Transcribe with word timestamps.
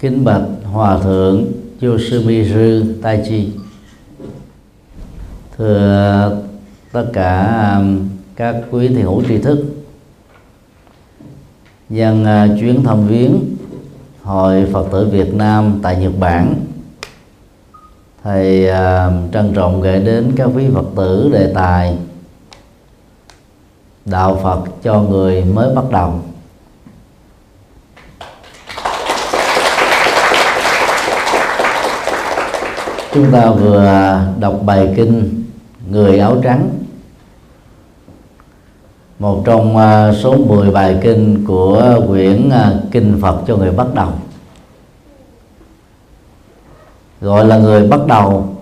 kính 0.00 0.24
bạch 0.24 0.42
hòa 0.64 0.98
thượng 0.98 1.52
Yoshimizu 1.80 2.84
Taichi 3.02 3.52
thưa 5.56 6.42
tất 6.92 7.04
cả 7.12 7.74
um, 7.78 8.08
các 8.36 8.56
quý 8.70 8.88
thiền 8.88 9.00
hữu 9.00 9.22
tri 9.28 9.38
thức 9.38 9.64
nhân 11.88 12.24
à, 12.24 12.48
chuyến 12.60 12.84
thăm 12.84 13.06
viếng 13.06 13.56
hội 14.22 14.68
Phật 14.72 14.86
tử 14.92 15.08
Việt 15.08 15.34
Nam 15.34 15.80
tại 15.82 15.96
Nhật 15.96 16.12
Bản. 16.18 16.54
Thầy 18.24 18.68
à, 18.68 19.10
trân 19.32 19.52
trọng 19.54 19.80
gửi 19.80 20.00
đến 20.00 20.32
các 20.36 20.50
quý 20.54 20.64
Phật 20.74 20.86
tử 20.96 21.30
đề 21.32 21.52
tài 21.54 21.96
đạo 24.04 24.40
Phật 24.42 24.64
cho 24.82 25.02
người 25.02 25.44
mới 25.44 25.74
bắt 25.74 25.84
đầu. 25.90 26.20
Chúng 33.12 33.32
ta 33.32 33.50
vừa 33.50 34.20
đọc 34.38 34.60
bài 34.64 34.92
kinh 34.96 35.44
người 35.90 36.18
áo 36.18 36.36
trắng. 36.42 36.68
Một 39.18 39.42
trong 39.44 39.76
à, 39.76 40.12
số 40.12 40.36
10 40.36 40.70
bài 40.70 40.98
kinh 41.02 41.44
của 41.46 42.00
quyển 42.08 42.50
à, 42.50 42.74
kinh 42.90 43.18
Phật 43.22 43.42
cho 43.46 43.56
người 43.56 43.70
bắt 43.70 43.86
đầu. 43.94 44.08
Gọi 47.20 47.44
là 47.44 47.58
người 47.58 47.88
bắt 47.88 48.00
đầu, 48.06 48.56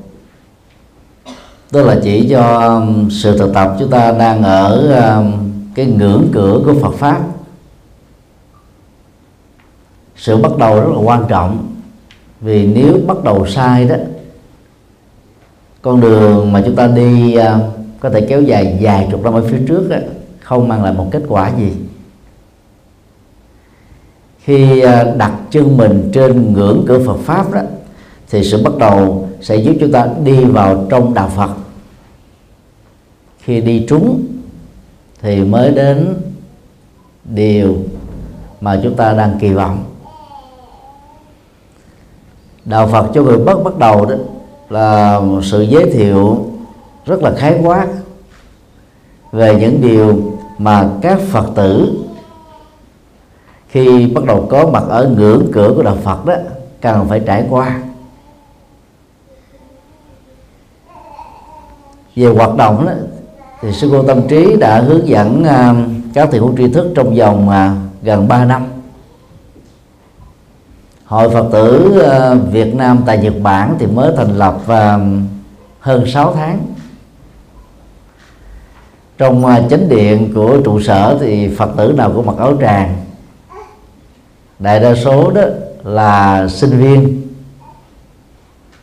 tức 1.70 1.86
là 1.86 2.00
chỉ 2.02 2.28
cho 2.30 2.82
sự 3.10 3.38
thực 3.38 3.54
tập 3.54 3.76
chúng 3.78 3.90
ta 3.90 4.12
đang 4.12 4.42
ở 4.42 4.92
cái 5.74 5.86
ngưỡng 5.86 6.28
cửa 6.32 6.60
của 6.64 6.74
Phật 6.82 6.94
pháp. 6.94 7.20
Sự 10.16 10.36
bắt 10.36 10.52
đầu 10.58 10.80
rất 10.80 10.88
là 10.90 10.98
quan 10.98 11.24
trọng, 11.28 11.66
vì 12.40 12.66
nếu 12.66 12.98
bắt 13.06 13.24
đầu 13.24 13.46
sai 13.46 13.84
đó 13.84 13.96
con 15.82 16.00
đường 16.00 16.52
mà 16.52 16.62
chúng 16.66 16.76
ta 16.76 16.86
đi 16.86 17.34
à, 17.34 17.60
có 18.00 18.10
thể 18.10 18.26
kéo 18.28 18.42
dài 18.42 18.78
vài 18.80 19.08
chục 19.10 19.22
năm 19.22 19.32
ở 19.32 19.42
phía 19.50 19.58
trước 19.68 19.88
đó, 19.90 19.96
không 20.40 20.68
mang 20.68 20.84
lại 20.84 20.92
một 20.92 21.08
kết 21.10 21.22
quả 21.28 21.52
gì. 21.58 21.72
Khi 24.38 24.80
à, 24.80 25.04
đặt 25.16 25.32
chân 25.50 25.76
mình 25.76 26.10
trên 26.12 26.52
ngưỡng 26.52 26.84
cửa 26.88 26.98
Phật 27.06 27.16
pháp 27.18 27.52
đó 27.52 27.60
thì 28.30 28.44
sự 28.44 28.62
bắt 28.62 28.76
đầu 28.78 29.28
sẽ 29.40 29.56
giúp 29.56 29.76
chúng 29.80 29.92
ta 29.92 30.08
đi 30.24 30.44
vào 30.44 30.86
trong 30.90 31.14
đạo 31.14 31.30
Phật. 31.36 31.50
Khi 33.38 33.60
đi 33.60 33.86
trúng 33.88 34.26
thì 35.22 35.44
mới 35.44 35.70
đến 35.70 36.14
điều 37.24 37.76
mà 38.60 38.80
chúng 38.82 38.94
ta 38.94 39.12
đang 39.12 39.38
kỳ 39.40 39.52
vọng. 39.52 39.84
Đạo 42.64 42.88
Phật 42.88 43.10
cho 43.14 43.22
người 43.22 43.38
bắt 43.38 43.56
bắt 43.64 43.78
đầu 43.78 44.06
đó 44.06 44.16
là 44.70 45.20
một 45.20 45.40
sự 45.44 45.62
giới 45.62 45.90
thiệu 45.90 46.46
rất 47.06 47.22
là 47.22 47.32
khái 47.36 47.60
quát 47.62 47.86
về 49.32 49.56
những 49.60 49.80
điều 49.80 50.32
mà 50.58 50.88
các 51.02 51.20
phật 51.20 51.46
tử 51.54 52.04
khi 53.68 54.06
bắt 54.06 54.24
đầu 54.24 54.46
có 54.50 54.66
mặt 54.66 54.82
ở 54.88 55.08
ngưỡng 55.16 55.46
cửa 55.52 55.72
của 55.76 55.82
đạo 55.82 55.96
phật 56.04 56.26
đó 56.26 56.34
cần 56.80 57.06
phải 57.08 57.20
trải 57.20 57.46
qua. 57.50 57.80
Về 62.16 62.26
hoạt 62.26 62.56
động 62.56 62.86
đó, 62.86 62.92
thì 63.60 63.72
sư 63.72 63.88
cô 63.92 64.02
tâm 64.02 64.28
trí 64.28 64.56
đã 64.56 64.80
hướng 64.80 65.08
dẫn 65.08 65.44
à, 65.44 65.74
các 66.14 66.28
thầy 66.30 66.40
hữu 66.40 66.56
tri 66.58 66.68
thức 66.72 66.92
trong 66.94 67.14
vòng 67.14 67.48
à, 67.48 67.76
gần 68.02 68.28
3 68.28 68.44
năm 68.44 68.66
hội 71.08 71.30
phật 71.30 71.48
tử 71.52 71.98
ờ, 72.00 72.38
Việt 72.50 72.74
Nam 72.74 73.02
tại 73.06 73.18
Nhật 73.18 73.34
Bản 73.42 73.76
thì 73.78 73.86
mới 73.86 74.12
thành 74.16 74.38
lập 74.38 74.58
ờ, 74.66 75.00
hơn 75.80 76.06
6 76.06 76.34
tháng. 76.34 76.58
Trong 79.18 79.46
ờ, 79.46 79.62
chánh 79.70 79.88
điện 79.88 80.32
của 80.34 80.60
trụ 80.64 80.80
sở 80.80 81.18
thì 81.20 81.48
phật 81.56 81.70
tử 81.76 81.92
nào 81.96 82.12
cũng 82.14 82.26
mặc 82.26 82.36
áo 82.38 82.56
tràng. 82.60 82.96
Đại 84.58 84.80
đa 84.80 84.94
số 84.94 85.30
đó 85.30 85.42
là 85.84 86.48
sinh 86.48 86.70
viên, 86.70 87.28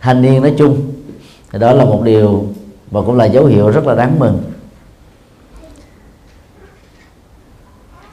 thanh 0.02 0.22
niên 0.22 0.42
nói 0.42 0.54
chung. 0.58 0.92
Thì 1.52 1.60
đó 1.60 1.74
là 1.74 1.86
một 1.86 2.02
điều 2.04 2.46
và 2.92 3.02
cũng 3.02 3.18
là 3.18 3.26
dấu 3.26 3.46
hiệu 3.46 3.70
rất 3.70 3.88
là 3.88 3.96
đáng 3.96 4.20
mừng. 4.20 4.44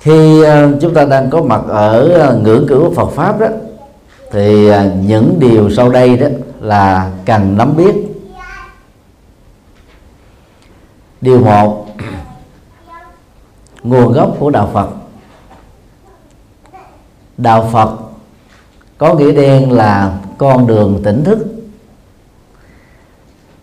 Khi 0.01 0.43
chúng 0.81 0.95
ta 0.95 1.05
đang 1.05 1.31
có 1.31 1.43
mặt 1.43 1.61
ở 1.69 2.41
ngưỡng 2.43 2.67
cửa 2.69 2.91
Phật 2.97 3.11
pháp 3.11 3.41
đó 3.41 3.49
thì 4.33 4.69
à, 4.69 4.91
những 5.03 5.37
điều 5.39 5.71
sau 5.71 5.89
đây 5.89 6.17
đó 6.17 6.27
là 6.61 7.13
cần 7.25 7.57
nắm 7.57 7.77
biết. 7.77 7.95
Điều 11.21 11.41
một, 11.41 11.87
nguồn 13.83 14.13
gốc 14.13 14.37
của 14.39 14.51
đạo 14.51 14.71
phật. 14.73 14.89
Đạo 17.37 17.69
phật 17.73 17.97
có 18.99 19.15
nghĩa 19.15 19.33
đen 19.33 19.73
là 19.73 20.19
con 20.39 20.67
đường 20.67 21.01
tỉnh 21.05 21.25
thức. 21.25 21.39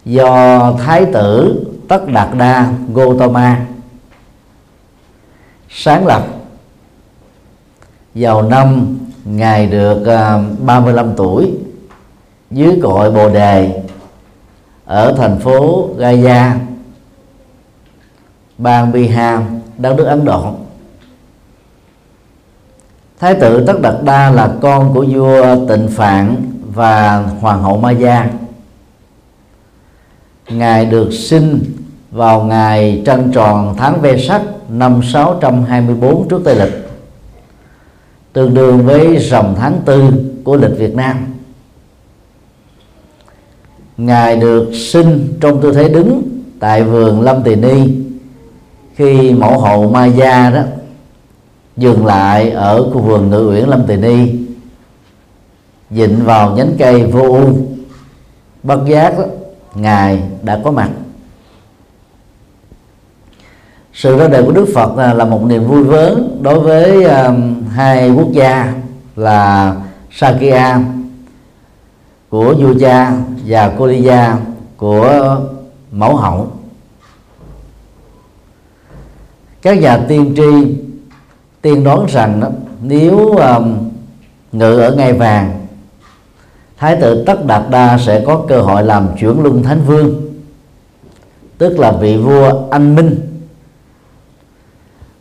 Do 0.06 0.74
thái 0.80 1.06
tử 1.14 1.66
tất 1.88 2.08
đạt 2.08 2.30
đa 2.38 2.74
gotama 2.94 3.66
sáng 5.70 6.06
lập 6.06 6.28
vào 8.14 8.42
năm 8.42 8.98
ngài 9.36 9.68
được 9.68 10.06
à, 10.06 10.36
uh, 10.36 10.60
35 10.60 11.14
tuổi 11.18 11.52
dưới 12.52 12.80
cội 12.84 13.12
bồ 13.12 13.30
đề 13.30 13.82
ở 14.86 15.14
thành 15.18 15.40
phố 15.40 15.90
Gaya 15.98 16.60
bang 18.58 18.92
Bihar 18.92 19.42
đất 19.78 19.96
nước 19.98 20.06
Ấn 20.06 20.26
Độ. 20.26 20.54
Thái 23.20 23.36
tử 23.36 23.64
Tất 23.68 23.82
Đạt 23.82 23.96
Đa 24.04 24.32
là 24.32 24.52
con 24.62 24.94
của 24.94 25.06
vua 25.10 25.68
Tịnh 25.68 25.88
Phạn 25.88 26.36
và 26.74 27.18
hoàng 27.18 27.64
hậu 27.64 27.78
Maya. 27.78 28.28
Ngài 30.50 30.86
được 30.86 31.14
sinh 31.14 31.64
vào 32.12 32.44
ngày 32.44 33.02
trăng 33.06 33.32
tròn 33.34 33.76
tháng 33.78 34.02
Ve 34.02 34.18
Sắc 34.18 34.42
năm 34.70 35.02
624 35.14 36.28
trước 36.30 36.42
Tây 36.46 36.56
lịch 36.56 36.89
tương 38.34 38.54
đương 38.54 38.86
với 38.86 39.18
rằm 39.18 39.56
tháng 39.58 39.82
tư 39.86 40.04
của 40.44 40.56
lịch 40.56 40.78
Việt 40.78 40.96
Nam. 40.96 41.18
Ngài 43.98 44.36
được 44.36 44.72
sinh 44.74 45.38
trong 45.42 45.62
tư 45.62 45.74
thế 45.74 45.90
đứng 45.90 46.22
tại 46.60 46.84
vườn 46.84 47.22
Lâm 47.22 47.44
Tỳ 47.44 47.56
Ni. 47.56 47.98
Khi 48.96 49.34
mẫu 49.34 49.60
hậu 49.60 49.90
Maya 49.92 50.50
đó 50.50 50.62
dừng 51.78 52.06
lại 52.06 52.52
ở 52.52 52.92
khu 52.92 53.02
vườn 53.02 53.30
ngự 53.30 53.50
uyển 53.50 53.70
Lâm 53.70 53.86
Tỳ 53.88 53.96
Ni 53.96 54.32
dịnh 55.92 56.24
vào 56.24 56.56
nhánh 56.56 56.72
cây 56.80 57.04
vô 57.04 57.22
u. 57.22 57.50
Bất 58.64 58.86
giác 58.88 59.18
đó, 59.18 59.24
ngài 59.76 60.24
đã 60.44 60.60
có 60.64 60.72
mặt 60.72 60.90
sự 64.00 64.18
ra 64.18 64.28
đời 64.28 64.44
của 64.44 64.52
Đức 64.52 64.66
Phật 64.74 64.98
à, 64.98 65.14
là, 65.14 65.26
một 65.26 65.44
niềm 65.46 65.68
vui 65.68 65.84
lớn 65.84 66.40
đối 66.42 66.60
với 66.60 67.04
à, 67.04 67.34
hai 67.72 68.12
quốc 68.12 68.32
gia 68.32 68.74
là 69.16 69.76
Sakya 70.12 70.80
của 72.30 72.56
vua 72.60 72.74
cha 72.80 73.14
và 73.46 73.70
Koliya 73.70 74.38
của 74.78 75.38
mẫu 75.92 76.16
hậu. 76.16 76.52
Các 79.62 79.82
nhà 79.82 79.98
tiên 80.08 80.34
tri 80.36 80.78
tiên 81.62 81.84
đoán 81.84 82.06
rằng 82.10 82.40
đó, 82.40 82.48
nếu 82.82 83.30
um, 83.30 83.90
ngự 84.52 84.80
ở 84.80 84.96
ngai 84.96 85.14
vàng 85.14 85.68
thái 86.78 86.96
tử 86.96 87.24
tất 87.26 87.46
đạt 87.46 87.62
đa 87.70 87.98
sẽ 87.98 88.24
có 88.26 88.46
cơ 88.48 88.62
hội 88.62 88.84
làm 88.84 89.08
chuyển 89.20 89.44
luân 89.44 89.64
thánh 89.64 89.82
vương 89.86 90.22
tức 91.58 91.80
là 91.80 91.92
vị 91.92 92.18
vua 92.18 92.68
anh 92.72 92.96
minh 92.96 93.30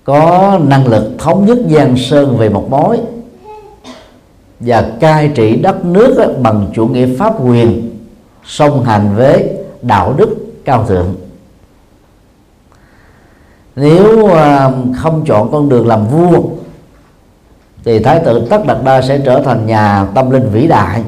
có 0.08 0.58
năng 0.62 0.87
lực 0.87 1.10
thống 1.19 1.46
nhất 1.46 1.58
giang 1.70 1.96
sơn 1.96 2.37
về 2.37 2.49
một 2.49 2.70
mối 2.70 3.00
và 4.60 4.90
cai 5.00 5.28
trị 5.28 5.56
đất 5.56 5.84
nước 5.84 6.38
bằng 6.43 6.66
chủ 6.75 6.87
nghĩa 6.87 7.16
pháp 7.19 7.34
quyền, 7.46 7.99
song 8.44 8.84
hành 8.84 9.16
với 9.16 9.50
đạo 9.82 10.14
đức 10.16 10.37
cao 10.64 10.84
thượng. 10.84 11.14
Nếu 13.76 14.26
à, 14.26 14.70
không 14.96 15.25
chọn 15.26 15.52
con 15.52 15.69
đường 15.69 15.87
làm 15.87 16.06
vua, 16.08 16.43
thì 17.84 17.99
thái 17.99 18.20
tử 18.25 18.46
tất 18.50 18.66
đạt 18.66 18.78
đa 18.84 19.02
sẽ 19.02 19.20
trở 19.25 19.43
thành 19.43 19.66
nhà 19.66 20.06
tâm 20.14 20.31
linh 20.31 20.49
vĩ 20.52 20.66
đại. 20.66 21.02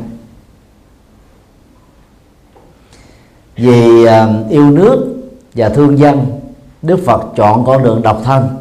Vì 3.56 4.04
à, 4.04 4.28
yêu 4.50 4.70
nước 4.70 5.16
và 5.54 5.68
thương 5.68 5.98
dân, 5.98 6.40
đức 6.82 7.00
phật 7.06 7.22
chọn 7.36 7.64
con 7.64 7.82
đường 7.82 8.02
độc 8.02 8.20
thân 8.24 8.59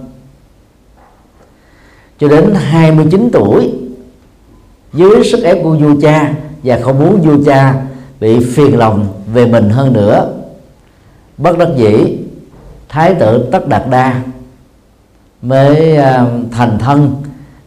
cho 2.20 2.28
đến 2.28 2.54
29 2.56 3.30
tuổi, 3.34 3.72
dưới 4.94 5.24
sức 5.32 5.44
ép 5.44 5.58
của 5.64 5.76
vua 5.76 6.02
cha 6.02 6.34
và 6.64 6.80
không 6.82 7.00
muốn 7.00 7.22
vua 7.22 7.44
cha 7.46 7.76
bị 8.20 8.40
phiền 8.40 8.78
lòng 8.78 9.08
về 9.34 9.46
mình 9.46 9.70
hơn 9.70 9.94
nữa, 9.94 10.34
bất 11.38 11.58
đắc 11.58 11.68
dĩ, 11.76 12.18
thái 12.90 13.16
tử 13.16 13.50
tất 13.52 13.68
đạt 13.68 13.84
đa 13.90 14.22
mới 15.42 15.98
à, 15.98 16.26
thành 16.52 16.80
thân 16.80 17.16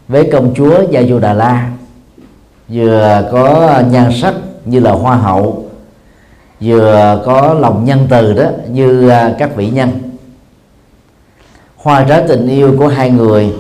với 0.09 0.31
công 0.33 0.55
chúa 0.55 0.83
gia 0.91 1.03
du 1.03 1.19
đà 1.19 1.33
la, 1.33 1.71
vừa 2.69 3.29
có 3.33 3.81
nhan 3.91 4.11
sắc 4.21 4.35
như 4.65 4.81
là 4.81 4.93
hoa 4.93 5.17
hậu, 5.17 5.71
vừa 6.61 7.23
có 7.27 7.55
lòng 7.55 7.85
nhân 7.85 8.07
từ 8.11 8.33
đó 8.33 8.45
như 8.71 9.09
à, 9.09 9.35
các 9.39 9.57
vị 9.57 9.71
nhân. 9.71 9.91
Hoa 11.77 12.05
trái 12.09 12.25
tình 12.29 12.49
yêu 12.49 12.75
của 12.79 12.89
hai 12.89 13.11
người 13.11 13.53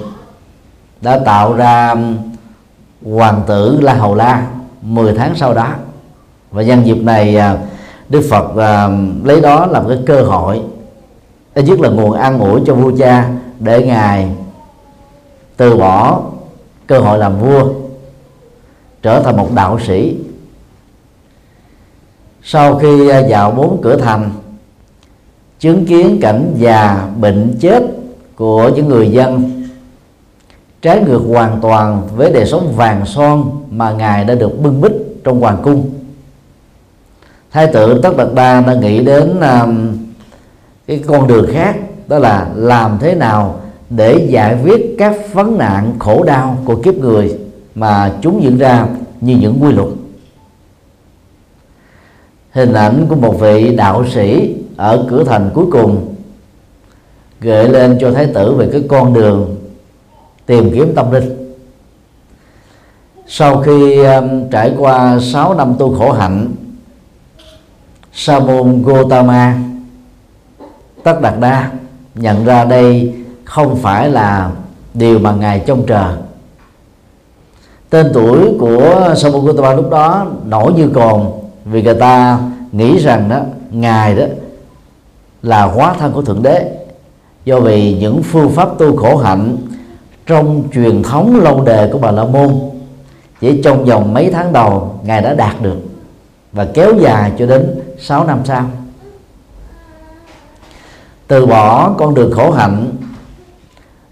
đã 1.02 1.19
tạo 1.19 1.54
ra 1.54 1.90
um, 1.90 2.19
hoàng 3.14 3.43
tử 3.46 3.81
la 3.81 3.94
hầu 3.94 4.14
la 4.14 4.46
10 4.82 5.14
tháng 5.14 5.34
sau 5.37 5.54
đó. 5.54 5.69
Và 6.50 6.62
nhân 6.62 6.87
dịp 6.87 6.96
này 7.02 7.37
à, 7.37 7.58
đức 8.08 8.22
phật 8.31 8.56
à, 8.56 8.88
lấy 9.25 9.40
đó 9.40 9.66
làm 9.66 9.88
cái 9.88 9.99
cơ 10.06 10.22
hội, 10.22 10.60
ít 11.54 11.62
nhất 11.62 11.81
là 11.81 11.88
nguồn 11.88 12.12
an 12.12 12.38
ủi 12.38 12.60
cho 12.66 12.75
vua 12.75 12.93
cha 12.99 13.28
để 13.58 13.87
ngài 13.87 14.28
từ 15.56 15.76
bỏ 15.76 16.20
cơ 16.87 16.99
hội 16.99 17.19
làm 17.19 17.38
vua, 17.38 17.72
trở 19.02 19.22
thành 19.22 19.37
một 19.37 19.49
đạo 19.54 19.78
sĩ. 19.87 20.16
Sau 22.43 22.78
khi 22.78 23.08
à, 23.08 23.22
vào 23.28 23.50
bốn 23.50 23.81
cửa 23.82 23.96
thành, 23.96 24.31
chứng 25.60 25.87
kiến 25.87 26.19
cảnh 26.22 26.54
già 26.58 27.08
bệnh 27.20 27.56
chết 27.60 27.82
của 28.37 28.69
những 28.69 28.88
người 28.88 29.10
dân 29.10 29.62
trái 30.82 31.02
ngược 31.02 31.23
hoàn 31.29 31.61
toàn 31.61 32.08
với 32.17 32.32
đời 32.32 32.46
sống 32.46 32.73
vàng 32.76 33.06
son 33.06 33.50
mà 33.70 33.93
ngài 33.93 34.25
đã 34.25 34.34
được 34.34 34.62
bưng 34.62 34.81
bít 34.81 34.93
trong 35.25 35.40
hoàng 35.40 35.58
cung. 35.62 35.90
Thái 37.50 37.67
tử 37.67 38.00
tất 38.02 38.17
Bạch 38.17 38.34
Ba 38.34 38.61
đã 38.61 38.75
nghĩ 38.75 39.05
đến 39.05 39.40
um, 39.40 39.99
cái 40.87 41.05
con 41.06 41.26
đường 41.26 41.46
khác 41.52 41.76
đó 42.08 42.19
là 42.19 42.49
làm 42.55 42.99
thế 43.00 43.14
nào 43.14 43.61
để 43.90 44.26
giải 44.31 44.58
quyết 44.62 44.94
các 44.99 45.14
vấn 45.32 45.58
nạn 45.58 45.93
khổ 45.99 46.23
đau 46.23 46.58
của 46.64 46.76
kiếp 46.76 46.94
người 46.94 47.38
mà 47.75 48.12
chúng 48.23 48.43
diễn 48.43 48.58
ra 48.58 48.87
như 49.20 49.37
những 49.37 49.58
quy 49.62 49.73
luật. 49.73 49.88
Hình 52.50 52.73
ảnh 52.73 53.06
của 53.08 53.17
một 53.17 53.40
vị 53.40 53.76
đạo 53.76 54.05
sĩ 54.14 54.55
ở 54.76 55.06
cửa 55.11 55.25
thành 55.25 55.50
cuối 55.55 55.67
cùng 55.70 56.14
gợi 57.40 57.69
lên 57.69 57.99
cho 58.00 58.12
thái 58.12 58.26
tử 58.26 58.55
về 58.55 58.69
cái 58.73 58.85
con 58.88 59.14
đường 59.14 59.62
tìm 60.52 60.70
kiếm 60.75 60.93
tâm 60.94 61.10
linh. 61.10 61.54
Sau 63.26 63.60
khi 63.60 64.04
um, 64.04 64.50
trải 64.50 64.75
qua 64.78 65.19
6 65.20 65.54
năm 65.54 65.75
tu 65.78 65.94
khổ 65.99 66.12
hạnh 66.12 66.49
sa 68.12 68.38
môn 68.38 68.82
Gotama 68.82 69.58
tất 71.02 71.20
đạt 71.20 71.34
đa 71.40 71.70
nhận 72.14 72.44
ra 72.44 72.64
đây 72.64 73.14
không 73.44 73.76
phải 73.76 74.08
là 74.08 74.50
điều 74.94 75.19
mà 75.19 75.32
ngài 75.32 75.60
trông 75.66 75.87
chờ. 75.87 76.16
Tên 77.90 78.10
tuổi 78.14 78.56
của 78.60 79.14
sa 79.16 79.28
môn 79.31 79.44
Gotama 79.44 79.75
lúc 79.75 79.90
đó 79.90 80.26
nổi 80.44 80.72
như 80.72 80.88
cồn 80.88 81.20
vì 81.64 81.82
người 81.82 81.94
ta 81.94 82.38
nghĩ 82.72 82.99
rằng 82.99 83.28
đó 83.28 83.40
ngài 83.70 84.14
đó 84.14 84.25
là 85.43 85.62
hóa 85.62 85.94
thân 85.99 86.12
của 86.12 86.22
thượng 86.22 86.43
đế. 86.43 86.78
Do 87.44 87.60
vì 87.60 87.94
những 87.94 88.22
phương 88.22 88.50
pháp 88.50 88.78
tu 88.78 88.96
khổ 88.96 89.16
hạnh 89.16 89.56
trong 90.27 90.69
truyền 90.75 91.03
thống 91.03 91.41
lâu 91.41 91.65
đời 91.65 91.89
của 91.93 91.99
bà 91.99 92.11
la 92.11 92.25
môn 92.25 92.61
chỉ 93.41 93.63
trong 93.63 93.85
vòng 93.85 94.15
mấy 94.15 94.31
tháng 94.33 94.53
đầu 94.53 95.01
ngài 95.05 95.23
đã 95.23 95.35
đạt 95.35 95.63
được 95.63 95.79
và 96.53 96.69
kéo 96.75 96.95
dài 97.01 97.33
cho 97.39 97.47
đến 97.47 97.81
6 97.99 98.25
năm 98.25 98.39
sau. 98.45 98.65
Từ 101.27 101.47
bỏ 101.47 101.95
con 101.99 102.15
đường 102.15 102.33
khổ 102.33 102.51
hạnh 102.51 102.97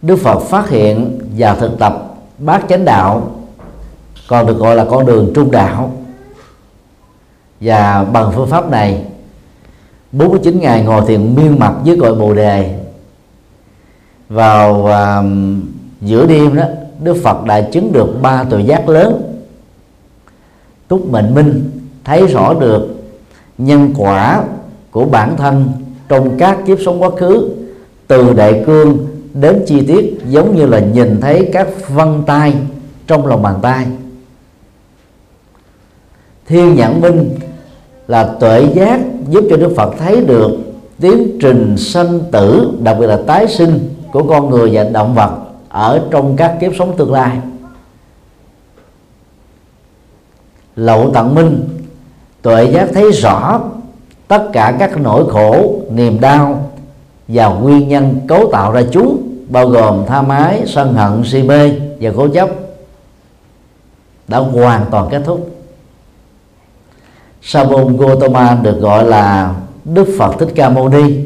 Đức 0.02 0.16
Phật 0.16 0.40
phát 0.40 0.68
hiện 0.68 1.18
và 1.36 1.54
thực 1.54 1.78
tập 1.78 2.14
bát 2.38 2.62
chánh 2.68 2.84
đạo 2.84 3.30
còn 4.28 4.46
được 4.46 4.58
gọi 4.58 4.76
là 4.76 4.84
con 4.90 5.06
đường 5.06 5.32
trung 5.34 5.50
đạo. 5.50 5.92
Và 7.60 8.04
bằng 8.04 8.32
phương 8.34 8.48
pháp 8.48 8.70
này 8.70 9.04
49 10.12 10.60
ngày 10.60 10.82
ngồi 10.82 11.04
thiền 11.06 11.34
miên 11.34 11.58
mặt 11.58 11.74
dưới 11.84 11.98
cội 12.00 12.14
bồ 12.14 12.34
đề 12.34 12.80
vào 14.28 14.74
uh, 14.74 15.24
giữa 16.00 16.26
đêm 16.26 16.56
đó, 16.56 16.64
Đức 17.02 17.16
Phật 17.22 17.44
đã 17.44 17.60
chứng 17.60 17.92
được 17.92 18.22
ba 18.22 18.44
tuệ 18.44 18.62
giác 18.62 18.88
lớn. 18.88 19.22
Túc 20.88 21.10
mệnh 21.10 21.34
minh 21.34 21.70
thấy 22.04 22.26
rõ 22.26 22.54
được 22.54 22.88
nhân 23.58 23.94
quả 23.98 24.44
của 24.90 25.04
bản 25.04 25.36
thân 25.36 25.68
trong 26.08 26.38
các 26.38 26.58
kiếp 26.66 26.78
sống 26.84 27.02
quá 27.02 27.10
khứ, 27.18 27.50
từ 28.06 28.32
đại 28.32 28.62
cương 28.66 28.98
đến 29.34 29.64
chi 29.66 29.86
tiết 29.86 30.18
giống 30.28 30.56
như 30.56 30.66
là 30.66 30.80
nhìn 30.80 31.20
thấy 31.20 31.50
các 31.52 31.68
vân 31.88 32.22
tay 32.26 32.54
trong 33.06 33.26
lòng 33.26 33.42
bàn 33.42 33.58
tay. 33.62 33.86
Thiên 36.46 36.74
nhãn 36.74 37.00
minh 37.00 37.30
là 38.06 38.24
tuệ 38.40 38.66
giác 38.74 39.00
giúp 39.28 39.44
cho 39.50 39.56
đức 39.56 39.72
phật 39.76 39.94
thấy 39.98 40.20
được 40.20 40.58
tiến 41.00 41.38
trình 41.40 41.76
sanh 41.76 42.20
tử, 42.32 42.70
đặc 42.82 42.96
biệt 43.00 43.06
là 43.06 43.18
tái 43.26 43.48
sinh 43.48 43.88
của 44.12 44.22
con 44.22 44.50
người 44.50 44.70
và 44.72 44.84
động 44.84 45.14
vật 45.14 45.30
ở 45.70 46.08
trong 46.10 46.36
các 46.36 46.56
kiếp 46.60 46.72
sống 46.78 46.96
tương 46.96 47.12
lai. 47.12 47.38
Lậu 50.76 51.10
tận 51.14 51.34
minh, 51.34 51.68
tuệ 52.42 52.64
giác 52.64 52.88
thấy 52.94 53.12
rõ 53.12 53.60
tất 54.28 54.48
cả 54.52 54.76
các 54.78 55.00
nỗi 55.00 55.30
khổ, 55.30 55.80
niềm 55.90 56.20
đau 56.20 56.70
và 57.28 57.46
nguyên 57.46 57.88
nhân 57.88 58.20
cấu 58.28 58.50
tạo 58.52 58.72
ra 58.72 58.82
chúng, 58.92 59.22
bao 59.48 59.68
gồm 59.68 60.06
tha 60.06 60.22
mái, 60.22 60.62
sân 60.66 60.94
hận, 60.94 61.24
si 61.24 61.42
mê 61.42 61.70
và 62.00 62.10
cố 62.16 62.28
chấp, 62.28 62.48
đã 64.28 64.38
hoàn 64.38 64.86
toàn 64.90 65.08
kết 65.10 65.22
thúc. 65.24 65.50
Sa 67.42 67.64
Gotama 67.98 68.54
được 68.62 68.80
gọi 68.80 69.04
là 69.04 69.54
Đức 69.84 70.08
Phật 70.18 70.34
Thích 70.38 70.52
Ca 70.54 70.68
Mâu 70.68 70.88
Ni, 70.88 71.24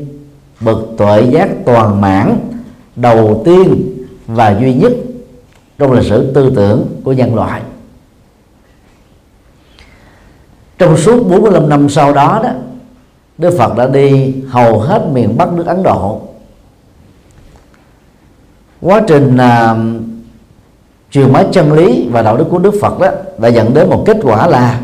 bậc 0.61 0.79
tuệ 0.99 1.23
giác 1.23 1.49
toàn 1.65 2.01
mãn, 2.01 2.37
đầu 2.97 3.43
tiên 3.45 3.94
và 4.27 4.57
duy 4.61 4.75
nhất 4.75 4.93
trong 5.79 5.93
lịch 5.93 6.07
sử 6.09 6.33
tư 6.35 6.53
tưởng 6.57 6.87
của 7.05 7.13
nhân 7.13 7.35
loại. 7.35 7.63
Trong 10.79 10.97
suốt 10.97 11.29
45 11.29 11.69
năm 11.69 11.89
sau 11.89 12.13
đó 12.13 12.41
đó 12.45 12.51
Đức 13.39 13.55
Phật 13.59 13.77
đã 13.77 13.87
đi 13.87 14.35
hầu 14.49 14.81
hết 14.81 15.03
miền 15.13 15.37
Bắc 15.37 15.53
nước 15.53 15.67
Ấn 15.67 15.83
Độ. 15.83 16.21
Quá 18.81 19.03
trình 19.09 19.37
à, 19.37 19.77
truyền 21.11 21.33
bá 21.33 21.43
chân 21.53 21.73
lý 21.73 22.09
và 22.11 22.23
đạo 22.23 22.37
đức 22.37 22.47
của 22.51 22.59
Đức 22.59 22.75
Phật 22.81 23.01
đó 23.01 23.09
đã 23.39 23.49
dẫn 23.49 23.75
đến 23.75 23.91
một 23.91 24.03
kết 24.07 24.17
quả 24.23 24.47
là 24.47 24.81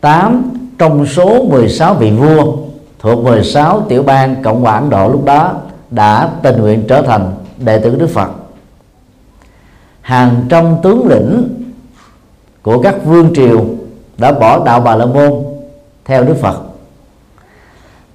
8 0.00 0.50
trong 0.78 1.06
số 1.06 1.44
16 1.44 1.94
vị 1.94 2.10
vua 2.10 2.56
thuộc 2.98 3.24
16 3.24 3.80
tiểu 3.88 4.02
bang 4.02 4.42
Cộng 4.42 4.60
hòa 4.60 4.78
Ấn 4.78 4.90
Độ 4.90 5.08
lúc 5.08 5.24
đó 5.24 5.52
đã 5.90 6.30
tình 6.42 6.60
nguyện 6.60 6.84
trở 6.88 7.02
thành 7.02 7.32
đệ 7.64 7.78
tử 7.78 7.96
Đức 7.96 8.10
Phật. 8.10 8.30
Hàng 10.00 10.46
trăm 10.48 10.76
tướng 10.82 11.08
lĩnh 11.08 11.48
của 12.62 12.82
các 12.82 13.04
vương 13.04 13.34
triều 13.34 13.64
đã 14.18 14.32
bỏ 14.32 14.64
đạo 14.64 14.80
Bà 14.80 14.96
La 14.96 15.06
Môn 15.06 15.32
theo 16.04 16.24
Đức 16.24 16.36
Phật. 16.40 16.62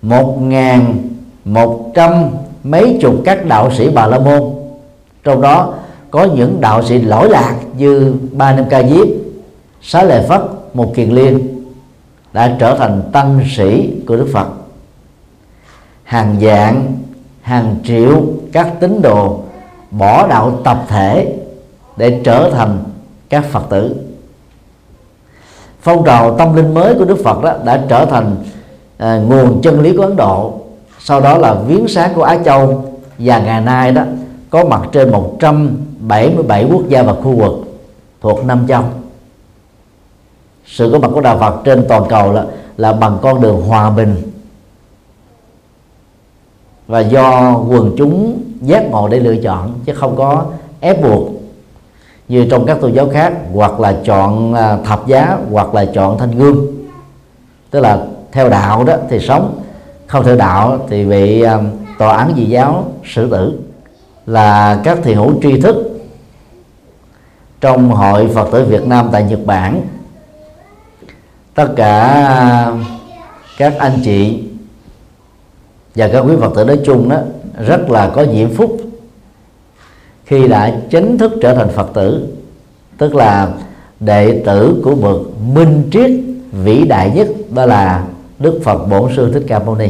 Một 0.01 0.38
ngàn 0.41 0.98
một 1.46 1.91
trăm 1.96 2.29
mấy 2.63 2.98
chục 3.01 3.15
các 3.25 3.46
đạo 3.46 3.72
sĩ 3.77 3.89
Bà 3.89 4.08
La 4.08 4.20
Môn, 4.20 4.44
trong 5.24 5.41
đó 5.41 5.74
có 6.12 6.24
những 6.24 6.62
đạo 6.62 6.84
sĩ 6.84 7.01
lỗi 7.01 7.29
lạc 7.29 7.56
như 7.77 8.13
Ba 8.32 8.56
Nam 8.56 8.65
Ca 8.70 8.84
Diếp, 8.84 9.08
Xá 9.82 10.03
Lệ 10.03 10.25
Phất 10.27 10.41
Một 10.74 10.91
Kiền 10.96 11.10
Liên 11.10 11.39
đã 12.34 12.56
trở 12.60 12.77
thành 12.77 13.01
tăng 13.12 13.39
sĩ 13.58 13.89
của 14.08 14.15
Đức 14.15 14.27
Phật. 14.34 14.48
Hàng 16.03 16.36
dạng 16.41 16.98
hàng 17.41 17.75
triệu 17.84 18.24
các 18.53 18.74
tín 18.79 19.01
đồ 19.01 19.39
bỏ 19.91 20.27
đạo 20.27 20.60
tập 20.63 20.77
thể 20.88 21.36
để 21.98 22.22
trở 22.24 22.51
thành 22.53 22.77
các 23.29 23.46
Phật 23.51 23.63
tử. 23.70 23.96
Phong 25.82 26.03
trào 26.06 26.38
tâm 26.38 26.56
linh 26.56 26.74
mới 26.74 26.94
của 26.94 27.06
Đức 27.06 27.18
Phật 27.24 27.44
đó 27.44 27.53
đã 27.63 27.84
trở 27.89 28.06
thành 28.06 28.36
à, 28.98 29.18
nguồn 29.18 29.62
chân 29.62 29.82
lý 29.82 29.98
của 29.98 30.03
Ấn 30.03 30.15
Độ. 30.15 30.53
Sau 31.00 31.22
đó 31.22 31.38
là 31.38 31.53
viếng 31.53 31.88
sáng 31.88 32.13
của 32.13 32.24
Á 32.24 32.38
Châu 32.46 32.86
và 33.18 33.39
ngày 33.39 33.62
nay 33.62 33.91
đó 33.91 34.03
có 34.50 34.65
mặt 34.65 34.82
trên 34.91 35.12
177 35.12 36.68
quốc 36.72 36.88
gia 36.88 37.03
và 37.03 37.13
khu 37.13 37.36
vực 37.36 37.53
thuộc 38.22 38.46
năm 38.46 38.68
châu. 38.68 38.84
Sự 40.65 40.89
có 40.91 41.00
mặt 41.00 41.12
của 41.13 41.22
đạo 41.22 41.38
Phật 41.38 41.62
trên 41.65 41.86
toàn 41.89 42.03
cầu 42.10 42.34
là 42.34 42.46
là 42.77 42.94
bằng 42.94 43.18
con 43.22 43.41
đường 43.41 43.62
hòa 43.62 43.89
bình 43.89 44.28
và 46.89 47.00
do 47.00 47.58
quần 47.69 47.96
chúng 47.98 48.41
giác 48.62 48.89
ngộ 48.89 49.08
để 49.08 49.19
lựa 49.19 49.36
chọn, 49.36 49.79
chứ 49.86 49.93
không 49.93 50.15
có 50.15 50.46
ép 50.79 51.01
buộc. 51.01 51.29
Như 52.27 52.48
trong 52.51 52.65
các 52.65 52.77
tôn 52.81 52.93
giáo 52.93 53.10
khác, 53.10 53.34
hoặc 53.53 53.79
là 53.79 53.98
chọn 54.05 54.53
à, 54.53 54.77
thập 54.86 55.08
giá, 55.08 55.38
hoặc 55.51 55.74
là 55.74 55.86
chọn 55.86 56.17
thanh 56.17 56.31
gương 56.31 56.67
tức 57.72 57.79
là 57.79 58.05
theo 58.31 58.50
đạo 58.50 58.84
đó 58.84 58.96
thì 59.10 59.19
sống, 59.19 59.62
không 60.08 60.24
theo 60.24 60.36
đạo 60.36 60.79
thì 60.89 61.05
bị 61.05 61.41
à, 61.41 61.60
tòa 62.00 62.17
án 62.17 62.34
dị 62.36 62.46
giáo 62.46 62.91
xử 63.05 63.31
tử. 63.31 63.60
Là 64.25 64.79
các 64.84 64.98
thiền 65.03 65.17
hữu 65.17 65.34
tri 65.41 65.62
thức. 65.62 66.00
Trong 67.62 67.89
hội 67.89 68.27
Phật 68.27 68.51
tử 68.51 68.65
Việt 68.65 68.88
Nam 68.88 69.10
tại 69.12 69.24
Nhật 69.24 69.39
Bản, 69.46 69.81
tất 71.53 71.67
cả 71.75 72.01
à, 72.01 72.72
các 73.58 73.74
anh 73.77 74.00
chị 74.03 74.49
và 75.96 76.08
các 76.08 76.19
quý 76.19 76.34
Phật 76.39 76.51
tử 76.55 76.63
nói 76.65 76.79
chung 76.86 77.10
đó 77.10 77.17
rất 77.67 77.89
là 77.89 78.12
có 78.15 78.25
diễm 78.25 78.50
phúc. 78.50 78.77
Khi 80.25 80.48
đã 80.48 80.79
chính 80.89 81.17
thức 81.17 81.31
trở 81.41 81.55
thành 81.55 81.69
Phật 81.69 81.89
tử 81.93 82.27
tức 82.98 83.15
là 83.15 83.48
đệ 84.00 84.41
tử 84.46 84.81
của 84.84 84.96
bậc 84.96 85.17
minh 85.53 85.89
triết 85.91 86.12
vĩ 86.51 86.86
đại 86.86 87.12
nhất 87.15 87.27
đó 87.55 87.65
là 87.65 88.03
Đức 88.39 88.60
Phật 88.63 88.77
Bổn 88.77 89.12
Sư 89.15 89.31
Thích 89.34 89.43
Ca 89.48 89.60
Mâu 89.60 89.75
Ni. 89.75 89.89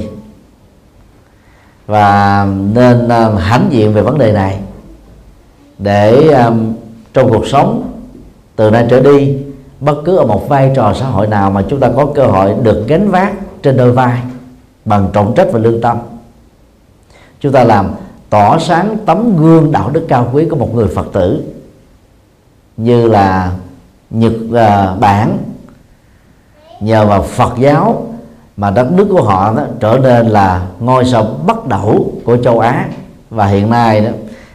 Và 1.87 2.47
nên 2.73 3.09
um, 3.09 3.35
hãnh 3.35 3.67
diện 3.71 3.93
về 3.93 4.01
vấn 4.01 4.17
đề 4.17 4.31
này 4.31 4.59
để 5.77 6.27
um, 6.27 6.73
trong 7.13 7.29
cuộc 7.29 7.47
sống 7.47 7.91
từ 8.55 8.69
nay 8.71 8.87
trở 8.89 8.99
đi 8.99 9.37
bất 9.79 9.95
cứ 10.05 10.17
ở 10.17 10.25
một 10.25 10.49
vai 10.49 10.71
trò 10.75 10.93
xã 10.99 11.05
hội 11.05 11.27
nào 11.27 11.51
mà 11.51 11.63
chúng 11.69 11.79
ta 11.79 11.89
có 11.95 12.05
cơ 12.15 12.25
hội 12.25 12.53
được 12.63 12.85
gánh 12.87 13.11
vác 13.11 13.33
trên 13.63 13.77
đôi 13.77 13.91
vai 13.91 14.21
bằng 14.89 15.09
trọng 15.13 15.33
trách 15.35 15.47
và 15.51 15.59
lương 15.59 15.81
tâm. 15.81 15.97
Chúng 17.39 17.51
ta 17.51 17.63
làm 17.63 17.91
tỏ 18.29 18.59
sáng 18.59 18.97
tấm 19.05 19.37
gương 19.37 19.71
đạo 19.71 19.89
đức 19.89 20.05
cao 20.07 20.29
quý 20.33 20.45
của 20.49 20.55
một 20.55 20.75
người 20.75 20.87
phật 20.87 21.07
tử 21.13 21.43
như 22.77 23.07
là 23.07 23.51
nhật 24.09 24.33
à, 24.53 24.95
bản. 24.95 25.37
Nhờ 26.79 27.05
vào 27.05 27.23
phật 27.23 27.53
giáo 27.59 28.07
mà 28.57 28.71
đất 28.71 28.91
nước 28.91 29.07
của 29.09 29.23
họ 29.23 29.53
đó, 29.53 29.63
trở 29.79 29.99
nên 30.03 30.27
là 30.27 30.67
ngôi 30.79 31.05
sao 31.05 31.23
bắt 31.45 31.67
đầu 31.67 32.13
của 32.25 32.37
châu 32.37 32.59
Á 32.59 32.89
và 33.29 33.45
hiện 33.45 33.69
nay 33.69 34.01
đó 34.01 34.11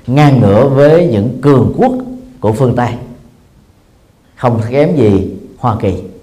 ngang 0.07 0.41
ngửa 0.41 0.69
với 0.69 1.07
những 1.07 1.39
cường 1.43 1.73
quốc 1.77 1.93
của 2.41 2.53
phương 2.53 2.77
Tây. 2.77 2.89
Không 4.37 4.61
kém 4.71 4.97
gì 4.97 5.37
Hoa 5.59 5.77
Kỳ. 5.81 6.14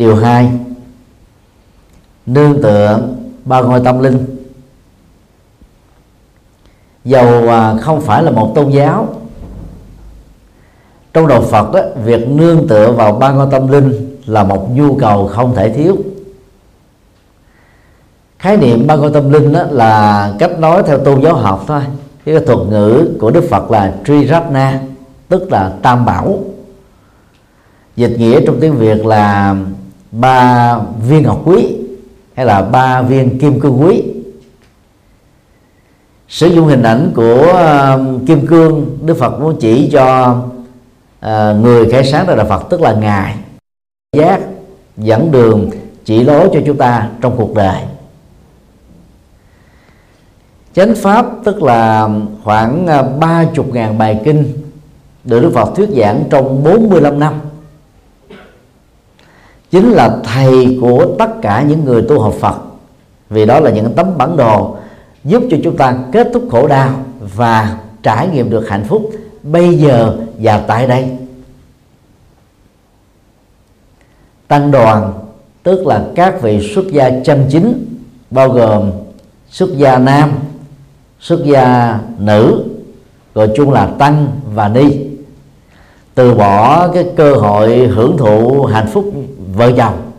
Điều 0.00 0.16
hai 0.16 0.50
nương 2.26 2.62
tựa 2.62 3.00
ba 3.44 3.60
ngôi 3.60 3.80
tâm 3.84 3.98
linh. 3.98 4.18
Dầu 7.04 7.48
à, 7.48 7.76
không 7.80 8.00
phải 8.00 8.22
là 8.22 8.30
một 8.30 8.52
tôn 8.54 8.70
giáo 8.70 9.08
trong 11.12 11.28
đạo 11.28 11.42
Phật 11.42 11.72
đó, 11.72 11.80
việc 12.04 12.28
nương 12.28 12.68
tựa 12.68 12.92
vào 12.92 13.12
ba 13.12 13.30
ngôi 13.30 13.46
tâm 13.50 13.68
linh 13.68 14.16
là 14.26 14.44
một 14.44 14.70
nhu 14.74 14.96
cầu 14.96 15.26
không 15.28 15.54
thể 15.54 15.72
thiếu. 15.72 15.96
Khái 18.38 18.56
niệm 18.56 18.86
ba 18.86 18.96
ngôi 18.96 19.12
tâm 19.12 19.30
linh 19.30 19.52
đó 19.52 19.62
là 19.70 20.32
cách 20.38 20.58
nói 20.58 20.82
theo 20.86 20.98
tôn 20.98 21.22
giáo 21.22 21.34
học 21.34 21.64
thôi. 21.66 21.82
Cái 22.24 22.40
thuật 22.46 22.58
ngữ 22.68 23.08
của 23.20 23.30
Đức 23.30 23.44
Phật 23.50 23.70
là 23.70 23.94
Triratna 24.06 24.80
tức 25.28 25.52
là 25.52 25.72
tam 25.82 26.04
bảo. 26.04 26.38
Dịch 27.96 28.16
nghĩa 28.18 28.40
trong 28.46 28.60
tiếng 28.60 28.76
Việt 28.76 29.06
là 29.06 29.56
ba 30.12 30.78
viên 31.08 31.22
ngọc 31.22 31.42
quý 31.44 31.76
hay 32.34 32.46
là 32.46 32.62
ba 32.62 33.02
viên 33.02 33.38
kim 33.38 33.60
cương 33.60 33.82
quý. 33.82 34.02
Sử 36.28 36.46
dụng 36.46 36.66
hình 36.66 36.82
ảnh 36.82 37.12
của 37.14 37.52
um, 37.96 38.26
kim 38.26 38.46
cương, 38.46 38.98
Đức 39.02 39.14
Phật 39.18 39.40
muốn 39.40 39.56
chỉ 39.60 39.90
cho 39.92 40.36
à, 41.20 41.52
người 41.52 41.90
khai 41.90 42.04
sáng 42.04 42.26
ra 42.26 42.34
đạo 42.34 42.46
Phật, 42.48 42.62
tức 42.70 42.80
là 42.80 42.92
ngài. 42.92 43.34
Giác, 44.16 44.40
dẫn 44.96 45.32
đường, 45.32 45.70
chỉ 46.04 46.24
lối 46.24 46.48
cho 46.52 46.60
chúng 46.66 46.76
ta 46.76 47.08
trong 47.20 47.36
cuộc 47.36 47.54
đời. 47.54 47.82
Chánh 50.74 50.94
pháp 50.94 51.26
tức 51.44 51.62
là 51.62 52.08
khoảng 52.44 52.86
à, 52.86 53.02
ba 53.02 53.44
chục 53.54 53.74
ngàn 53.74 53.98
bài 53.98 54.20
kinh 54.24 54.52
được 55.24 55.40
Đức 55.40 55.50
Phật 55.54 55.76
thuyết 55.76 55.88
giảng 55.88 56.24
trong 56.30 56.64
45 56.64 57.18
năm 57.18 57.34
chính 59.70 59.90
là 59.90 60.18
thầy 60.24 60.78
của 60.80 61.06
tất 61.18 61.30
cả 61.42 61.62
những 61.62 61.84
người 61.84 62.02
tu 62.02 62.20
học 62.20 62.34
Phật. 62.40 62.54
Vì 63.30 63.46
đó 63.46 63.60
là 63.60 63.70
những 63.70 63.92
tấm 63.96 64.18
bản 64.18 64.36
đồ 64.36 64.76
giúp 65.24 65.42
cho 65.50 65.56
chúng 65.64 65.76
ta 65.76 65.98
kết 66.12 66.30
thúc 66.32 66.42
khổ 66.50 66.68
đau 66.68 66.90
và 67.36 67.78
trải 68.02 68.28
nghiệm 68.28 68.50
được 68.50 68.68
hạnh 68.68 68.84
phúc 68.88 69.10
bây 69.42 69.76
giờ 69.76 70.16
và 70.38 70.58
tại 70.66 70.86
đây. 70.86 71.10
Tăng 74.48 74.70
đoàn, 74.70 75.12
tức 75.62 75.86
là 75.86 76.04
các 76.14 76.42
vị 76.42 76.72
xuất 76.74 76.86
gia 76.92 77.10
chân 77.24 77.46
chính, 77.50 77.96
bao 78.30 78.48
gồm 78.48 78.90
xuất 79.50 79.76
gia 79.76 79.98
nam, 79.98 80.30
xuất 81.20 81.44
gia 81.44 81.98
nữ, 82.18 82.64
gọi 83.34 83.48
chung 83.56 83.70
là 83.70 83.86
tăng 83.98 84.26
và 84.54 84.68
ni, 84.68 85.06
từ 86.14 86.34
bỏ 86.34 86.88
cái 86.88 87.06
cơ 87.16 87.34
hội 87.34 87.86
hưởng 87.86 88.16
thụ 88.18 88.64
hạnh 88.64 88.86
phúc 88.92 89.12
vợ 89.60 89.72
chồng. 89.76 90.12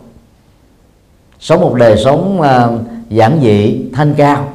Sống 1.40 1.60
một 1.60 1.74
đời 1.74 1.96
sống 2.04 2.40
uh, 2.40 2.80
giản 3.08 3.40
dị 3.42 3.84
thanh 3.92 4.14
cao 4.14 4.48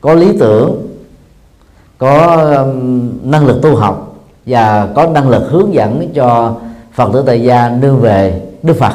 có 0.00 0.14
lý 0.14 0.38
tưởng 0.38 0.86
có 1.98 2.36
um, 2.56 3.10
năng 3.30 3.46
lực 3.46 3.62
tu 3.62 3.76
học 3.76 4.14
và 4.46 4.88
có 4.94 5.06
năng 5.06 5.28
lực 5.28 5.48
hướng 5.50 5.74
dẫn 5.74 6.12
cho 6.14 6.56
phật 6.92 7.10
tử 7.12 7.22
tại 7.26 7.42
gia 7.42 7.68
nương 7.68 8.00
về 8.00 8.42
đức 8.62 8.74
phật. 8.74 8.94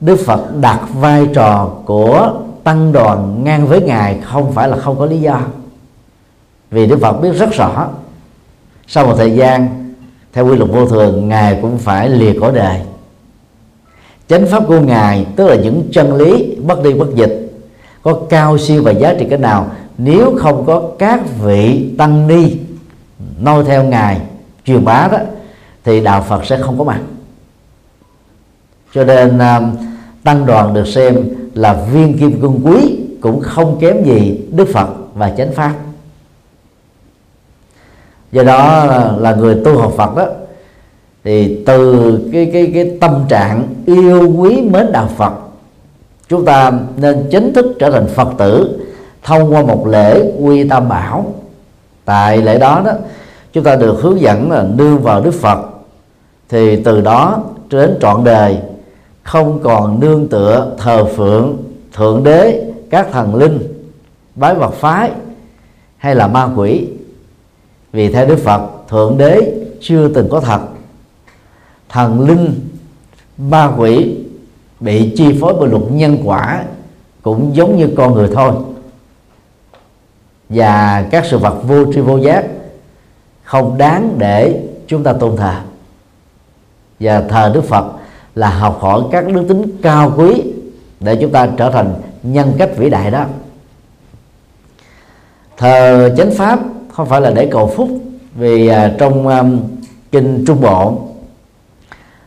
Đức 0.00 0.16
phật 0.26 0.56
đặt 0.60 0.80
vai 0.92 1.28
trò 1.34 1.70
của 1.84 2.32
tăng 2.64 2.92
đoàn 2.92 3.44
ngang 3.44 3.66
với 3.66 3.80
ngài 3.80 4.20
không 4.20 4.52
phải 4.52 4.68
là 4.68 4.76
không 4.76 4.98
có 4.98 5.06
lý 5.06 5.20
do. 5.20 5.40
Vì 6.70 6.86
đức 6.86 6.98
phật 7.02 7.12
biết 7.12 7.32
rất 7.32 7.52
rõ 7.52 7.88
sau 8.86 9.06
một 9.06 9.14
thời 9.16 9.30
gian 9.30 9.85
theo 10.36 10.46
quy 10.46 10.56
luật 10.56 10.70
vô 10.70 10.86
thường, 10.86 11.28
ngài 11.28 11.58
cũng 11.62 11.78
phải 11.78 12.08
lìa 12.08 12.32
cõi 12.40 12.52
đời. 12.54 12.80
Chánh 14.28 14.46
pháp 14.46 14.62
của 14.66 14.80
ngài, 14.80 15.26
tức 15.36 15.48
là 15.48 15.54
những 15.54 15.88
chân 15.92 16.14
lý 16.14 16.56
bất 16.62 16.82
đi 16.82 16.94
bất 16.94 17.14
dịch, 17.14 17.52
có 18.02 18.20
cao, 18.30 18.58
siêu 18.58 18.82
và 18.82 18.90
giá 18.90 19.14
trị 19.18 19.26
cái 19.30 19.38
nào? 19.38 19.70
Nếu 19.98 20.34
không 20.38 20.66
có 20.66 20.82
các 20.98 21.20
vị 21.42 21.90
tăng 21.98 22.26
ni 22.28 22.56
noi 23.40 23.64
theo 23.64 23.84
ngài, 23.84 24.20
truyền 24.64 24.84
bá 24.84 25.08
đó, 25.12 25.18
thì 25.84 26.00
đạo 26.00 26.24
Phật 26.28 26.46
sẽ 26.46 26.58
không 26.58 26.78
có 26.78 26.84
mặt. 26.84 27.00
Cho 28.94 29.04
nên 29.04 29.38
à, 29.38 29.60
tăng 30.24 30.46
đoàn 30.46 30.74
được 30.74 30.88
xem 30.88 31.16
là 31.54 31.72
viên 31.92 32.18
kim 32.18 32.40
cương 32.40 32.60
quý 32.64 32.98
cũng 33.20 33.40
không 33.40 33.76
kém 33.80 34.04
gì 34.04 34.40
Đức 34.50 34.68
Phật 34.72 34.88
và 35.14 35.30
chánh 35.30 35.52
pháp 35.52 35.72
do 38.32 38.42
đó 38.42 38.86
là 39.18 39.34
người 39.34 39.60
tu 39.64 39.78
học 39.78 39.92
Phật 39.96 40.16
đó, 40.16 40.26
thì 41.24 41.62
từ 41.66 42.18
cái 42.32 42.50
cái 42.52 42.70
cái 42.74 42.96
tâm 43.00 43.24
trạng 43.28 43.68
yêu 43.86 44.32
quý 44.36 44.62
mến 44.62 44.92
đạo 44.92 45.08
Phật, 45.16 45.32
chúng 46.28 46.44
ta 46.44 46.72
nên 46.96 47.26
chính 47.30 47.52
thức 47.52 47.66
trở 47.78 47.90
thành 47.90 48.06
Phật 48.06 48.28
tử 48.38 48.80
thông 49.22 49.54
qua 49.54 49.62
một 49.62 49.86
lễ 49.86 50.32
quy 50.40 50.68
tam 50.68 50.88
bảo. 50.88 51.26
Tại 52.04 52.38
lễ 52.38 52.58
đó 52.58 52.82
đó, 52.84 52.92
chúng 53.52 53.64
ta 53.64 53.76
được 53.76 54.00
hướng 54.00 54.20
dẫn 54.20 54.50
là 54.50 54.64
nương 54.74 54.98
vào 54.98 55.20
Đức 55.20 55.34
Phật, 55.34 55.58
thì 56.48 56.82
từ 56.82 57.00
đó 57.00 57.42
đến 57.70 57.98
trọn 58.00 58.24
đời 58.24 58.58
không 59.22 59.60
còn 59.62 60.00
nương 60.00 60.28
tựa 60.28 60.72
thờ 60.78 61.04
phượng, 61.04 61.56
thượng 61.92 62.24
đế, 62.24 62.64
các 62.90 63.08
thần 63.12 63.34
linh, 63.34 63.58
bái 64.34 64.54
vật 64.54 64.72
phái 64.74 65.10
hay 65.96 66.14
là 66.14 66.26
ma 66.26 66.48
quỷ 66.56 66.86
vì 67.96 68.12
theo 68.12 68.26
đức 68.26 68.38
phật 68.44 68.70
thượng 68.88 69.18
đế 69.18 69.52
chưa 69.80 70.08
từng 70.08 70.28
có 70.30 70.40
thật. 70.40 70.60
Thần 71.88 72.28
linh 72.28 72.68
ba 73.36 73.70
quỷ 73.76 74.16
bị 74.80 75.12
chi 75.16 75.38
phối 75.40 75.54
bởi 75.60 75.68
luật 75.68 75.82
nhân 75.90 76.18
quả 76.24 76.64
cũng 77.22 77.56
giống 77.56 77.76
như 77.76 77.88
con 77.96 78.14
người 78.14 78.28
thôi. 78.34 78.52
Và 80.48 81.04
các 81.10 81.24
sự 81.30 81.38
vật 81.38 81.60
vô 81.62 81.92
tri 81.92 82.00
vô 82.00 82.16
giác 82.16 82.44
không 83.42 83.78
đáng 83.78 84.14
để 84.18 84.68
chúng 84.86 85.02
ta 85.02 85.12
tôn 85.12 85.36
thờ. 85.36 85.54
Và 87.00 87.20
thờ 87.20 87.50
Đức 87.54 87.64
Phật 87.64 87.86
là 88.34 88.50
học 88.50 88.78
hỏi 88.80 89.02
các 89.12 89.26
đức 89.28 89.44
tính 89.48 89.76
cao 89.82 90.12
quý 90.16 90.42
để 91.00 91.16
chúng 91.20 91.32
ta 91.32 91.48
trở 91.56 91.70
thành 91.70 91.94
nhân 92.22 92.52
cách 92.58 92.70
vĩ 92.76 92.90
đại 92.90 93.10
đó. 93.10 93.24
Thờ 95.56 96.14
chánh 96.16 96.30
pháp 96.30 96.58
không 96.96 97.08
phải 97.08 97.20
là 97.20 97.30
để 97.30 97.46
cầu 97.46 97.72
phúc 97.76 97.88
vì 98.34 98.68
à, 98.68 98.94
trong 98.98 99.28
um, 99.28 99.60
kinh 100.12 100.44
trung 100.46 100.60
bộ 100.60 100.98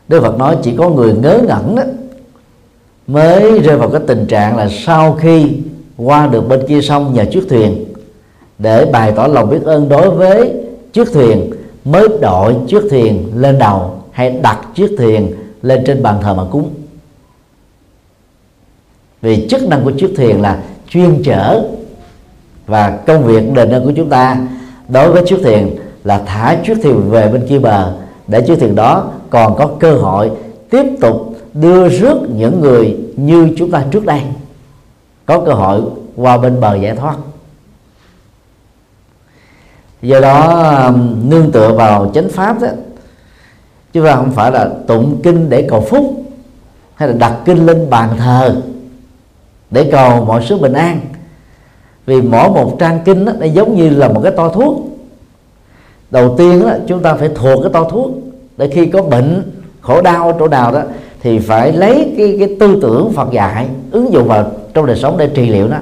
Đức 0.07 0.21
Phật 0.21 0.37
nói 0.37 0.57
chỉ 0.63 0.75
có 0.77 0.89
người 0.89 1.13
ngớ 1.13 1.39
ngẩn 1.47 1.75
đó 1.75 1.83
mới 3.07 3.59
rơi 3.59 3.77
vào 3.77 3.89
cái 3.89 4.01
tình 4.07 4.25
trạng 4.27 4.57
là 4.57 4.69
sau 4.85 5.13
khi 5.13 5.51
qua 5.97 6.27
được 6.27 6.47
bên 6.47 6.67
kia 6.67 6.81
sông 6.81 7.13
nhờ 7.13 7.25
chiếc 7.31 7.43
thuyền 7.49 7.85
để 8.59 8.85
bày 8.85 9.11
tỏ 9.11 9.27
lòng 9.27 9.49
biết 9.49 9.61
ơn 9.65 9.89
đối 9.89 10.09
với 10.11 10.53
chiếc 10.93 11.13
thuyền 11.13 11.51
mới 11.85 12.07
đội 12.21 12.55
chiếc 12.67 12.83
thuyền 12.89 13.31
lên 13.35 13.59
đầu 13.59 14.01
hay 14.11 14.29
đặt 14.29 14.59
chiếc 14.75 14.95
thuyền 14.97 15.33
lên 15.61 15.83
trên 15.85 16.03
bàn 16.03 16.15
thờ 16.21 16.33
mà 16.33 16.43
cúng. 16.51 16.69
Vì 19.21 19.47
chức 19.49 19.67
năng 19.67 19.83
của 19.83 19.91
chiếc 19.91 20.13
thuyền 20.17 20.41
là 20.41 20.63
chuyên 20.89 21.23
chở 21.23 21.63
và 22.67 22.97
công 23.07 23.23
việc 23.23 23.53
đền 23.53 23.69
ơn 23.69 23.85
của 23.85 23.93
chúng 23.95 24.09
ta 24.09 24.37
đối 24.89 25.11
với 25.11 25.23
chiếc 25.27 25.39
thuyền 25.43 25.75
là 26.03 26.21
thả 26.25 26.57
chiếc 26.65 26.77
thuyền 26.83 27.09
về 27.09 27.31
bên 27.31 27.47
kia 27.47 27.59
bờ, 27.59 27.93
để 28.27 28.41
chiếc 28.41 28.59
thuyền 28.59 28.75
đó 28.75 29.11
còn 29.29 29.55
có 29.55 29.69
cơ 29.79 29.93
hội 29.93 30.31
tiếp 30.69 30.85
tục 31.01 31.35
đưa 31.53 31.89
rước 31.89 32.17
những 32.35 32.61
người 32.61 32.97
như 33.17 33.49
chúng 33.57 33.71
ta 33.71 33.83
trước 33.91 34.05
đây. 34.05 34.21
Có 35.25 35.39
cơ 35.45 35.51
hội 35.51 35.81
qua 36.15 36.37
bên 36.37 36.59
bờ 36.59 36.75
giải 36.75 36.95
thoát. 36.95 37.15
Do 40.01 40.19
đó 40.19 40.91
nương 41.23 41.51
tựa 41.51 41.73
vào 41.73 42.11
chánh 42.13 42.29
pháp 42.29 42.61
đó, 42.61 42.67
chứ 43.93 44.05
ta 44.05 44.15
không 44.15 44.31
phải 44.31 44.51
là 44.51 44.69
tụng 44.87 45.19
kinh 45.23 45.49
để 45.49 45.67
cầu 45.69 45.81
phúc, 45.81 46.23
hay 46.95 47.09
là 47.09 47.15
đặt 47.19 47.35
kinh 47.45 47.65
lên 47.65 47.89
bàn 47.89 48.09
thờ 48.17 48.61
để 49.71 49.89
cầu 49.91 50.25
mọi 50.25 50.45
sự 50.45 50.57
bình 50.57 50.73
an 50.73 50.99
vì 52.09 52.21
mỗi 52.21 52.49
một 52.49 52.75
trang 52.79 52.99
kinh 53.05 53.25
đó, 53.25 53.33
nó 53.39 53.45
giống 53.45 53.75
như 53.75 53.89
là 53.89 54.07
một 54.07 54.21
cái 54.23 54.31
to 54.37 54.49
thuốc. 54.49 54.99
Đầu 56.11 56.35
tiên 56.37 56.59
đó, 56.59 56.73
chúng 56.87 57.01
ta 57.01 57.13
phải 57.13 57.29
thuộc 57.35 57.63
cái 57.63 57.73
to 57.73 57.83
thuốc. 57.83 58.11
Để 58.57 58.67
khi 58.67 58.85
có 58.85 59.01
bệnh 59.01 59.51
khổ 59.81 60.01
đau 60.01 60.35
chỗ 60.39 60.47
nào 60.47 60.71
đó 60.71 60.81
thì 61.21 61.39
phải 61.39 61.71
lấy 61.73 62.13
cái, 62.17 62.35
cái 62.39 62.55
tư 62.59 62.79
tưởng 62.81 63.11
Phật 63.13 63.31
dạy 63.31 63.67
ứng 63.91 64.13
dụng 64.13 64.27
vào 64.27 64.51
trong 64.73 64.85
đời 64.85 64.97
sống 64.97 65.17
để 65.17 65.29
trị 65.35 65.49
liệu 65.49 65.67
nó. 65.67 65.77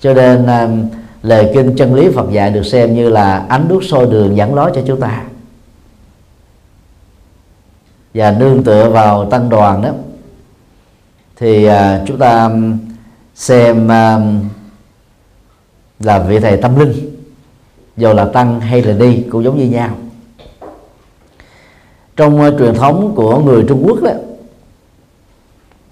Cho 0.00 0.14
nên 0.14 0.46
à, 0.46 0.68
lời 1.22 1.50
kinh 1.54 1.76
chân 1.76 1.94
lý 1.94 2.10
Phật 2.10 2.30
dạy 2.30 2.50
được 2.50 2.62
xem 2.62 2.94
như 2.94 3.08
là 3.08 3.46
ánh 3.48 3.68
đuốc 3.68 3.84
soi 3.84 4.06
đường 4.06 4.36
dẫn 4.36 4.54
lối 4.54 4.70
cho 4.74 4.80
chúng 4.86 5.00
ta. 5.00 5.22
Và 8.14 8.30
nương 8.30 8.64
tựa 8.64 8.90
vào 8.90 9.30
tăng 9.30 9.48
đoàn 9.48 9.82
đó 9.82 9.90
thì 11.36 11.68
uh, 11.68 11.72
chúng 12.06 12.18
ta 12.18 12.50
xem 13.34 13.84
uh, 13.84 14.22
là 16.00 16.18
vị 16.18 16.38
thầy 16.40 16.56
tâm 16.56 16.78
linh 16.78 17.16
dù 17.96 18.12
là 18.12 18.24
tăng 18.24 18.60
hay 18.60 18.82
là 18.82 18.92
đi 18.92 19.24
cũng 19.30 19.44
giống 19.44 19.58
như 19.58 19.66
nhau. 19.66 19.90
Trong 22.16 22.40
uh, 22.40 22.54
truyền 22.58 22.74
thống 22.74 23.12
của 23.16 23.38
người 23.38 23.64
Trung 23.68 23.84
Quốc 23.86 24.02
đó 24.02 24.10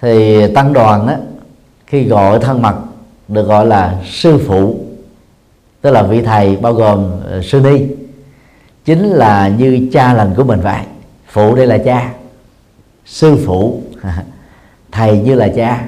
thì 0.00 0.46
tăng 0.54 0.72
đoàn 0.72 1.06
đó 1.06 1.14
khi 1.86 2.04
gọi 2.04 2.38
thân 2.38 2.62
mật 2.62 2.74
được 3.28 3.42
gọi 3.42 3.66
là 3.66 4.02
sư 4.04 4.38
phụ 4.46 4.80
tức 5.80 5.90
là 5.90 6.02
vị 6.02 6.22
thầy 6.22 6.56
bao 6.56 6.72
gồm 6.72 7.12
uh, 7.38 7.44
sư 7.44 7.60
ni 7.60 7.86
chính 8.84 9.10
là 9.10 9.48
như 9.48 9.88
cha 9.92 10.12
lành 10.14 10.34
của 10.36 10.44
mình 10.44 10.60
vậy. 10.60 10.80
Phụ 11.28 11.54
đây 11.54 11.66
là 11.66 11.78
cha 11.78 12.12
sư 13.04 13.36
phụ. 13.46 13.82
thầy 14.94 15.18
như 15.18 15.34
là 15.34 15.48
cha. 15.56 15.84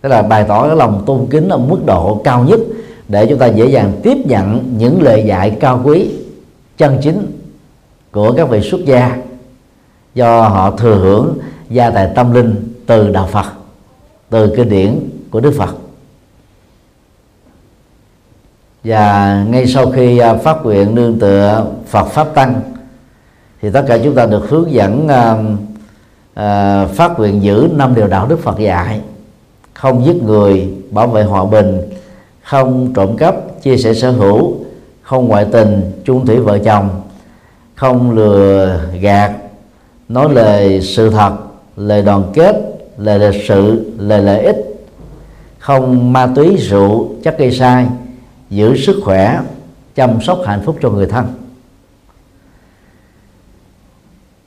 Tức 0.00 0.08
là 0.08 0.22
bày 0.22 0.44
tỏ 0.48 0.66
cái 0.66 0.76
lòng 0.76 1.02
tôn 1.06 1.26
kính 1.30 1.48
ở 1.48 1.58
mức 1.58 1.78
độ 1.86 2.20
cao 2.24 2.44
nhất 2.44 2.60
để 3.08 3.26
chúng 3.26 3.38
ta 3.38 3.46
dễ 3.46 3.66
dàng 3.66 3.92
tiếp 4.02 4.16
nhận 4.24 4.74
những 4.78 5.02
lời 5.02 5.24
dạy 5.26 5.56
cao 5.60 5.80
quý, 5.84 6.10
chân 6.78 6.98
chính 7.02 7.40
của 8.12 8.32
các 8.32 8.48
vị 8.48 8.60
xuất 8.60 8.84
gia 8.84 9.16
do 10.14 10.48
họ 10.48 10.70
thừa 10.70 10.94
hưởng 10.94 11.38
gia 11.70 11.90
tài 11.90 12.08
tâm 12.14 12.32
linh 12.32 12.72
từ 12.86 13.10
đạo 13.10 13.28
Phật, 13.32 13.46
từ 14.30 14.54
kinh 14.56 14.68
điển 14.68 15.00
của 15.30 15.40
Đức 15.40 15.54
Phật. 15.58 15.76
Và 18.84 19.44
ngay 19.48 19.66
sau 19.66 19.90
khi 19.90 20.18
à, 20.18 20.34
phát 20.34 20.56
nguyện 20.62 20.94
nương 20.94 21.18
tựa 21.18 21.66
Phật 21.86 22.04
pháp 22.04 22.34
tăng 22.34 22.60
thì 23.62 23.70
tất 23.70 23.84
cả 23.88 23.98
chúng 24.04 24.14
ta 24.14 24.26
được 24.26 24.48
hướng 24.48 24.72
dẫn 24.72 25.08
à, 25.08 25.36
uh, 26.40 26.90
phát 26.90 27.18
nguyện 27.18 27.42
giữ 27.42 27.68
năm 27.72 27.94
điều 27.94 28.06
đạo 28.06 28.26
Đức 28.26 28.42
Phật 28.42 28.58
dạy. 28.58 29.00
Không 29.74 30.04
giết 30.06 30.22
người 30.22 30.68
bảo 30.90 31.06
vệ 31.06 31.22
hòa 31.22 31.44
bình. 31.44 31.80
Không 32.42 32.92
trộm 32.94 33.16
cắp 33.16 33.62
chia 33.62 33.76
sẻ 33.76 33.94
sở 33.94 34.10
hữu. 34.10 34.54
Không 35.02 35.28
ngoại 35.28 35.46
tình 35.52 35.92
chung 36.04 36.26
thủy 36.26 36.36
vợ 36.36 36.58
chồng. 36.58 36.88
Không 37.74 38.10
lừa 38.10 38.80
gạt 39.00 39.32
nói 40.08 40.28
lời 40.32 40.80
sự 40.82 41.10
thật 41.10 41.32
lời 41.76 42.02
đoàn 42.02 42.22
kết 42.34 42.56
lời 42.98 43.18
lịch 43.18 43.44
sự 43.48 43.92
lời 43.98 44.22
lợi 44.22 44.40
ích. 44.40 44.56
Không 45.58 46.12
ma 46.12 46.28
túy 46.34 46.56
rượu 46.56 47.08
chất 47.22 47.38
gây 47.38 47.52
sai 47.52 47.86
giữ 48.50 48.76
sức 48.76 49.00
khỏe 49.04 49.40
chăm 49.94 50.20
sóc 50.20 50.38
hạnh 50.46 50.62
phúc 50.64 50.76
cho 50.82 50.90
người 50.90 51.06
thân. 51.06 51.26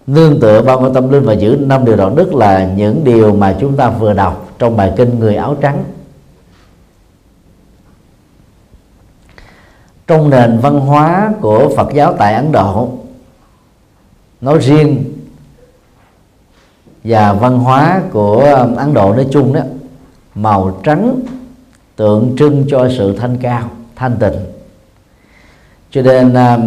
Nương 0.10 0.40
tựa 0.40 0.62
vào 0.62 0.82
quan 0.82 0.94
tâm 0.94 1.10
linh 1.10 1.24
và 1.24 1.34
giữ 1.34 1.58
năm 1.62 1.86
điều 1.86 1.96
đạo 1.96 2.10
đức 2.16 2.34
là 2.34 2.66
những 2.76 3.04
điều 3.04 3.36
mà 3.36 3.58
chúng 3.60 3.76
ta 3.76 3.90
vừa 3.90 4.14
đọc 4.14 4.50
trong 4.60 4.78
bài 4.78 4.94
kinh 4.98 5.20
người 5.20 5.36
áo 5.36 5.56
trắng. 5.62 5.84
Trong 10.08 10.30
nền 10.30 10.60
văn 10.60 10.80
hóa 10.80 11.34
của 11.42 11.72
Phật 11.76 11.94
giáo 11.94 12.14
tại 12.18 12.34
Ấn 12.34 12.52
Độ, 12.52 12.90
nói 14.42 14.60
riêng 14.60 15.04
và 17.04 17.34
văn 17.34 17.60
hóa 17.60 18.02
của 18.12 18.72
Ấn 18.78 18.94
Độ 18.94 19.14
nói 19.14 19.28
chung 19.32 19.54
đó, 19.54 19.62
màu 20.36 20.80
trắng 20.84 21.20
tượng 21.96 22.36
trưng 22.40 22.66
cho 22.70 22.90
sự 22.98 23.18
thanh 23.18 23.38
cao, 23.42 23.70
thanh 23.96 24.16
tịnh. 24.20 24.40
Cho 25.92 26.02
nên 26.02 26.34
à, 26.34 26.58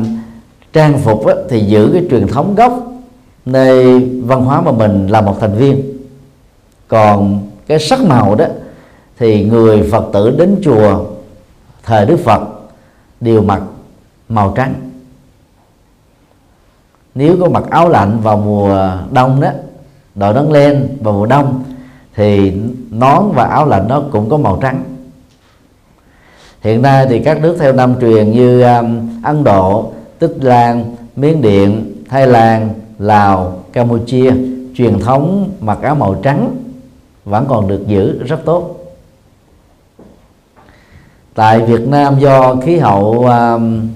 trang 0.73 0.99
phục 0.99 1.25
thì 1.49 1.61
giữ 1.61 1.91
cái 1.93 2.07
truyền 2.11 2.29
thống 2.29 2.55
gốc 2.55 2.92
nơi 3.45 4.01
văn 4.25 4.45
hóa 4.45 4.61
mà 4.61 4.73
mình 4.73 5.07
là 5.07 5.21
một 5.21 5.37
thành 5.41 5.55
viên. 5.55 5.83
Còn 6.89 7.49
cái 7.67 7.79
sắc 7.79 8.01
màu 8.01 8.35
đó 8.35 8.47
thì 9.19 9.45
người 9.45 9.89
phật 9.93 10.05
tử 10.13 10.31
đến 10.39 10.61
chùa 10.65 11.05
thời 11.83 12.07
đức 12.07 12.17
phật 12.17 12.43
đều 13.21 13.43
mặc 13.43 13.63
màu 14.29 14.53
trắng. 14.57 14.75
Nếu 17.15 17.37
có 17.41 17.49
mặc 17.49 17.65
áo 17.71 17.89
lạnh 17.89 18.21
vào 18.23 18.37
mùa 18.37 18.91
đông 19.11 19.41
đó 19.41 19.51
đội 20.15 20.35
nón 20.35 20.53
len 20.53 20.89
vào 21.01 21.15
mùa 21.15 21.27
đông 21.27 21.65
thì 22.15 22.53
nón 22.91 23.25
và 23.35 23.45
áo 23.45 23.67
lạnh 23.67 23.89
nó 23.89 24.03
cũng 24.13 24.29
có 24.31 24.37
màu 24.37 24.59
trắng. 24.63 24.85
Hiện 26.61 26.83
nay 26.83 27.07
thì 27.09 27.19
các 27.19 27.41
nước 27.41 27.57
theo 27.61 27.73
nam 27.73 27.95
truyền 28.01 28.31
như 28.31 28.63
um, 28.63 29.23
ấn 29.23 29.45
độ 29.45 29.93
tích 30.19 30.37
lan 30.41 30.97
miến 31.17 31.43
điện 31.43 31.95
thái 32.09 32.27
lan 32.27 32.71
lào 33.03 33.63
campuchia 33.73 34.33
truyền 34.75 34.99
thống 34.99 35.51
mặc 35.61 35.79
áo 35.83 35.95
màu 35.95 36.15
trắng 36.23 36.57
vẫn 37.25 37.45
còn 37.49 37.69
được 37.69 37.87
giữ 37.87 38.23
rất 38.23 38.45
tốt. 38.45 38.77
Tại 41.35 41.61
việt 41.61 41.89
nam 41.89 42.19
do 42.19 42.57
khí 42.57 42.79
hậu 42.79 43.27
um, 43.27 43.89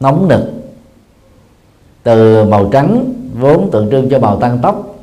nóng 0.00 0.28
nực 0.28 0.40
từ 2.02 2.44
màu 2.44 2.68
trắng 2.72 3.12
vốn 3.40 3.70
tượng 3.70 3.90
trưng 3.90 4.10
cho 4.10 4.18
màu 4.18 4.40
tăng 4.40 4.58
tóc 4.62 4.94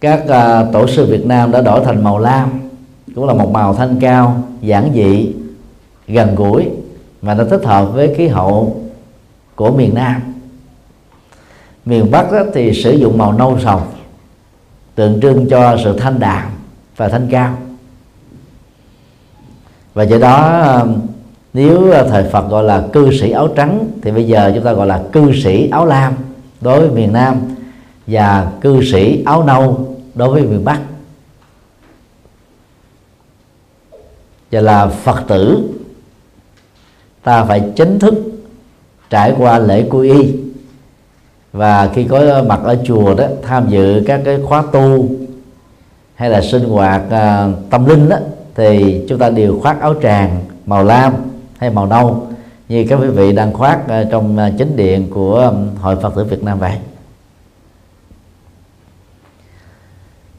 các 0.00 0.24
uh, 0.24 0.72
tổ 0.72 0.86
sư 0.86 1.06
Việt 1.06 1.26
Nam 1.26 1.52
đã 1.52 1.60
đổi 1.60 1.84
thành 1.84 2.04
màu 2.04 2.18
lam 2.18 2.60
cũng 3.14 3.26
là 3.26 3.34
một 3.34 3.50
màu 3.50 3.74
thanh 3.74 4.00
cao 4.00 4.42
giản 4.60 4.90
dị 4.94 5.32
gần 6.08 6.34
gũi 6.34 6.68
và 7.22 7.34
nó 7.34 7.44
thích 7.44 7.64
hợp 7.64 7.84
với 7.94 8.14
khí 8.14 8.28
hậu 8.28 8.80
của 9.54 9.70
miền 9.70 9.94
Nam 9.94 10.29
miền 11.84 12.10
Bắc 12.10 12.32
đó 12.32 12.42
thì 12.54 12.82
sử 12.82 12.92
dụng 12.92 13.18
màu 13.18 13.32
nâu 13.32 13.58
sòng, 13.64 13.92
tượng 14.94 15.20
trưng 15.20 15.48
cho 15.48 15.76
sự 15.84 15.98
thanh 15.98 16.20
đạm 16.20 16.50
và 16.96 17.08
thanh 17.08 17.28
cao. 17.30 17.58
Và 19.94 20.02
do 20.02 20.18
đó, 20.18 20.86
nếu 21.52 21.92
thời 22.08 22.24
Phật 22.24 22.48
gọi 22.48 22.64
là 22.64 22.84
cư 22.92 23.10
sĩ 23.20 23.30
áo 23.30 23.48
trắng, 23.48 23.86
thì 24.02 24.10
bây 24.10 24.26
giờ 24.26 24.52
chúng 24.54 24.64
ta 24.64 24.72
gọi 24.72 24.86
là 24.86 25.02
cư 25.12 25.32
sĩ 25.42 25.68
áo 25.70 25.86
lam 25.86 26.14
đối 26.60 26.80
với 26.80 26.90
miền 26.90 27.12
Nam 27.12 27.36
và 28.06 28.52
cư 28.60 28.84
sĩ 28.92 29.22
áo 29.24 29.44
nâu 29.44 29.96
đối 30.14 30.28
với 30.28 30.42
miền 30.42 30.64
Bắc. 30.64 30.80
Và 34.52 34.60
là 34.60 34.86
Phật 34.86 35.22
tử, 35.28 35.68
ta 37.22 37.44
phải 37.44 37.70
chính 37.76 37.98
thức 37.98 38.14
trải 39.10 39.34
qua 39.38 39.58
lễ 39.58 39.86
quy 39.90 40.10
y 40.10 40.32
và 41.52 41.90
khi 41.94 42.04
có 42.04 42.42
mặt 42.42 42.60
ở 42.64 42.76
chùa 42.84 43.14
đó, 43.14 43.24
tham 43.42 43.68
dự 43.68 44.02
các 44.06 44.20
cái 44.24 44.38
khóa 44.44 44.62
tu 44.72 45.08
hay 46.14 46.30
là 46.30 46.40
sinh 46.40 46.64
hoạt 46.64 47.02
à, 47.10 47.48
tâm 47.70 47.86
linh 47.86 48.08
đó, 48.08 48.16
thì 48.54 49.00
chúng 49.08 49.18
ta 49.18 49.30
đều 49.30 49.60
khoác 49.60 49.80
áo 49.80 49.94
tràng 50.02 50.40
màu 50.66 50.84
lam 50.84 51.12
hay 51.58 51.70
màu 51.70 51.86
nâu, 51.86 52.26
như 52.68 52.86
các 52.88 52.96
quý 52.96 53.08
vị 53.08 53.32
đang 53.32 53.52
khoác 53.52 53.78
trong 54.10 54.38
à, 54.38 54.50
chính 54.58 54.76
điện 54.76 55.10
của 55.10 55.52
hội 55.80 55.96
Phật 55.96 56.14
tử 56.16 56.24
Việt 56.24 56.42
Nam 56.42 56.58
vậy. 56.58 56.72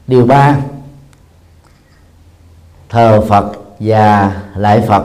Điều 0.06 0.26
ba, 0.26 0.56
thờ 2.88 3.20
phật 3.28 3.52
và 3.80 4.36
lại 4.56 4.80
phật. 4.88 5.04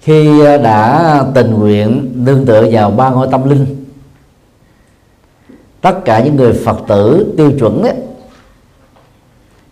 Khi 0.00 0.44
à, 0.46 0.56
đã 0.56 1.24
tình 1.34 1.54
nguyện 1.54 2.12
nương 2.14 2.46
tựa 2.46 2.66
vào 2.70 2.90
ba 2.90 3.10
ngôi 3.10 3.28
tâm 3.30 3.50
linh 3.50 3.79
tất 5.80 6.00
cả 6.04 6.24
những 6.24 6.36
người 6.36 6.52
phật 6.64 6.82
tử 6.88 7.34
tiêu 7.36 7.52
chuẩn 7.58 7.82
ấy, 7.82 7.94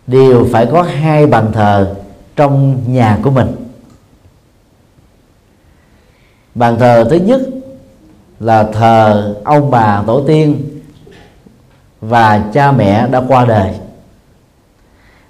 đều 0.07 0.47
phải 0.51 0.65
có 0.65 0.81
hai 0.81 1.27
bàn 1.27 1.51
thờ 1.53 1.95
trong 2.35 2.81
nhà 2.87 3.19
của 3.23 3.31
mình. 3.31 3.55
Bàn 6.55 6.79
thờ 6.79 7.07
thứ 7.09 7.15
nhất 7.15 7.41
là 8.39 8.63
thờ 8.63 9.35
ông 9.43 9.71
bà 9.71 10.03
tổ 10.07 10.23
tiên 10.27 10.61
và 12.01 12.49
cha 12.53 12.71
mẹ 12.71 13.07
đã 13.07 13.21
qua 13.27 13.45
đời. 13.45 13.73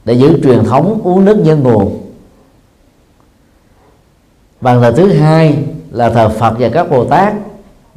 Để 0.05 0.13
giữ 0.13 0.39
truyền 0.43 0.63
thống 0.63 1.01
uống 1.03 1.25
nước 1.25 1.37
nhân 1.37 1.63
nguồn. 1.63 2.11
Bàn 4.61 4.81
thờ 4.81 4.93
thứ 4.97 5.13
hai 5.13 5.63
là 5.91 6.09
thờ 6.09 6.29
phật 6.29 6.55
và 6.59 6.69
các 6.69 6.89
bồ 6.89 7.05
tát 7.05 7.33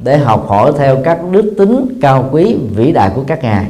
để 0.03 0.17
học 0.17 0.45
hỏi 0.47 0.71
theo 0.77 0.97
các 1.03 1.19
đức 1.31 1.53
tính 1.57 1.99
cao 2.01 2.29
quý, 2.31 2.57
vĩ 2.75 2.91
đại 2.91 3.11
của 3.15 3.23
các 3.27 3.43
ngài. 3.43 3.67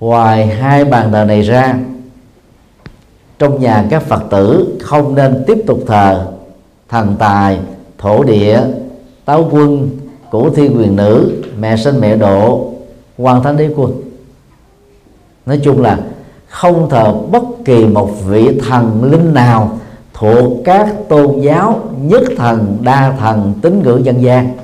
Ngoài 0.00 0.46
hai 0.46 0.84
bàn 0.84 1.12
thờ 1.12 1.24
này 1.24 1.42
ra, 1.42 1.74
trong 3.38 3.60
nhà 3.60 3.84
các 3.90 4.02
phật 4.02 4.22
tử 4.30 4.78
không 4.82 5.14
nên 5.14 5.44
tiếp 5.46 5.58
tục 5.66 5.78
thờ 5.86 6.32
thần 6.88 7.16
tài, 7.18 7.58
thổ 7.98 8.24
địa, 8.24 8.60
táo 9.24 9.48
quân 9.50 9.90
cửu 10.30 10.50
thiên 10.50 10.78
quyền 10.78 10.96
nữ, 10.96 11.42
mẹ 11.58 11.76
sinh 11.76 12.00
mẹ 12.00 12.16
độ 12.16 12.72
quan 13.18 13.42
thánh 13.42 13.56
đế 13.56 13.70
quân. 13.76 13.92
Nói 15.46 15.60
chung 15.64 15.82
là 15.82 15.98
không 16.48 16.90
thờ 16.90 17.14
bất 17.30 17.42
kỳ 17.64 17.84
một 17.84 18.10
vị 18.26 18.60
thần 18.68 19.10
linh 19.10 19.34
nào 19.34 19.78
thuộc 20.14 20.62
các 20.64 20.94
tôn 21.08 21.40
giáo 21.40 21.90
nhất 22.02 22.22
thần 22.36 22.78
đa 22.80 23.16
thần 23.20 23.54
tín 23.62 23.82
ngưỡng 23.82 24.04
dân 24.04 24.22
gian. 24.22 24.56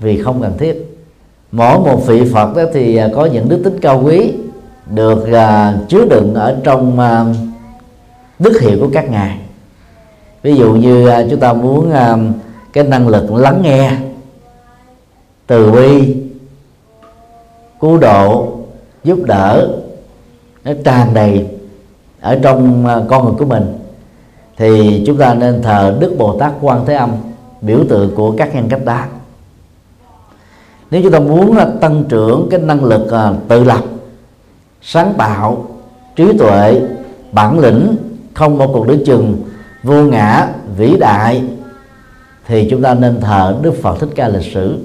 Vì 0.00 0.22
không 0.22 0.42
cần 0.42 0.58
thiết. 0.58 0.86
Mỗi 1.52 1.78
một 1.78 2.06
vị 2.06 2.30
phật 2.32 2.56
đó 2.56 2.62
thì 2.72 2.96
à, 2.96 3.08
có 3.14 3.26
những 3.26 3.48
đức 3.48 3.60
tính 3.64 3.78
cao 3.80 4.02
quý 4.04 4.32
được 4.86 5.18
uh, 5.22 5.88
chứa 5.88 6.04
đựng 6.04 6.34
ở 6.34 6.60
trong 6.64 6.98
uh, 6.98 7.36
đức 8.38 8.60
hiệu 8.60 8.78
của 8.80 8.88
các 8.92 9.10
ngài. 9.10 9.38
Ví 10.42 10.54
dụ 10.54 10.72
như 10.72 11.04
uh, 11.04 11.30
chúng 11.30 11.40
ta 11.40 11.52
muốn 11.52 11.90
uh, 11.90 12.34
cái 12.72 12.84
năng 12.84 13.08
lực 13.08 13.32
lắng 13.32 13.60
nghe 13.62 13.92
từ 15.46 15.72
bi 15.72 16.16
cứu 17.80 17.98
độ 17.98 18.52
giúp 19.04 19.18
đỡ 19.24 19.68
nó 20.64 20.72
tràn 20.84 21.14
đầy 21.14 21.46
ở 22.20 22.38
trong 22.42 22.86
à, 22.86 23.00
con 23.08 23.24
người 23.24 23.34
của 23.38 23.44
mình, 23.44 23.78
thì 24.56 25.02
chúng 25.06 25.16
ta 25.16 25.34
nên 25.34 25.62
thờ 25.62 25.96
đức 26.00 26.14
bồ 26.18 26.38
tát 26.38 26.52
quan 26.60 26.86
thế 26.86 26.94
âm, 26.94 27.10
biểu 27.60 27.78
tượng 27.88 28.14
của 28.14 28.34
các 28.36 28.54
nhân 28.54 28.68
cách 28.68 28.84
đó 28.84 29.04
nếu 30.90 31.02
chúng 31.02 31.12
ta 31.12 31.18
muốn 31.18 31.56
à, 31.56 31.66
tăng 31.80 32.04
trưởng 32.08 32.48
cái 32.50 32.60
năng 32.60 32.84
lực 32.84 33.10
à, 33.10 33.32
tự 33.48 33.64
lập, 33.64 33.84
sáng 34.82 35.14
tạo, 35.18 35.66
trí 36.16 36.38
tuệ, 36.38 36.80
bản 37.32 37.58
lĩnh, 37.58 37.96
không 38.34 38.58
một 38.58 38.70
cuộc 38.72 38.86
đối 38.86 39.02
chừng, 39.06 39.42
vô 39.82 40.02
ngã, 40.02 40.48
vĩ 40.76 40.96
đại, 41.00 41.44
thì 42.46 42.68
chúng 42.70 42.82
ta 42.82 42.94
nên 42.94 43.20
thờ 43.20 43.56
đức 43.62 43.74
phật 43.82 44.00
thích 44.00 44.08
ca 44.14 44.28
lịch 44.28 44.52
sử. 44.52 44.78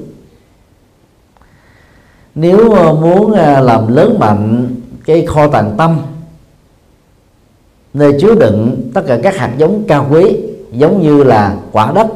Nếu 2.35 2.75
muốn 3.01 3.31
làm 3.61 3.95
lớn 3.95 4.19
mạnh 4.19 4.69
cái 5.05 5.25
kho 5.25 5.47
tàng 5.47 5.75
tâm 5.77 5.99
nơi 7.95 8.13
chứa 8.21 8.35
đựng 8.35 8.91
tất 8.93 9.01
cả 9.07 9.19
các 9.23 9.37
hạt 9.37 9.51
giống 9.57 9.83
cao 9.87 10.07
quý, 10.09 10.37
giống 10.71 11.01
như 11.01 11.23
là 11.23 11.57
quả 11.71 11.91
đất, 11.95 12.07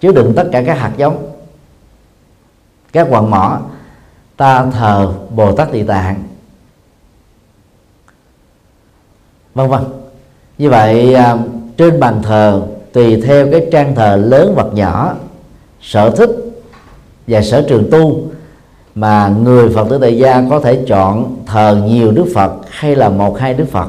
chứa 0.00 0.12
đựng 0.12 0.32
tất 0.36 0.48
cả 0.52 0.62
các 0.66 0.78
hạt 0.78 0.92
giống. 0.96 1.32
Các 2.92 3.06
quặng 3.10 3.30
mỏ, 3.30 3.60
ta 4.36 4.66
thờ 4.70 5.12
bồ 5.34 5.56
tát 5.56 5.72
địa 5.72 5.84
tạng. 5.84 6.22
Vân 9.54 9.68
vân. 9.68 9.84
Như 10.58 10.70
vậy 10.70 11.14
à, 11.14 11.36
trên 11.76 12.00
bàn 12.00 12.22
thờ 12.22 12.62
tùy 12.92 13.20
theo 13.20 13.50
cái 13.50 13.66
trang 13.72 13.94
thờ 13.94 14.16
lớn 14.16 14.52
hoặc 14.54 14.66
nhỏ, 14.72 15.14
sở 15.82 16.10
thích 16.10 16.30
và 17.26 17.42
sở 17.42 17.64
trường 17.68 17.90
tu 17.90 18.22
mà 18.94 19.28
người 19.28 19.68
phật 19.68 19.86
tử 19.90 19.98
tại 19.98 20.18
gia 20.18 20.44
có 20.50 20.60
thể 20.60 20.84
chọn 20.86 21.36
thờ 21.46 21.82
nhiều 21.86 22.10
đức 22.10 22.26
phật 22.34 22.52
hay 22.68 22.96
là 22.96 23.08
một 23.08 23.38
hai 23.38 23.54
đức 23.54 23.66
phật 23.70 23.88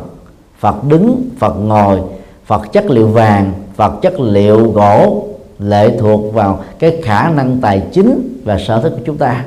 phật 0.60 0.84
đứng, 0.84 1.30
phật 1.40 1.54
ngồi, 1.54 2.02
phật 2.46 2.62
chất 2.72 2.86
liệu 2.86 3.08
vàng, 3.08 3.54
phật 3.76 4.02
chất 4.02 4.20
liệu 4.20 4.72
gỗ 4.72 5.28
lệ 5.60 5.98
thuộc 6.00 6.34
vào 6.34 6.64
cái 6.80 7.02
khả 7.04 7.30
năng 7.30 7.58
tài 7.62 7.84
chính 7.92 8.42
và 8.44 8.60
sở 8.60 8.82
thích 8.82 8.90
của 8.90 9.04
chúng 9.06 9.18
ta. 9.18 9.46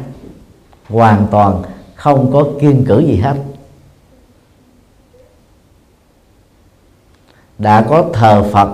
Hoàn 0.88 1.26
toàn 1.30 1.62
không 1.94 2.32
có 2.32 2.44
kiên 2.60 2.84
cử 2.88 2.98
gì 2.98 3.16
hết. 3.16 3.34
Đã 7.58 7.82
có 7.82 8.04
thờ 8.12 8.44
phật 8.52 8.68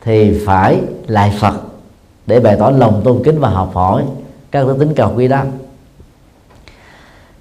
thì 0.00 0.40
phải 0.46 0.80
lại 1.06 1.36
phật 1.40 1.54
để 2.26 2.40
bày 2.40 2.56
tỏ 2.58 2.70
lòng 2.70 3.00
tôn 3.04 3.22
kính 3.24 3.40
và 3.40 3.48
học 3.48 3.70
hỏi 3.74 4.04
các 4.50 4.66
đức 4.66 4.76
tính 4.78 4.94
cao 4.96 5.12
quý 5.16 5.28
đó 5.28 5.42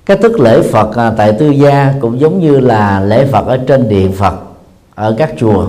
cách 0.07 0.19
thức 0.21 0.39
lễ 0.39 0.61
phật 0.61 0.95
à, 0.95 1.13
tại 1.17 1.33
tư 1.33 1.49
gia 1.49 1.93
cũng 2.01 2.19
giống 2.19 2.39
như 2.39 2.59
là 2.59 2.99
lễ 2.99 3.25
phật 3.25 3.47
ở 3.47 3.57
trên 3.67 3.89
điện 3.89 4.11
phật, 4.11 4.33
ở 4.95 5.15
các 5.17 5.33
chùa. 5.37 5.67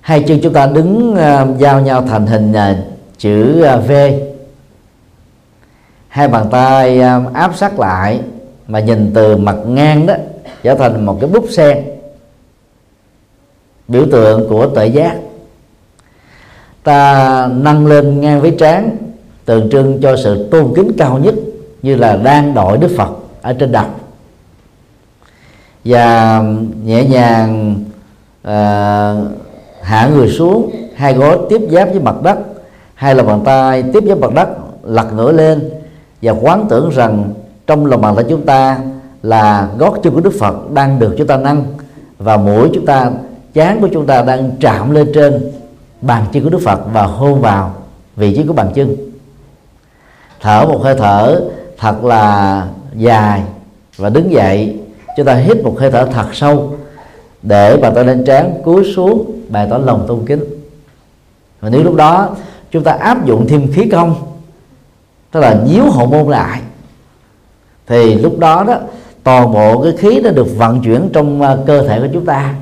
Hai 0.00 0.22
chân 0.22 0.40
chúng 0.42 0.52
ta 0.52 0.66
đứng 0.66 1.16
à, 1.16 1.46
giao 1.58 1.80
nhau 1.80 2.02
thành 2.02 2.26
hình 2.26 2.52
à, 2.52 2.76
chữ 3.18 3.64
V. 3.88 3.92
Hai 6.08 6.28
bàn 6.28 6.46
tay 6.50 7.00
áp 7.34 7.56
sát 7.56 7.78
lại 7.78 8.20
mà 8.68 8.80
nhìn 8.80 9.10
từ 9.14 9.36
mặt 9.36 9.56
ngang 9.66 10.06
đó, 10.06 10.14
trở 10.62 10.74
thành 10.74 11.06
một 11.06 11.18
cái 11.20 11.30
búp 11.30 11.44
sen. 11.50 11.84
Biểu 13.88 14.06
tượng 14.12 14.48
của 14.48 14.66
tuệ 14.66 14.86
giác. 14.86 15.16
Ta 16.82 17.48
nâng 17.52 17.86
lên 17.86 18.20
ngang 18.20 18.40
với 18.40 18.56
trán, 18.58 18.96
tượng 19.44 19.70
trưng 19.70 20.00
cho 20.02 20.16
sự 20.16 20.48
tôn 20.50 20.72
kính 20.76 20.92
cao 20.98 21.18
nhất 21.18 21.34
như 21.82 21.96
là 21.96 22.16
đang 22.16 22.54
đội 22.54 22.78
đức 22.78 22.90
phật 22.96 23.10
ở 23.42 23.52
trên 23.52 23.72
đầu 23.72 23.86
và 25.84 26.38
um, 26.38 26.70
nhẹ 26.84 27.04
nhàng 27.04 27.76
à, 28.42 29.14
hạ 29.82 30.08
người 30.14 30.30
xuống 30.30 30.70
hai 30.94 31.14
gối 31.14 31.38
tiếp 31.48 31.60
giáp 31.70 31.88
với 31.88 32.00
mặt 32.00 32.22
đất 32.22 32.38
hai 32.94 33.14
lòng 33.14 33.26
bàn 33.26 33.40
tay 33.44 33.82
tiếp 33.92 34.04
giáp 34.08 34.18
mặt 34.18 34.34
đất 34.34 34.48
lật 34.82 35.12
ngửa 35.12 35.32
lên 35.32 35.70
và 36.22 36.32
quán 36.32 36.66
tưởng 36.70 36.90
rằng 36.90 37.34
trong 37.66 37.86
lòng 37.86 38.00
bàn 38.00 38.16
tay 38.16 38.24
chúng 38.28 38.46
ta 38.46 38.78
là 39.22 39.68
gót 39.78 39.94
chân 40.02 40.14
của 40.14 40.20
Đức 40.20 40.34
Phật 40.40 40.70
đang 40.70 40.98
được 40.98 41.14
chúng 41.18 41.26
ta 41.26 41.36
nâng 41.36 41.64
và 42.18 42.36
mũi 42.36 42.70
chúng 42.74 42.86
ta 42.86 43.10
chán 43.54 43.80
của 43.80 43.88
chúng 43.92 44.06
ta 44.06 44.22
đang 44.22 44.50
chạm 44.60 44.90
lên 44.90 45.12
trên 45.14 45.52
bàn 46.00 46.24
chân 46.32 46.44
của 46.44 46.50
Đức 46.50 46.60
Phật 46.64 46.80
và 46.92 47.02
hôn 47.02 47.40
vào 47.40 47.74
vị 48.16 48.36
trí 48.36 48.42
của 48.42 48.52
bàn 48.52 48.70
chân. 48.74 48.96
Thở 50.40 50.64
một 50.68 50.80
hơi 50.82 50.94
thở 50.98 51.40
thật 51.82 52.04
là 52.04 52.66
dài 52.96 53.42
và 53.96 54.08
đứng 54.08 54.32
dậy. 54.32 54.76
Chúng 55.16 55.26
ta 55.26 55.34
hít 55.34 55.64
một 55.64 55.76
hơi 55.78 55.90
thở 55.90 56.06
thật 56.12 56.26
sâu 56.32 56.74
để 57.42 57.76
bàn 57.76 57.94
tay 57.94 58.04
lên 58.04 58.24
trán 58.24 58.54
cúi 58.64 58.92
xuống 58.94 59.40
bày 59.48 59.66
tỏ 59.70 59.78
lòng 59.78 60.04
tôn 60.08 60.26
kính. 60.26 60.44
Và 61.60 61.68
nếu 61.70 61.82
lúc 61.82 61.94
đó 61.94 62.36
chúng 62.70 62.84
ta 62.84 62.92
áp 62.92 63.26
dụng 63.26 63.46
thêm 63.48 63.72
khí 63.72 63.88
công, 63.92 64.14
tức 65.30 65.40
là 65.40 65.60
nhíu 65.66 65.90
hậu 65.90 66.06
môn 66.06 66.30
lại, 66.30 66.60
thì 67.86 68.14
lúc 68.14 68.38
đó 68.38 68.64
đó, 68.64 68.78
toàn 69.22 69.52
bộ 69.52 69.82
cái 69.82 69.92
khí 69.98 70.20
nó 70.20 70.30
được 70.30 70.56
vận 70.56 70.82
chuyển 70.82 71.08
trong 71.12 71.42
à, 71.42 71.56
cơ 71.66 71.88
thể 71.88 72.00
của 72.00 72.08
chúng 72.12 72.26
ta. 72.26 72.54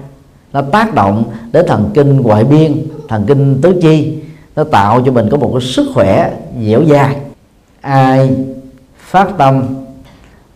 Nó 0.53 0.63
tác 0.63 0.95
động 0.95 1.25
đến 1.53 1.67
thần 1.69 1.91
kinh 1.95 2.21
ngoại 2.21 2.45
biên, 2.45 2.87
thần 3.09 3.25
kinh 3.27 3.61
tứ 3.63 3.79
chi. 3.83 4.19
Nó 4.57 4.65
tạo 4.65 5.03
cho 5.07 5.13
mình 5.13 5.29
có 5.31 5.37
một 5.37 5.51
cái 5.53 5.61
sức 5.61 5.87
khỏe 5.95 6.33
dẻo 6.67 6.85
dai. 6.85 7.17
Ai 7.81 8.31
phát 9.11 9.29
tâm, 9.39 9.65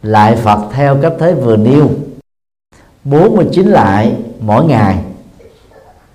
lại 0.03 0.37
Phật 0.37 0.69
theo 0.73 0.99
cách 1.03 1.13
thế 1.19 1.35
vừa 1.35 1.57
nêu. 1.57 1.91
49 3.05 3.67
lại 3.67 4.17
mỗi 4.41 4.65
ngày 4.65 4.99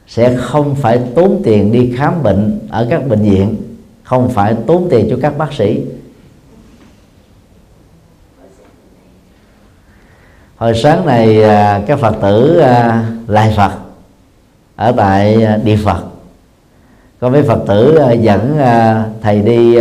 sẽ 0.07 0.35
không 0.37 0.75
phải 0.75 0.99
tốn 1.15 1.41
tiền 1.43 1.71
đi 1.71 1.93
khám 1.97 2.23
bệnh 2.23 2.59
ở 2.69 2.87
các 2.89 3.07
bệnh 3.07 3.21
viện, 3.21 3.55
không 4.03 4.29
phải 4.29 4.55
tốn 4.67 4.87
tiền 4.91 5.07
cho 5.09 5.17
các 5.21 5.37
bác 5.37 5.53
sĩ. 5.53 5.85
Hồi 10.55 10.73
sáng 10.83 11.05
này 11.05 11.43
à, 11.43 11.81
các 11.87 11.99
phật 11.99 12.15
tử 12.21 12.59
à, 12.59 13.05
lại 13.27 13.53
phật 13.57 13.71
ở 14.75 14.91
tại 14.97 15.43
à, 15.43 15.57
địa 15.63 15.77
phật. 15.83 16.03
Có 17.19 17.29
mấy 17.29 17.43
phật 17.43 17.59
tử 17.67 17.99
dẫn 18.21 18.57
thầy 19.21 19.41
đi 19.41 19.77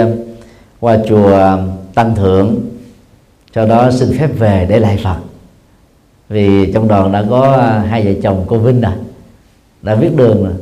qua 0.81 0.97
chùa 1.09 1.59
tăng 1.99 2.15
thượng 2.15 2.57
sau 3.55 3.67
đó 3.67 3.91
xin 3.91 4.19
phép 4.19 4.31
về 4.39 4.67
để 4.69 4.81
lại 4.81 5.01
phật. 5.05 5.17
Vì 6.29 6.73
trong 6.73 6.89
đoàn 6.89 7.13
đã 7.13 7.25
có 7.31 7.53
à, 7.53 7.79
hai 7.79 8.05
vợ 8.05 8.21
chồng 8.23 8.45
cô 8.47 8.59
vinh 8.59 8.81
rồi 8.81 8.93
đã 9.83 9.95
viết 9.95 10.17
đường 10.17 10.45
rồi 10.45 10.53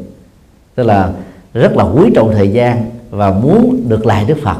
tức 0.75 0.83
là 0.83 1.11
rất 1.55 1.77
là 1.77 1.85
quý 1.85 2.11
trọng 2.15 2.33
thời 2.35 2.49
gian 2.49 2.91
và 3.11 3.31
muốn 3.31 3.85
được 3.89 4.07
lại 4.07 4.25
đức 4.25 4.39
phật. 4.43 4.57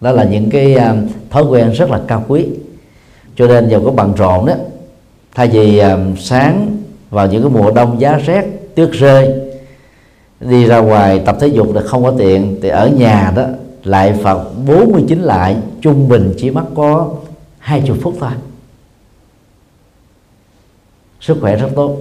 Đó 0.00 0.12
là 0.12 0.24
những 0.24 0.50
cái 0.50 0.76
thói 1.30 1.44
quen 1.44 1.70
rất 1.70 1.90
là 1.90 2.00
cao 2.06 2.24
quý. 2.28 2.46
Cho 3.36 3.46
nên 3.46 3.68
dù 3.68 3.84
có 3.84 3.90
bận 3.90 4.14
rộn 4.16 4.46
đó, 4.46 4.54
thay 5.34 5.48
vì 5.48 5.82
sáng 6.18 6.76
vào 7.10 7.26
những 7.26 7.42
cái 7.42 7.50
mùa 7.50 7.70
đông 7.70 8.00
giá 8.00 8.18
rét, 8.18 8.44
tuyết 8.74 8.90
rơi, 8.92 9.28
đi 10.40 10.66
ra 10.66 10.78
ngoài 10.78 11.22
tập 11.26 11.36
thể 11.40 11.46
dục 11.46 11.74
là 11.74 11.82
không 11.82 12.02
có 12.02 12.12
tiện, 12.18 12.58
thì 12.62 12.68
ở 12.68 12.88
nhà 12.88 13.32
đó 13.36 13.44
lại 13.84 14.14
Phật 14.22 14.52
49 14.66 15.22
lại 15.22 15.56
trung 15.80 16.08
bình 16.08 16.34
chỉ 16.38 16.50
mất 16.50 16.64
có 16.74 17.10
20 17.58 17.98
phút 18.02 18.14
thôi. 18.20 18.30
Sức 21.20 21.36
khỏe 21.40 21.56
rất 21.56 21.68
tốt. 21.76 21.96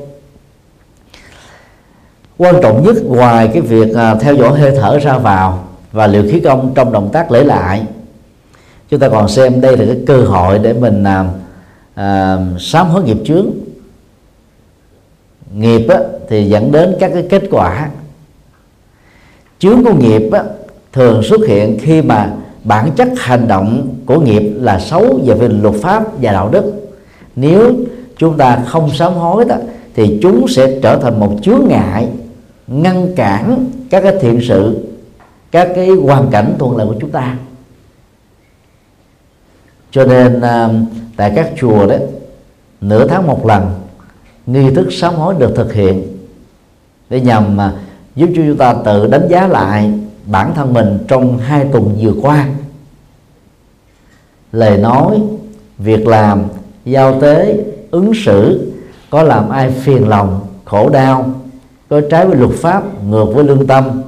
Quan 2.38 2.56
trọng 2.62 2.84
nhất 2.84 2.96
ngoài 3.06 3.50
cái 3.54 3.62
việc 3.62 3.96
à, 3.96 4.15
theo 4.15 4.36
dõi 4.36 4.60
hơi 4.60 4.72
thở 4.76 5.00
ra 5.00 5.18
vào 5.18 5.68
và 5.92 6.08
liệu 6.08 6.24
khí 6.32 6.39
công 6.39 6.72
trong 6.76 6.92
động 6.92 7.10
tác 7.13 7.32
lễ 7.32 7.44
lại 7.44 7.86
chúng 8.89 9.00
ta 9.00 9.10
còn 9.10 9.30
xem 9.30 9.62
đây 9.62 9.78
là 9.78 9.86
cái 9.86 9.98
cơ 10.08 10.18
hội 10.22 10.60
để 10.60 10.74
mình 10.74 11.04
làm 11.04 11.28
à, 11.96 12.38
sám 12.60 12.88
hối 12.88 13.04
nghiệp 13.04 13.18
chướng. 13.26 13.48
Nghiệp 15.54 15.88
á, 15.89 16.00
thì 16.30 16.50
dẫn 16.50 16.72
đến 16.72 16.96
các 17.00 17.12
cái 17.13 17.28
kết 17.30 17.44
quả. 17.52 17.89
Chướng 19.60 19.84
của 19.84 19.94
nghiệp 19.94 20.30
á, 20.32 20.44
thường 20.93 21.23
xuất 21.23 21.47
hiện 21.47 21.78
khi 21.82 22.02
mà 22.02 22.34
bản 22.63 22.91
chất 22.95 23.08
hành 23.17 23.47
động 23.47 23.95
của 24.06 24.19
nghiệp 24.19 24.52
là 24.56 24.80
xấu 24.80 25.19
về 25.25 25.34
về 25.34 25.47
luật 25.47 25.75
pháp 25.75 26.04
và 26.21 26.32
đạo 26.32 26.49
đức. 26.49 26.73
Nếu 27.36 27.73
chúng 28.17 28.38
ta 28.38 28.63
không 28.67 28.89
sám 28.93 29.13
hối 29.13 29.45
đó, 29.45 29.56
thì 29.95 30.19
chúng 30.21 30.47
sẽ 30.47 30.80
trở 30.84 30.99
thành 31.02 31.19
một 31.19 31.36
chướng 31.41 31.62
ngại, 31.67 32.08
ngăn 32.67 33.15
cản 33.15 33.65
các 33.89 34.02
cái 34.04 34.15
thiện 34.21 34.39
sự, 34.47 34.88
các 35.52 35.69
cái 35.75 35.88
hoàn 35.89 36.30
cảnh 36.32 36.56
thuận 36.60 36.78
lợi 36.78 36.88
của 36.88 36.95
chúng 36.99 37.10
ta. 37.10 37.38
Cho 39.91 40.06
nên 40.06 40.41
à, 40.41 40.69
tại 41.15 41.32
các 41.36 41.52
chùa 41.60 41.88
đấy 41.88 41.99
nửa 42.82 43.08
tháng 43.08 43.28
một 43.28 43.45
lần, 43.45 43.71
nghi 44.45 44.73
thức 44.75 44.93
sám 44.93 45.15
hối 45.15 45.36
được 45.38 45.54
thực 45.56 45.73
hiện 45.73 46.08
để 47.10 47.21
nhằm 47.21 47.58
mà 47.58 47.73
giúp 48.15 48.30
cho 48.36 48.41
chúng 48.47 48.58
ta 48.58 48.75
tự 48.86 49.08
đánh 49.08 49.28
giá 49.30 49.47
lại 49.47 49.93
bản 50.30 50.54
thân 50.56 50.74
mình 50.74 50.98
trong 51.08 51.38
hai 51.38 51.65
tuần 51.72 51.98
vừa 52.00 52.13
qua. 52.22 52.48
Lời 54.52 54.78
nói, 54.78 55.22
việc 55.78 56.08
làm, 56.08 56.44
giao 56.86 57.22
tế, 57.22 57.58
ứng 57.92 58.12
xử 58.26 58.72
có 59.10 59.24
làm 59.24 59.50
ai 59.50 59.72
phiền 59.72 60.08
lòng, 60.08 60.39
khổ 60.65 60.89
đau, 60.89 61.32
có 61.89 62.02
trái 62.12 62.28
với 62.28 62.36
luật 62.36 62.52
pháp, 62.52 63.04
ngược 63.04 63.26
với 63.26 63.44
lương 63.44 63.68
tâm, 63.68 64.02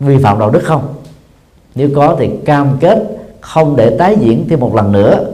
vi 0.00 0.18
phạm 0.18 0.38
đạo 0.38 0.50
đức 0.50 0.62
không? 0.64 0.94
Nếu 1.74 1.88
có 1.94 2.16
thì 2.18 2.30
cam 2.44 2.76
kết 2.80 2.98
không 3.40 3.76
để 3.76 3.96
tái 3.98 4.16
diễn 4.20 4.46
thêm 4.48 4.60
một 4.60 4.74
lần 4.74 4.92
nữa 4.92 5.24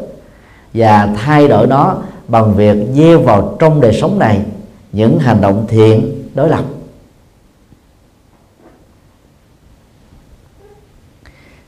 và 0.75 1.15
thay 1.17 1.49
đổi 1.49 1.67
nó 1.67 1.97
bằng 2.29 2.55
việc 2.55 2.77
gieo 2.95 3.21
vào 3.21 3.57
trong 3.59 3.81
đời 3.81 3.93
sống 3.93 4.19
này 4.19 4.41
những 4.93 5.19
hành 5.19 5.41
động 5.41 5.65
thiện 5.69 6.23
đối 6.35 6.49
lập. 6.49 6.65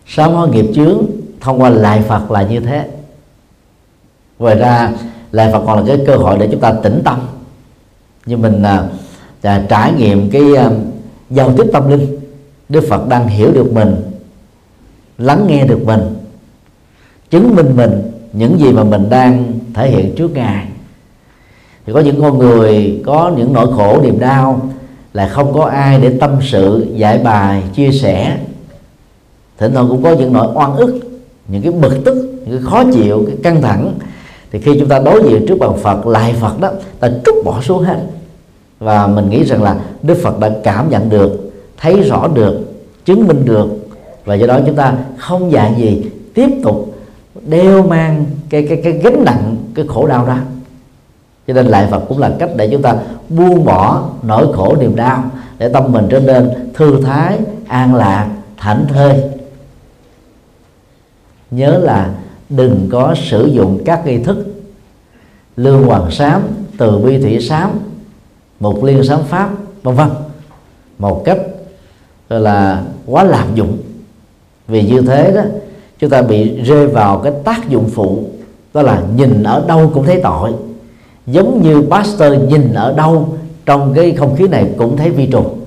Sám 0.06 0.32
hối 0.32 0.48
nghiệp 0.48 0.66
chướng 0.74 1.06
thông 1.40 1.62
qua 1.62 1.70
lại 1.70 2.02
Phật 2.08 2.30
là 2.30 2.42
như 2.42 2.60
thế. 2.60 2.88
Ngoài 4.38 4.54
ra 4.54 4.90
lại 5.32 5.52
Phật 5.52 5.62
còn 5.66 5.78
là 5.78 5.84
cái 5.86 6.06
cơ 6.06 6.16
hội 6.16 6.38
để 6.38 6.48
chúng 6.50 6.60
ta 6.60 6.72
tĩnh 6.72 7.02
tâm. 7.04 7.18
Như 8.26 8.36
mình 8.36 8.62
à, 8.62 8.84
à, 9.42 9.64
trải 9.68 9.92
nghiệm 9.92 10.30
cái 10.30 10.42
à, 10.56 10.70
giao 11.30 11.56
tiếp 11.56 11.64
tâm 11.72 11.90
linh. 11.90 12.18
Đức 12.68 12.84
Phật 12.88 13.08
đang 13.08 13.28
hiểu 13.28 13.52
được 13.52 13.72
mình 13.72 13.96
lắng 15.18 15.44
nghe 15.48 15.66
được 15.66 15.80
mình 15.84 16.00
chứng 17.30 17.56
minh 17.56 17.76
mình 17.76 18.02
những 18.32 18.60
gì 18.60 18.72
mà 18.72 18.84
mình 18.84 19.10
đang 19.10 19.52
thể 19.74 19.90
hiện 19.90 20.14
trước 20.16 20.34
ngài. 20.34 20.66
Thì 21.86 21.92
có 21.92 22.00
những 22.00 22.20
con 22.20 22.38
người 22.38 23.02
có 23.06 23.32
những 23.36 23.52
nỗi 23.52 23.72
khổ 23.76 24.00
niềm 24.02 24.18
đau 24.18 24.70
là 25.12 25.28
không 25.28 25.52
có 25.52 25.64
ai 25.64 26.00
để 26.00 26.18
tâm 26.20 26.30
sự 26.42 26.86
giải 26.94 27.18
bài 27.18 27.62
chia 27.74 27.92
sẻ 27.92 28.38
thỉnh 29.58 29.72
thoảng 29.74 29.88
cũng 29.88 30.02
có 30.02 30.12
những 30.12 30.32
nỗi 30.32 30.48
oan 30.54 30.76
ức, 30.76 31.00
những 31.48 31.62
cái 31.62 31.72
bực 31.72 32.04
tức, 32.04 32.14
những 32.46 32.58
cái 32.58 32.70
khó 32.70 32.84
chịu, 32.92 33.24
cái 33.26 33.36
căng 33.42 33.62
thẳng. 33.62 33.94
Thì 34.52 34.60
khi 34.60 34.76
chúng 34.80 34.88
ta 34.88 34.98
đối 34.98 35.22
diện 35.22 35.44
trước 35.48 35.58
bàn 35.58 35.72
Phật, 35.82 36.06
lại 36.06 36.34
Phật 36.40 36.60
đó, 36.60 36.70
ta 37.00 37.08
trút 37.24 37.34
bỏ 37.44 37.60
xuống 37.62 37.82
hết. 37.82 37.98
Và 38.78 39.06
mình 39.06 39.30
nghĩ 39.30 39.44
rằng 39.44 39.62
là 39.62 39.76
Đức 40.02 40.18
Phật 40.22 40.40
đã 40.40 40.50
cảm 40.64 40.90
nhận 40.90 41.08
được, 41.08 41.52
thấy 41.78 42.00
rõ 42.00 42.28
được, 42.34 42.58
chứng 43.04 43.26
minh 43.26 43.44
được. 43.44 43.66
Và 44.24 44.34
do 44.34 44.46
đó 44.46 44.58
chúng 44.66 44.74
ta 44.74 44.94
không 45.18 45.52
dạy 45.52 45.74
gì, 45.78 46.06
tiếp 46.34 46.48
tục 46.64 46.94
đeo 47.46 47.82
mang 47.82 48.24
cái 48.50 48.66
cái 48.68 48.80
cái 48.84 48.92
gánh 48.92 49.24
nặng, 49.24 49.56
cái 49.74 49.86
khổ 49.88 50.06
đau 50.06 50.24
ra. 50.24 50.42
Cho 51.46 51.54
nên 51.54 51.66
lại 51.66 51.86
Phật 51.90 52.00
cũng 52.08 52.18
là 52.18 52.30
cách 52.38 52.50
để 52.56 52.68
chúng 52.72 52.82
ta 52.82 52.94
buông 53.28 53.64
bỏ 53.64 54.08
nỗi 54.22 54.52
khổ 54.52 54.76
niềm 54.80 54.96
đau, 54.96 55.24
để 55.58 55.68
tâm 55.68 55.92
mình 55.92 56.06
trở 56.10 56.20
nên 56.20 56.50
thư 56.74 57.02
thái, 57.02 57.38
an 57.68 57.94
lạc, 57.94 58.28
thảnh 58.56 58.84
thơi 58.88 59.22
nhớ 61.50 61.78
là 61.78 62.14
đừng 62.48 62.88
có 62.92 63.14
sử 63.30 63.46
dụng 63.46 63.82
các 63.84 64.06
nghi 64.06 64.18
thức. 64.18 64.46
Lương 65.56 65.82
hoàng 65.82 66.10
sám 66.10 66.42
từ 66.78 66.98
bi 66.98 67.22
thủy 67.22 67.40
sám 67.40 67.70
mục 68.60 68.84
liên 68.84 69.04
sám 69.04 69.20
pháp 69.28 69.50
vân 69.82 69.94
vân. 69.94 70.08
Một 70.98 71.22
cách 71.24 71.38
gọi 72.28 72.40
là 72.40 72.82
quá 73.06 73.24
lạm 73.24 73.54
dụng. 73.54 73.78
Vì 74.68 74.82
như 74.82 75.02
thế 75.02 75.32
đó 75.34 75.42
chúng 75.98 76.10
ta 76.10 76.22
bị 76.22 76.62
rơi 76.62 76.86
vào 76.86 77.18
cái 77.18 77.32
tác 77.44 77.68
dụng 77.68 77.90
phụ 77.94 78.24
đó 78.74 78.82
là 78.82 79.02
nhìn 79.16 79.42
ở 79.42 79.64
đâu 79.68 79.90
cũng 79.94 80.04
thấy 80.04 80.20
tội. 80.22 80.52
Giống 81.26 81.62
như 81.62 81.82
pastor 81.90 82.32
nhìn 82.48 82.74
ở 82.74 82.92
đâu 82.92 83.36
trong 83.66 83.94
cái 83.94 84.12
không 84.12 84.36
khí 84.36 84.48
này 84.48 84.70
cũng 84.78 84.96
thấy 84.96 85.10
vi 85.10 85.26
trùng. 85.26 85.60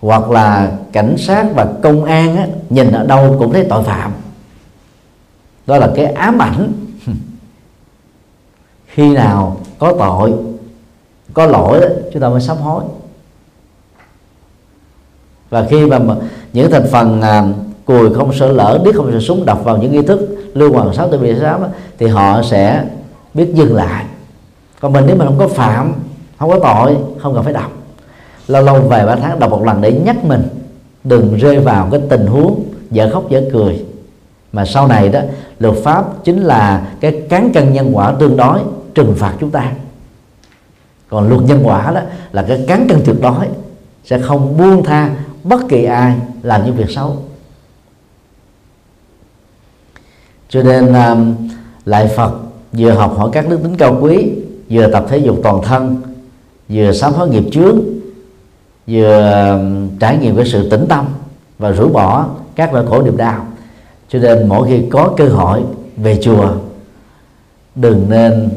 Hoặc 0.00 0.30
là 0.30 0.72
cảnh 0.92 1.14
sát 1.18 1.46
và 1.54 1.66
công 1.82 2.04
an 2.04 2.36
á, 2.36 2.46
nhìn 2.70 2.92
ở 2.92 3.06
đâu 3.06 3.36
cũng 3.38 3.52
thấy 3.52 3.64
tội 3.64 3.82
phạm 3.82 4.12
đó 5.66 5.76
là 5.76 5.90
cái 5.94 6.04
ám 6.04 6.38
ảnh. 6.38 6.72
Khi 8.86 9.14
nào 9.14 9.56
có 9.78 9.94
tội 9.98 10.32
có 11.34 11.46
lỗi 11.46 11.80
đó, 11.80 11.86
chúng 12.12 12.22
ta 12.22 12.28
mới 12.28 12.40
sám 12.40 12.56
hối. 12.56 12.84
Và 15.50 15.66
khi 15.70 15.86
mà 15.86 15.98
những 16.52 16.70
thành 16.70 16.86
phần 16.92 17.22
à, 17.22 17.44
cùi 17.84 18.14
không 18.14 18.32
sợ 18.32 18.52
lỡ 18.52 18.80
biết 18.84 18.90
không 18.94 19.12
sợ 19.12 19.20
súng 19.20 19.46
đập 19.46 19.58
vào 19.64 19.76
những 19.76 19.92
nghi 19.92 20.02
thức 20.02 20.20
lưu 20.54 20.72
hoàng 20.72 20.94
sáu 20.94 21.10
tự 21.10 21.18
bị 21.18 21.34
sám 21.40 21.62
thì 21.98 22.06
họ 22.06 22.42
sẽ 22.42 22.84
biết 23.34 23.54
dừng 23.54 23.74
lại. 23.74 24.04
Còn 24.80 24.92
mình 24.92 25.04
nếu 25.06 25.16
mình 25.16 25.28
không 25.28 25.38
có 25.38 25.48
phạm 25.48 25.92
không 26.38 26.50
có 26.50 26.58
tội 26.58 26.96
không 27.18 27.34
cần 27.34 27.44
phải 27.44 27.52
đọc 27.52 27.72
lâu 28.46 28.62
lâu 28.62 28.80
vài 28.80 29.06
ba 29.06 29.16
tháng 29.16 29.38
đọc 29.38 29.50
một 29.50 29.64
lần 29.64 29.80
để 29.80 29.92
nhắc 29.92 30.24
mình 30.24 30.42
đừng 31.04 31.36
rơi 31.36 31.60
vào 31.60 31.88
cái 31.90 32.00
tình 32.08 32.26
huống 32.26 32.64
dở 32.90 33.10
khóc 33.12 33.30
dở 33.30 33.42
cười 33.52 33.84
mà 34.54 34.64
sau 34.64 34.86
này 34.88 35.08
đó 35.08 35.20
luật 35.58 35.74
pháp 35.84 36.24
chính 36.24 36.40
là 36.40 36.86
cái 37.00 37.22
cán 37.28 37.52
cân 37.54 37.72
nhân 37.72 37.90
quả 37.92 38.14
tương 38.18 38.36
đối 38.36 38.60
trừng 38.94 39.14
phạt 39.16 39.34
chúng 39.40 39.50
ta. 39.50 39.72
Còn 41.08 41.28
luật 41.28 41.42
nhân 41.42 41.60
quả 41.64 41.92
đó 41.94 42.00
là 42.32 42.44
cái 42.48 42.64
cán 42.68 42.86
cân 42.88 43.00
tuyệt 43.04 43.16
đối 43.22 43.46
sẽ 44.04 44.18
không 44.18 44.58
buông 44.58 44.84
tha 44.84 45.10
bất 45.44 45.60
kỳ 45.68 45.84
ai 45.84 46.14
làm 46.42 46.64
những 46.64 46.76
việc 46.76 46.90
xấu. 46.90 47.16
Cho 50.48 50.62
nên 50.62 50.94
um, 50.94 51.48
lại 51.84 52.10
Phật 52.16 52.32
vừa 52.72 52.90
học 52.90 53.14
hỏi 53.16 53.30
các 53.32 53.48
đức 53.48 53.60
tính 53.62 53.76
cao 53.76 53.98
quý 54.00 54.30
vừa 54.70 54.92
tập 54.92 55.06
thể 55.08 55.18
dục 55.18 55.40
toàn 55.42 55.62
thân 55.62 56.02
vừa 56.68 56.92
sám 56.92 57.12
hối 57.12 57.28
nghiệp 57.28 57.44
trước 57.52 57.74
vừa 58.86 59.50
um, 59.50 59.98
trải 59.98 60.18
nghiệm 60.18 60.36
cái 60.36 60.46
sự 60.46 60.70
tĩnh 60.70 60.86
tâm 60.88 61.06
và 61.58 61.70
rũ 61.70 61.88
bỏ 61.88 62.26
các 62.54 62.72
loại 62.72 62.86
khổ 62.88 63.02
niềm 63.02 63.16
đau 63.16 63.46
cho 64.14 64.20
nên 64.20 64.48
mỗi 64.48 64.68
khi 64.68 64.84
có 64.90 65.14
cơ 65.16 65.28
hội 65.28 65.64
về 65.96 66.20
chùa 66.22 66.56
đừng 67.74 68.06
nên 68.08 68.50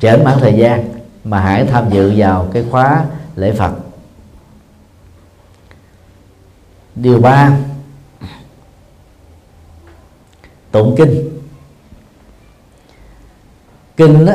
trễ 0.00 0.16
mãn 0.16 0.38
thời 0.40 0.54
gian, 0.54 0.88
mà 1.24 1.40
hãy 1.40 1.66
tham 1.66 1.90
dự 1.90 2.12
vào 2.16 2.48
cái 2.52 2.64
khóa 2.70 3.04
lễ 3.36 3.52
Phật. 3.52 3.72
Điều 6.94 7.20
ba, 7.20 7.58
tụng 10.70 10.94
kinh. 10.98 11.30
Kinh 13.96 14.26
đó 14.26 14.34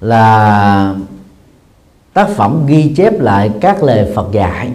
là 0.00 0.94
tác 2.12 2.28
phẩm 2.36 2.66
ghi 2.66 2.94
chép 2.96 3.20
lại 3.20 3.50
các 3.60 3.82
lời 3.82 4.12
Phật 4.14 4.32
dạy. 4.32 4.72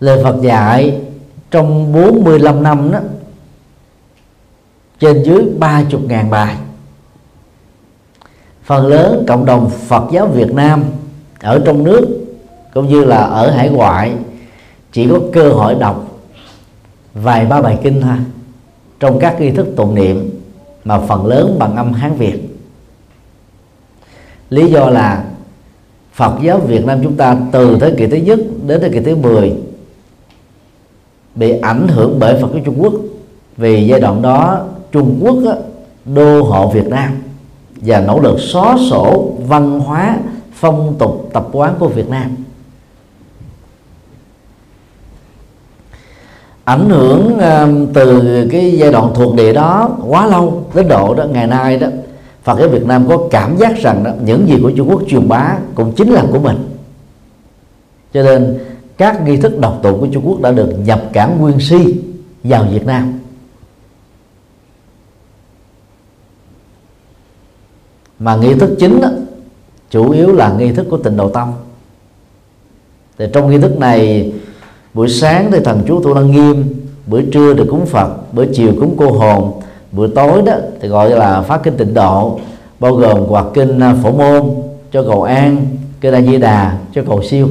Lời 0.00 0.24
Phật 0.24 0.36
dạy 0.42 1.00
trong 1.50 1.92
45 1.92 2.62
năm 2.62 2.92
đó, 2.92 2.98
trên 5.00 5.22
dưới 5.22 5.44
ba 5.58 5.82
chục 5.90 6.00
ngàn 6.08 6.30
bài. 6.30 6.56
Phần 8.64 8.86
lớn 8.86 9.24
cộng 9.28 9.44
đồng 9.44 9.70
Phật 9.70 10.04
giáo 10.12 10.26
Việt 10.26 10.52
Nam 10.52 10.84
ở 11.40 11.62
trong 11.66 11.84
nước 11.84 12.26
cũng 12.74 12.88
như 12.88 13.04
là 13.04 13.16
ở 13.16 13.50
hải 13.50 13.68
ngoại 13.68 14.12
chỉ 14.92 15.08
có 15.10 15.20
cơ 15.32 15.48
hội 15.48 15.74
đọc 15.74 16.18
vài 17.14 17.46
ba 17.46 17.62
bài 17.62 17.78
kinh 17.82 18.02
thôi, 18.02 18.16
trong 19.00 19.18
các 19.18 19.40
nghi 19.40 19.50
thức 19.50 19.66
tụng 19.76 19.94
niệm 19.94 20.40
mà 20.84 20.98
phần 20.98 21.26
lớn 21.26 21.56
bằng 21.58 21.76
âm 21.76 21.92
Hán 21.92 22.16
Việt. 22.16 22.38
Lý 24.50 24.66
do 24.66 24.90
là 24.90 25.24
Phật 26.12 26.38
giáo 26.42 26.58
Việt 26.58 26.86
Nam 26.86 27.00
chúng 27.02 27.16
ta 27.16 27.36
từ 27.52 27.78
thế 27.80 27.94
kỷ 27.98 28.06
thứ 28.06 28.16
nhất 28.16 28.38
đến 28.66 28.80
thế 28.80 28.88
kỷ 28.88 29.00
thứ 29.00 29.16
10 29.16 29.52
bị 31.36 31.58
ảnh 31.60 31.88
hưởng 31.88 32.18
bởi 32.18 32.34
Phật 32.42 32.48
giáo 32.52 32.62
Trung 32.64 32.82
Quốc. 32.82 32.92
Vì 33.56 33.86
giai 33.86 34.00
đoạn 34.00 34.22
đó 34.22 34.60
Trung 34.92 35.18
Quốc 35.22 35.36
á, 35.46 35.54
đô 36.14 36.42
hộ 36.42 36.68
Việt 36.68 36.86
Nam 36.86 37.10
và 37.76 38.00
nỗ 38.00 38.20
lực 38.20 38.40
xóa 38.40 38.76
sổ 38.90 39.32
văn 39.48 39.80
hóa 39.80 40.18
phong 40.52 40.94
tục 40.98 41.30
tập 41.32 41.48
quán 41.52 41.74
của 41.78 41.88
Việt 41.88 42.08
Nam. 42.08 42.36
Ảnh 46.64 46.88
hưởng 46.88 47.38
um, 47.38 47.86
từ 47.94 48.22
cái 48.52 48.72
giai 48.78 48.92
đoạn 48.92 49.12
thuộc 49.14 49.34
địa 49.34 49.52
đó 49.52 49.96
quá 50.06 50.26
lâu 50.26 50.64
đến 50.74 50.88
độ 50.88 51.14
đó 51.14 51.24
ngày 51.24 51.46
nay 51.46 51.78
đó 51.78 51.88
Phật 52.44 52.58
giáo 52.58 52.68
Việt 52.68 52.86
Nam 52.86 53.08
có 53.08 53.18
cảm 53.30 53.56
giác 53.56 53.78
rằng 53.78 54.04
đó, 54.04 54.10
những 54.24 54.48
gì 54.48 54.58
của 54.62 54.70
Trung 54.76 54.90
Quốc 54.90 55.02
truyền 55.08 55.28
bá 55.28 55.56
cũng 55.74 55.92
chính 55.92 56.08
là 56.08 56.24
của 56.32 56.38
mình. 56.38 56.56
Cho 58.14 58.22
nên 58.22 58.58
các 58.98 59.22
nghi 59.24 59.36
thức 59.36 59.58
độc 59.58 59.80
tụng 59.82 60.00
của 60.00 60.08
Trung 60.12 60.28
Quốc 60.28 60.40
đã 60.40 60.52
được 60.52 60.74
nhập 60.84 61.02
cảng 61.12 61.40
nguyên 61.40 61.60
si 61.60 61.96
vào 62.44 62.64
Việt 62.72 62.86
Nam. 62.86 63.18
Mà 68.18 68.36
nghi 68.36 68.54
thức 68.54 68.76
chính 68.78 69.00
đó, 69.00 69.08
chủ 69.90 70.10
yếu 70.10 70.32
là 70.32 70.54
nghi 70.58 70.72
thức 70.72 70.86
của 70.90 70.96
tịnh 70.96 71.16
độ 71.16 71.28
tâm. 71.28 71.52
Thì 73.18 73.24
trong 73.32 73.50
nghi 73.50 73.58
thức 73.58 73.78
này 73.78 74.32
buổi 74.94 75.08
sáng 75.08 75.50
thì 75.52 75.58
thần 75.64 75.82
chú 75.86 76.02
tu 76.02 76.14
lăng 76.14 76.30
nghiêm 76.30 76.74
bữa 77.06 77.22
trưa 77.22 77.54
thì 77.54 77.62
cúng 77.70 77.86
phật 77.86 78.32
bữa 78.32 78.46
chiều 78.46 78.72
cúng 78.80 78.94
cô 78.98 79.10
hồn 79.12 79.52
bữa 79.92 80.06
tối 80.06 80.42
đó 80.42 80.54
thì 80.80 80.88
gọi 80.88 81.10
là 81.10 81.42
phát 81.42 81.60
kinh 81.62 81.76
tịnh 81.76 81.94
độ 81.94 82.40
bao 82.80 82.94
gồm 82.94 83.26
quạt 83.28 83.44
kinh 83.54 83.80
à, 83.80 83.94
phổ 84.02 84.12
môn 84.12 84.54
cho 84.92 85.02
cầu 85.02 85.22
an 85.22 85.66
kinh 86.00 86.14
a 86.14 86.20
di 86.20 86.38
đà 86.38 86.78
cho 86.94 87.02
cầu 87.06 87.22
siêu 87.22 87.48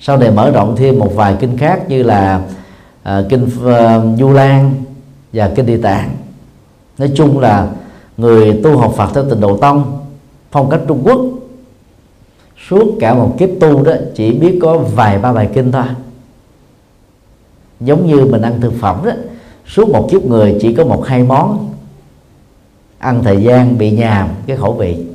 sau 0.00 0.16
này 0.16 0.30
mở 0.30 0.50
rộng 0.50 0.76
thêm 0.76 0.98
một 0.98 1.14
vài 1.14 1.36
kinh 1.40 1.58
khác 1.58 1.88
như 1.88 2.02
là 2.02 2.42
à, 3.02 3.18
uh, 3.18 3.26
kinh 3.28 3.44
uh, 3.44 3.66
à, 3.66 4.00
du 4.18 4.32
lan 4.32 4.74
và 5.32 5.50
kinh 5.56 5.66
địa 5.66 5.78
tạng. 5.82 6.10
Nói 6.98 7.10
chung 7.14 7.38
là 7.38 7.68
người 8.16 8.60
tu 8.62 8.76
học 8.76 8.92
phật 8.96 9.10
theo 9.14 9.24
tịnh 9.24 9.40
độ 9.40 9.56
tông 9.56 9.98
phong 10.50 10.70
cách 10.70 10.80
trung 10.88 11.02
quốc 11.04 11.20
suốt 12.68 12.96
cả 13.00 13.14
một 13.14 13.34
kiếp 13.38 13.48
tu 13.60 13.82
đó 13.82 13.92
chỉ 14.14 14.32
biết 14.32 14.58
có 14.62 14.78
vài 14.78 15.18
ba 15.18 15.32
bài 15.32 15.48
kinh 15.54 15.72
thôi. 15.72 15.84
Giống 17.80 18.06
như 18.06 18.24
mình 18.24 18.42
ăn 18.42 18.60
thực 18.60 18.72
phẩm 18.80 19.00
đó 19.04 19.12
suốt 19.66 19.88
một 19.88 20.08
kiếp 20.10 20.24
người 20.24 20.58
chỉ 20.60 20.74
có 20.74 20.84
một 20.84 21.06
hai 21.06 21.22
món 21.22 21.70
ăn 22.98 23.24
thời 23.24 23.42
gian 23.42 23.78
bị 23.78 23.90
nhàm 23.90 24.28
cái 24.46 24.56
khẩu 24.56 24.72
vị. 24.72 25.06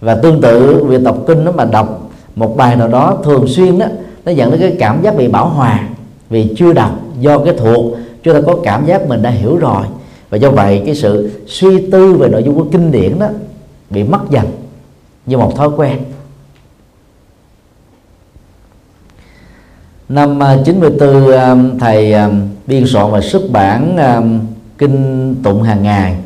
Và 0.00 0.14
tương 0.14 0.40
tự 0.40 0.84
việc 0.84 1.00
tập 1.04 1.16
kinh 1.26 1.44
nó 1.44 1.52
mà 1.52 1.64
đọc 1.64 2.09
một 2.40 2.56
bài 2.56 2.76
nào 2.76 2.88
đó 2.88 3.18
thường 3.24 3.46
xuyên 3.48 3.78
đó, 3.78 3.86
nó 4.24 4.32
dẫn 4.32 4.50
đến 4.50 4.60
cái 4.60 4.76
cảm 4.78 5.02
giác 5.02 5.16
bị 5.16 5.28
bảo 5.28 5.48
hòa, 5.48 5.88
vì 6.30 6.54
chưa 6.56 6.72
đọc, 6.72 7.00
do 7.20 7.38
cái 7.38 7.54
thuộc 7.58 7.96
chúng 8.22 8.34
ta 8.34 8.40
có 8.46 8.56
cảm 8.64 8.86
giác 8.86 9.08
mình 9.08 9.22
đã 9.22 9.30
hiểu 9.30 9.56
rồi. 9.56 9.82
Và 10.30 10.38
do 10.38 10.50
vậy, 10.50 10.82
cái 10.86 10.94
sự 10.94 11.30
suy 11.46 11.90
tư 11.90 12.14
về 12.14 12.28
nội 12.28 12.42
dung 12.42 12.54
của 12.54 12.66
kinh 12.72 12.92
điển 12.92 13.18
đó 13.18 13.28
bị 13.90 14.04
mất 14.04 14.18
dần 14.30 14.46
như 15.26 15.38
một 15.38 15.56
thói 15.56 15.68
quen. 15.76 15.98
Năm 20.08 20.42
à, 20.42 20.58
94 20.64 21.32
à, 21.32 21.56
thầy 21.80 22.12
à, 22.12 22.30
biên 22.66 22.86
soạn 22.86 23.10
và 23.10 23.20
xuất 23.20 23.42
bản 23.50 23.96
kinh 24.78 25.36
tụng 25.42 25.62
hàng 25.62 25.82
ngày, 25.82 26.16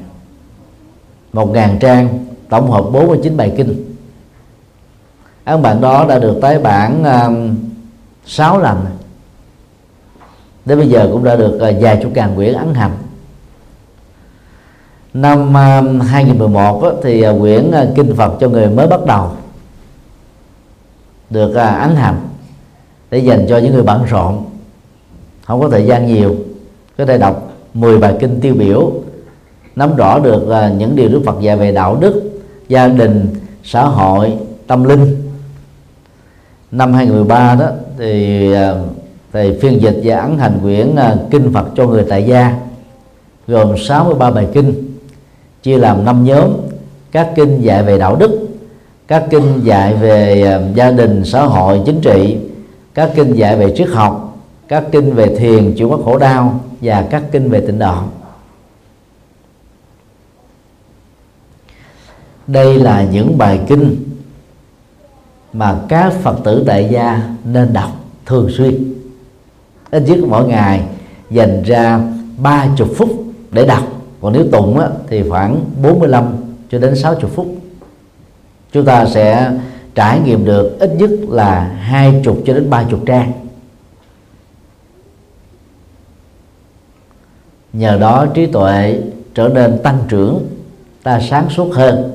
một 1.32 1.50
ngàn 1.52 1.78
trang, 1.80 2.26
tổng 2.48 2.70
hợp 2.70 2.84
49 2.92 3.36
bài 3.36 3.52
kinh 3.56 3.93
ấn 5.44 5.62
bản 5.62 5.80
đó 5.80 6.06
đã 6.08 6.18
được 6.18 6.38
tái 6.42 6.58
bản 6.58 7.04
um, 7.04 7.56
6 8.26 8.58
lần. 8.58 8.84
Đến 10.64 10.78
bây 10.78 10.88
giờ 10.88 11.08
cũng 11.12 11.24
đã 11.24 11.36
được 11.36 11.54
uh, 11.56 11.74
vài 11.80 11.98
chục 12.02 12.12
ngàn 12.14 12.34
quyển 12.34 12.52
ấn 12.52 12.74
hành. 12.74 12.92
Năm 15.14 15.54
um, 15.54 16.00
2011 16.00 16.82
á, 16.82 16.90
thì 17.02 17.28
uh, 17.28 17.40
quyển 17.40 17.68
uh, 17.68 17.96
kinh 17.96 18.14
Phật 18.16 18.32
cho 18.40 18.48
người 18.48 18.68
mới 18.68 18.86
bắt 18.86 19.00
đầu 19.06 19.30
được 21.30 21.50
uh, 21.50 21.56
ấn 21.56 21.96
hành 21.96 22.20
để 23.10 23.18
dành 23.18 23.46
cho 23.48 23.58
những 23.58 23.72
người 23.72 23.82
bận 23.82 24.04
rộn 24.04 24.44
không 25.44 25.60
có 25.60 25.68
thời 25.68 25.86
gian 25.86 26.06
nhiều. 26.06 26.36
Có 26.98 27.06
thể 27.06 27.18
đọc 27.18 27.52
10 27.74 27.98
bài 27.98 28.16
kinh 28.20 28.40
tiêu 28.40 28.54
biểu 28.58 28.92
nắm 29.76 29.96
rõ 29.96 30.18
được 30.18 30.42
uh, 30.46 30.78
những 30.78 30.96
điều 30.96 31.08
Đức 31.08 31.22
Phật 31.26 31.40
dạy 31.40 31.56
về 31.56 31.72
đạo 31.72 31.96
đức 32.00 32.40
gia 32.68 32.88
đình 32.88 33.34
xã 33.64 33.84
hội 33.84 34.32
tâm 34.66 34.84
linh 34.84 35.23
năm 36.74 36.92
2013 36.92 37.54
đó, 37.54 37.66
thì 37.98 38.52
ờ, 38.52 38.84
thầy 39.32 39.58
phiên 39.60 39.82
dịch 39.82 40.00
và 40.04 40.16
ấn 40.16 40.38
hành 40.38 40.58
quyển 40.62 40.96
ờ, 40.96 41.18
kinh 41.30 41.52
Phật 41.52 41.66
cho 41.76 41.86
người 41.86 42.04
tại 42.08 42.24
gia, 42.24 42.54
gồm 43.46 43.78
63 43.78 44.30
bài 44.30 44.48
kinh, 44.52 44.96
chia 45.62 45.78
làm 45.78 46.04
năm 46.04 46.24
nhóm. 46.24 46.50
Các 47.12 47.32
kinh 47.36 47.62
dạy 47.62 47.82
về 47.82 47.98
đạo 47.98 48.16
đức, 48.16 48.48
các 49.08 49.24
kinh 49.30 49.60
dạy 49.64 49.94
về 49.94 50.42
ờ, 50.42 50.62
gia 50.74 50.90
đình, 50.90 51.24
xã 51.24 51.42
hội, 51.42 51.82
chính 51.86 52.00
trị, 52.00 52.36
các 52.94 53.10
kinh 53.14 53.32
dạy 53.32 53.56
về 53.56 53.74
triết 53.76 53.88
học, 53.88 54.38
các 54.68 54.84
kinh 54.92 55.14
về 55.14 55.36
thiền 55.36 55.74
chịu 55.74 55.88
mất 55.88 55.98
khổ 56.04 56.18
đau, 56.18 56.60
và 56.80 57.04
các 57.10 57.22
kinh 57.32 57.50
về 57.50 57.60
tịnh 57.60 57.78
độ. 57.78 57.94
Đây 62.46 62.78
là 62.78 63.04
những 63.04 63.38
bài 63.38 63.60
kinh 63.66 63.96
mà 65.54 65.76
các 65.88 66.12
phật 66.22 66.36
tử 66.44 66.64
tại 66.66 66.88
gia 66.90 67.22
nên 67.44 67.72
đọc 67.72 67.90
thường 68.26 68.50
xuyên. 68.50 68.94
Ít 69.90 70.02
nhất 70.06 70.18
mỗi 70.28 70.48
ngày 70.48 70.82
dành 71.30 71.62
ra 71.62 72.00
ba 72.38 72.66
chục 72.76 72.88
phút 72.96 73.24
để 73.50 73.66
đọc. 73.66 73.82
Còn 74.20 74.32
nếu 74.32 74.44
tụng 74.52 74.78
á, 74.78 74.88
thì 75.08 75.28
khoảng 75.28 75.64
45 75.82 76.36
cho 76.70 76.78
đến 76.78 76.96
60 76.96 77.30
phút. 77.34 77.56
Chúng 78.72 78.84
ta 78.84 79.06
sẽ 79.06 79.52
trải 79.94 80.20
nghiệm 80.20 80.44
được 80.44 80.76
ít 80.78 80.90
nhất 80.98 81.10
là 81.28 81.60
hai 81.60 82.20
chục 82.24 82.38
cho 82.46 82.54
đến 82.54 82.70
ba 82.70 82.84
chục 82.90 83.00
trang. 83.06 83.32
Nhờ 87.72 87.98
đó 87.98 88.26
trí 88.34 88.46
tuệ 88.46 89.02
trở 89.34 89.48
nên 89.48 89.78
tăng 89.82 89.98
trưởng 90.08 90.46
ta 91.02 91.20
sáng 91.20 91.50
suốt 91.50 91.74
hơn 91.74 92.13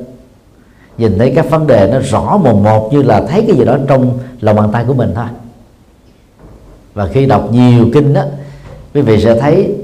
nhìn 1.00 1.18
thấy 1.18 1.34
các 1.36 1.50
vấn 1.50 1.68
đề 1.68 1.90
nó 1.92 2.00
rõ 2.00 2.40
mồn 2.44 2.64
một 2.64 2.90
như 2.94 3.04
là 3.04 3.22
thấy 3.22 3.44
cái 3.48 3.56
gì 3.58 3.66
đó 3.66 3.78
trong 3.88 4.20
lòng 4.42 4.56
bàn 4.56 4.70
tay 4.72 4.86
của 4.88 4.94
mình 4.94 5.12
thôi. 5.16 5.26
Và 6.94 7.08
khi 7.08 7.26
đọc 7.26 7.52
nhiều 7.52 7.90
kinh 7.94 8.14
đó 8.14 8.24
quý 8.94 9.02
vị 9.02 9.22
sẽ 9.24 9.40
thấy 9.40 9.76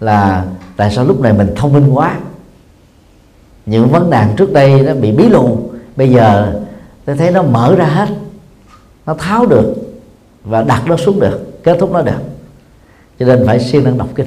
là 0.00 0.44
tại 0.76 0.90
sao 0.90 1.04
lúc 1.04 1.20
này 1.20 1.32
mình 1.32 1.54
thông 1.56 1.72
minh 1.72 1.90
quá. 1.94 2.18
Những 3.66 3.88
vấn 3.88 4.10
nạn 4.10 4.34
trước 4.36 4.52
đây 4.52 4.80
nó 4.80 4.94
bị 4.94 5.12
bí 5.12 5.28
lù 5.28 5.58
bây 5.96 6.10
giờ 6.10 6.60
tôi 7.04 7.16
thấy 7.16 7.30
nó 7.30 7.42
mở 7.42 7.74
ra 7.76 7.86
hết 7.86 8.08
nó 9.06 9.14
tháo 9.14 9.46
được 9.46 9.74
và 10.44 10.62
đặt 10.62 10.82
nó 10.86 10.96
xuống 10.96 11.20
được 11.20 11.62
kết 11.64 11.76
thúc 11.80 11.92
nó 11.92 12.02
được. 12.02 12.20
Cho 13.18 13.26
nên 13.26 13.46
phải 13.46 13.60
siêng 13.60 13.84
năng 13.84 13.98
đọc 13.98 14.08
kinh. 14.14 14.26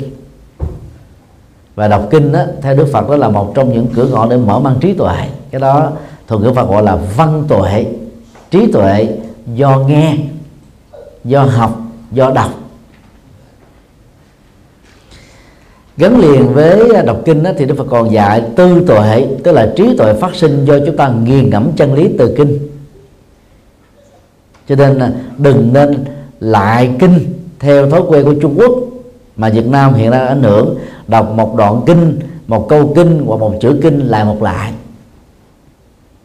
Và 1.75 1.87
đọc 1.87 2.07
kinh 2.11 2.31
đó, 2.31 2.43
theo 2.61 2.75
Đức 2.75 2.87
Phật 2.93 3.09
đó 3.09 3.15
là 3.15 3.29
một 3.29 3.51
trong 3.55 3.73
những 3.73 3.87
cửa 3.95 4.07
ngõ 4.07 4.27
để 4.29 4.37
mở 4.37 4.59
mang 4.59 4.75
trí 4.81 4.93
tuệ. 4.93 5.15
Cái 5.51 5.61
đó 5.61 5.91
thường 6.27 6.43
ngữ 6.43 6.51
Phật 6.55 6.69
gọi 6.69 6.83
là 6.83 6.95
văn 6.95 7.43
tuệ 7.47 7.85
trí 8.51 8.71
tuệ 8.71 9.07
do 9.55 9.77
nghe 9.87 10.17
do 11.23 11.41
học 11.41 11.81
do 12.11 12.31
đọc. 12.31 12.51
Gắn 15.97 16.19
liền 16.19 16.53
với 16.53 17.03
đọc 17.05 17.17
kinh 17.25 17.43
đó, 17.43 17.51
thì 17.57 17.65
Đức 17.65 17.75
Phật 17.77 17.87
còn 17.89 18.11
dạy 18.11 18.43
tư 18.55 18.83
tuệ 18.87 19.27
tức 19.43 19.51
là 19.51 19.73
trí 19.75 19.97
tuệ 19.97 20.13
phát 20.13 20.35
sinh 20.35 20.65
do 20.65 20.79
chúng 20.85 20.97
ta 20.97 21.09
nghiền 21.09 21.49
ngẫm 21.49 21.71
chân 21.75 21.93
lý 21.93 22.09
từ 22.17 22.35
kinh. 22.37 22.59
Cho 24.67 24.75
nên 24.75 24.99
à, 24.99 25.11
đừng 25.37 25.73
nên 25.73 26.05
lại 26.39 26.91
kinh 26.99 27.33
theo 27.59 27.89
thói 27.89 28.01
quen 28.07 28.25
của 28.25 28.33
Trung 28.41 28.55
Quốc 28.57 28.71
mà 29.35 29.49
Việt 29.49 29.67
Nam 29.67 29.93
hiện 29.93 30.11
đang 30.11 30.27
ảnh 30.27 30.43
hưởng 30.43 30.77
đọc 31.07 31.31
một 31.31 31.55
đoạn 31.55 31.81
kinh 31.85 32.19
một 32.47 32.65
câu 32.69 32.93
kinh 32.95 33.23
hoặc 33.25 33.39
một 33.39 33.53
chữ 33.61 33.79
kinh 33.81 33.99
lại 33.99 34.25
một 34.25 34.43
lại 34.43 34.73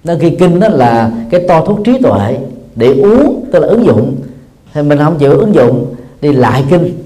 nên 0.05 0.19
khi 0.19 0.37
kinh 0.39 0.61
đó 0.61 0.69
là 0.69 1.11
cái 1.31 1.45
to 1.49 1.65
thuốc 1.65 1.79
trí 1.85 1.99
tuệ 2.03 2.39
để 2.77 3.01
uống 3.01 3.45
tức 3.53 3.59
là 3.61 3.69
ứng 3.69 3.85
dụng. 3.85 4.17
Thì 4.73 4.83
mình 4.83 4.99
không 4.99 5.19
chịu 5.19 5.39
ứng 5.39 5.55
dụng 5.55 5.95
đi 6.21 6.33
lại 6.33 6.65
kinh. 6.71 7.03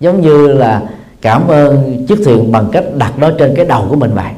Giống 0.00 0.20
như 0.20 0.48
là 0.48 0.82
cảm 1.20 1.48
ơn 1.48 2.04
chiếc 2.08 2.18
thuyền 2.24 2.52
bằng 2.52 2.68
cách 2.72 2.84
đặt 2.96 3.18
nó 3.18 3.30
trên 3.38 3.54
cái 3.56 3.64
đầu 3.64 3.86
của 3.88 3.96
mình 3.96 4.10
vậy 4.14 4.32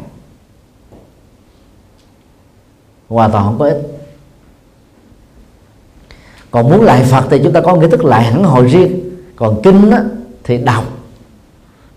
hoàn 3.08 3.30
toàn 3.30 3.44
không 3.44 3.58
có 3.58 3.66
ích. 3.66 3.82
Còn 6.50 6.70
muốn 6.70 6.82
lại 6.82 7.04
Phật 7.04 7.24
thì 7.30 7.40
chúng 7.44 7.52
ta 7.52 7.60
có 7.60 7.76
nghĩa 7.76 7.88
thức 7.88 8.04
lại 8.04 8.24
hẳn 8.24 8.44
hồi 8.44 8.66
riêng. 8.66 9.00
Còn 9.36 9.60
kinh 9.62 9.90
đó 9.90 9.98
thì 10.44 10.58
đọc. 10.58 10.84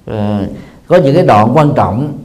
À, 0.06 0.48
có 0.88 0.98
những 0.98 1.16
cái 1.16 1.26
đoạn 1.26 1.52
quan 1.56 1.74
trọng 1.76 2.18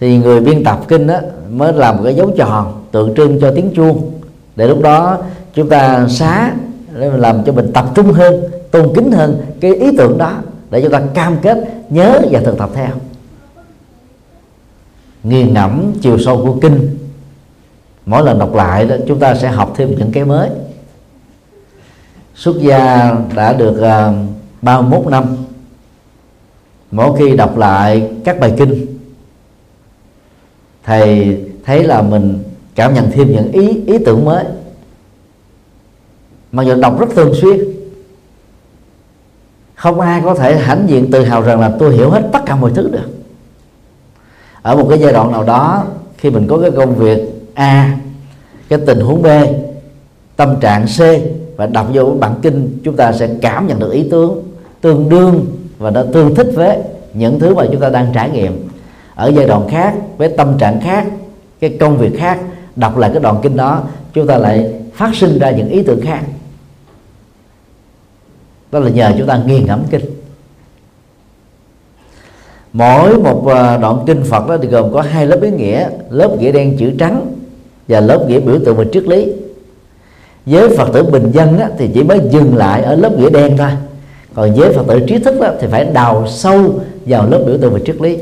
thì 0.00 0.18
người 0.18 0.40
biên 0.40 0.64
tập 0.64 0.80
kinh 0.88 1.06
đó 1.06 1.18
mới 1.50 1.72
làm 1.72 1.96
một 1.96 2.02
cái 2.04 2.14
dấu 2.14 2.30
tròn 2.36 2.84
tượng 2.92 3.14
trưng 3.14 3.40
cho 3.40 3.52
tiếng 3.56 3.72
chuông. 3.74 4.12
Để 4.56 4.66
lúc 4.66 4.82
đó 4.82 5.18
chúng 5.54 5.68
ta 5.68 6.06
xá 6.08 6.52
để 6.94 7.10
làm 7.16 7.44
cho 7.44 7.52
mình 7.52 7.70
tập 7.74 7.86
trung 7.94 8.12
hơn 8.12 8.44
tôn 8.70 8.94
kính 8.94 9.12
hơn 9.12 9.40
cái 9.60 9.74
ý 9.74 9.96
tưởng 9.98 10.18
đó 10.18 10.32
để 10.70 10.82
chúng 10.82 10.92
ta 10.92 11.02
cam 11.14 11.36
kết 11.42 11.58
nhớ 11.90 12.20
và 12.30 12.40
thực 12.40 12.58
tập 12.58 12.70
theo. 12.74 12.90
Nghiền 15.22 15.54
ngẫm 15.54 15.92
chiều 16.00 16.18
sâu 16.18 16.46
của 16.46 16.58
kinh. 16.60 16.98
Mỗi 18.06 18.24
lần 18.24 18.38
đọc 18.38 18.54
lại 18.54 18.86
đó 18.86 18.96
chúng 19.08 19.18
ta 19.18 19.34
sẽ 19.34 19.48
học 19.48 19.72
thêm 19.76 19.94
những 19.98 20.12
cái 20.12 20.24
mới. 20.24 20.50
Xuất 22.34 22.56
gia 22.60 23.12
đã 23.34 23.52
được 23.52 23.80
à, 23.80 24.08
uh, 24.08 24.14
31 24.62 25.06
năm. 25.06 25.36
Mỗi 26.90 27.18
khi 27.18 27.36
đọc 27.36 27.58
lại 27.58 28.10
các 28.24 28.40
bài 28.40 28.54
kinh 28.56 28.89
thầy 30.90 31.38
thấy 31.64 31.84
là 31.84 32.02
mình 32.02 32.38
cảm 32.74 32.94
nhận 32.94 33.10
thêm 33.10 33.32
những 33.32 33.52
ý 33.52 33.82
ý 33.86 33.98
tưởng 33.98 34.24
mới. 34.24 34.44
Mà 36.52 36.62
giờ 36.62 36.74
đọc 36.74 37.00
rất 37.00 37.06
thường 37.14 37.34
xuyên, 37.34 37.60
không 39.74 40.00
ai 40.00 40.20
có 40.24 40.34
thể 40.34 40.56
hãnh 40.56 40.84
diện 40.88 41.10
tự 41.10 41.24
hào 41.24 41.42
rằng 41.42 41.60
là 41.60 41.72
tôi 41.78 41.94
hiểu 41.94 42.10
hết 42.10 42.28
tất 42.32 42.38
cả 42.46 42.56
mọi 42.56 42.70
thứ 42.74 42.88
được. 42.92 43.08
Ở 44.62 44.76
một 44.76 44.86
cái 44.88 44.98
giai 44.98 45.12
đoạn 45.12 45.32
nào 45.32 45.42
đó, 45.44 45.84
khi 46.16 46.30
mình 46.30 46.46
có 46.48 46.58
cái 46.58 46.70
công 46.70 46.94
việc 46.94 47.20
a, 47.54 47.98
cái 48.68 48.78
tình 48.86 49.00
huống 49.00 49.22
b, 49.22 49.26
tâm 50.36 50.60
trạng 50.60 50.86
c, 50.86 51.00
và 51.56 51.66
đọc 51.66 51.86
vô 51.92 52.04
bản 52.20 52.34
kinh, 52.42 52.78
chúng 52.84 52.96
ta 52.96 53.12
sẽ 53.12 53.28
cảm 53.42 53.66
nhận 53.66 53.78
được 53.78 53.92
ý 53.92 54.08
tướng 54.10 54.42
tương 54.80 55.08
đương 55.08 55.46
và 55.78 55.90
nó 55.90 56.02
tương 56.12 56.34
thích 56.34 56.48
với 56.54 56.78
những 57.14 57.38
thứ 57.40 57.54
mà 57.54 57.64
chúng 57.72 57.80
ta 57.80 57.88
đang 57.88 58.12
trải 58.14 58.30
nghiệm 58.30 58.69
ở 59.20 59.32
giai 59.36 59.46
đoạn 59.46 59.68
khác 59.68 59.94
với 60.16 60.28
tâm 60.28 60.58
trạng 60.58 60.80
khác 60.80 61.06
cái 61.60 61.76
công 61.80 61.98
việc 61.98 62.18
khác 62.18 62.38
đọc 62.76 62.96
lại 62.96 63.10
cái 63.12 63.22
đoạn 63.22 63.36
kinh 63.42 63.56
đó 63.56 63.82
chúng 64.12 64.26
ta 64.26 64.38
lại 64.38 64.72
phát 64.94 65.14
sinh 65.14 65.38
ra 65.38 65.50
những 65.50 65.68
ý 65.68 65.82
tưởng 65.82 66.00
khác. 66.00 66.20
Đó 68.72 68.78
là 68.78 68.90
nhờ 68.90 69.12
chúng 69.18 69.26
ta 69.26 69.42
nghiền 69.46 69.66
ngẫm 69.66 69.82
kinh. 69.90 70.04
Mỗi 72.72 73.18
một 73.18 73.46
à, 73.46 73.76
đoạn 73.76 73.98
kinh 74.06 74.22
Phật 74.24 74.48
đó 74.48 74.56
thì 74.62 74.68
gồm 74.68 74.92
có 74.92 75.00
hai 75.00 75.26
lớp 75.26 75.42
ý 75.42 75.50
nghĩa 75.50 75.88
lớp 76.10 76.36
nghĩa 76.38 76.52
đen 76.52 76.76
chữ 76.78 76.92
trắng 76.98 77.32
và 77.88 78.00
lớp 78.00 78.24
nghĩa 78.28 78.40
biểu 78.40 78.58
tượng 78.64 78.76
và 78.76 78.84
triết 78.92 79.04
lý. 79.04 79.32
Với 80.46 80.76
Phật 80.76 80.92
tử 80.92 81.04
bình 81.04 81.30
dân 81.32 81.58
đó, 81.58 81.66
thì 81.78 81.90
chỉ 81.94 82.02
mới 82.02 82.20
dừng 82.30 82.56
lại 82.56 82.82
ở 82.82 82.94
lớp 82.94 83.18
nghĩa 83.18 83.30
đen 83.30 83.56
thôi. 83.56 83.70
Còn 84.34 84.54
với 84.54 84.72
Phật 84.72 84.86
tử 84.88 85.00
trí 85.06 85.18
thức 85.18 85.40
đó, 85.40 85.48
thì 85.60 85.66
phải 85.70 85.84
đào 85.84 86.26
sâu 86.28 86.80
vào 87.06 87.28
lớp 87.30 87.42
biểu 87.46 87.58
tượng 87.58 87.72
và 87.72 87.78
triết 87.86 88.00
lý. 88.00 88.18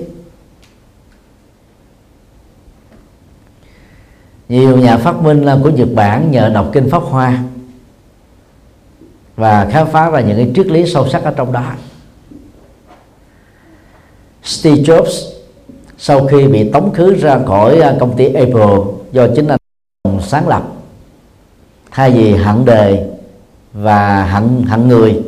Nhiều 4.48 4.76
nhà 4.76 4.96
phát 4.96 5.22
minh 5.22 5.46
của 5.62 5.70
Nhật 5.70 5.88
Bản 5.94 6.30
nhờ 6.30 6.48
đọc 6.48 6.70
kinh 6.72 6.90
Pháp 6.90 7.02
Hoa. 7.02 7.42
Và 9.36 9.68
khám 9.70 9.86
phá 9.86 10.10
ra 10.10 10.20
những 10.20 10.36
cái 10.36 10.50
triết 10.54 10.66
lý 10.66 10.86
sâu 10.86 11.08
sắc 11.08 11.24
ở 11.24 11.30
trong 11.36 11.52
đó. 11.52 11.72
Steve 14.42 14.82
Jobs, 14.82 15.32
sau 15.98 16.26
khi 16.26 16.46
bị 16.46 16.70
tống 16.70 16.92
khứ 16.94 17.14
ra 17.14 17.38
khỏi 17.46 17.80
à, 17.80 17.96
công 18.00 18.16
ty 18.16 18.24
Apple 18.32 18.76
do 19.12 19.26
chính 19.36 19.48
anh 19.48 19.58
sáng 20.22 20.48
lập, 20.48 20.62
thay 21.90 22.10
vì 22.10 22.34
hận 22.34 22.64
đề 22.64 23.08
và 23.72 24.24
hận 24.24 24.62
hận 24.68 24.88
người, 24.88 25.22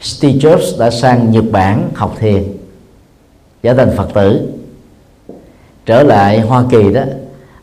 Steve 0.00 0.38
Jobs 0.38 0.78
đã 0.78 0.90
sang 0.90 1.30
Nhật 1.30 1.44
Bản 1.50 1.90
học 1.94 2.16
thiền, 2.18 2.44
trở 3.62 3.74
thành 3.74 3.96
Phật 3.96 4.08
tử, 4.14 4.52
trở 5.86 6.02
lại 6.02 6.40
Hoa 6.40 6.64
Kỳ 6.70 6.92
đó 6.92 7.02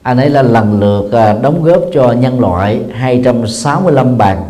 anh 0.10 0.18
ấy 0.18 0.30
là 0.30 0.42
lần 0.42 0.80
lượt 0.80 1.12
à, 1.12 1.34
đóng 1.34 1.64
góp 1.64 1.84
cho 1.94 2.12
nhân 2.12 2.40
loại 2.40 2.82
265 2.92 4.18
bàn 4.18 4.44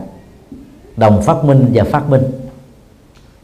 đồng 0.98 1.22
phát 1.22 1.44
minh 1.44 1.72
và 1.74 1.84
phát 1.84 2.10
minh. 2.10 2.22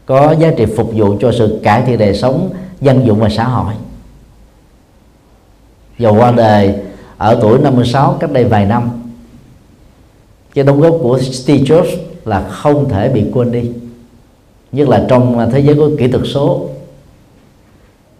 Có 0.06 0.34
giá 0.38 0.50
trị 0.56 0.66
phục 0.76 0.90
vụ 0.94 1.16
cho 1.20 1.32
sự 1.32 1.60
cải 1.62 1.82
thiện 1.82 1.98
đời 1.98 2.14
sống 2.14 2.50
dân 2.80 3.06
dụng 3.06 3.20
và 3.20 3.28
xã 3.28 3.44
hội. 3.44 3.74
Dầu 5.98 6.14
qua 6.14 6.30
đời, 6.30 6.74
ở 7.18 7.38
tuổi 7.42 7.58
56 7.58 8.16
cách 8.20 8.32
đây 8.32 8.44
vài 8.44 8.64
năm, 8.64 8.90
cái 10.54 10.64
đóng 10.64 10.80
góp 10.80 10.96
của 11.02 11.18
Steve 11.18 11.64
Jobs 11.64 11.96
là 12.24 12.48
không 12.48 12.88
thể 12.88 13.08
bị 13.08 13.24
quên 13.34 13.52
đi. 13.52 13.70
Nhất 14.72 14.88
là 14.88 15.06
trong 15.08 15.50
thế 15.52 15.60
giới 15.60 15.74
của 15.74 15.90
kỹ 15.98 16.08
thuật 16.08 16.24
số. 16.26 16.68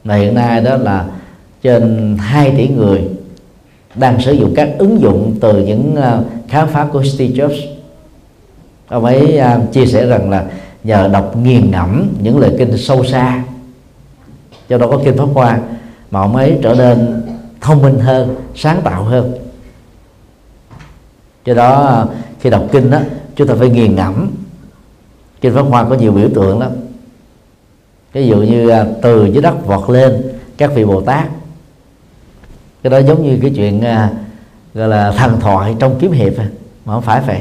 Mà 0.05 0.17
hiện 0.17 0.35
nay 0.35 0.61
đó 0.61 0.77
là 0.77 1.07
trên 1.63 2.17
2 2.21 2.55
tỷ 2.57 2.69
người 2.69 3.16
đang 3.97 4.21
sử 4.21 4.33
dụng 4.33 4.53
các 4.57 4.69
ứng 4.79 5.01
dụng 5.01 5.37
từ 5.41 5.65
những 5.65 5.97
ờ, 5.97 6.25
khám 6.49 6.69
phá 6.69 6.87
của 6.93 7.05
Steve 7.05 7.35
Jobs. 7.35 7.67
Ông 8.89 9.05
ấy 9.05 9.39
ờ, 9.39 9.61
chia 9.73 9.87
sẻ 9.87 10.07
rằng 10.07 10.31
là 10.31 10.45
nhờ 10.85 11.09
đọc 11.09 11.37
nghiền 11.37 11.71
ngẫm 11.71 12.09
những 12.23 12.39
lời 12.39 12.55
kinh 12.59 12.79
sâu 12.79 13.05
xa 13.05 13.45
cho 14.69 14.79
đó 14.79 14.87
có 14.91 15.01
kinh 15.05 15.17
pháp 15.17 15.29
hoa, 15.35 15.61
mà 16.11 16.21
ông 16.21 16.37
ấy 16.37 16.59
trở 16.63 16.75
nên 16.75 17.23
thông 17.61 17.83
minh 17.83 17.99
hơn, 17.99 18.37
sáng 18.55 18.81
tạo 18.85 19.05
hơn. 19.05 19.35
Do 21.45 21.55
đó 21.55 21.83
ờ, 21.83 22.09
khi 22.41 22.51
đọc 22.51 22.63
kinh 22.73 22.91
đó 22.91 22.99
chúng 23.37 23.49
ta 23.49 23.55
phải 23.59 23.69
nghiền 23.69 23.95
ngẫm. 23.95 24.31
Kinh 25.41 25.55
pháp 25.55 25.63
hoa 25.63 25.85
có 25.85 25.95
nhiều 25.95 26.13
biểu 26.13 26.29
tượng 26.35 26.59
lắm. 26.59 26.71
Ví 28.13 28.27
dụ 28.27 28.37
như 28.37 28.71
từ 29.03 29.27
dưới 29.27 29.43
đất 29.43 29.67
vọt 29.67 29.91
lên 29.91 30.23
các 30.57 30.71
vị 30.75 30.85
bồ 30.85 31.01
tát 31.01 31.29
cái 32.91 33.03
đó 33.03 33.07
giống 33.09 33.23
như 33.23 33.39
cái 33.43 33.53
chuyện 33.57 33.81
à, 33.81 34.11
gọi 34.75 34.89
là 34.89 35.13
thần 35.13 35.41
thoại 35.41 35.77
trong 35.79 35.99
kiếm 36.01 36.13
hiệp 36.13 36.39
à, 36.39 36.49
mà 36.85 36.95
không 36.95 37.03
phải 37.03 37.21
vậy. 37.27 37.41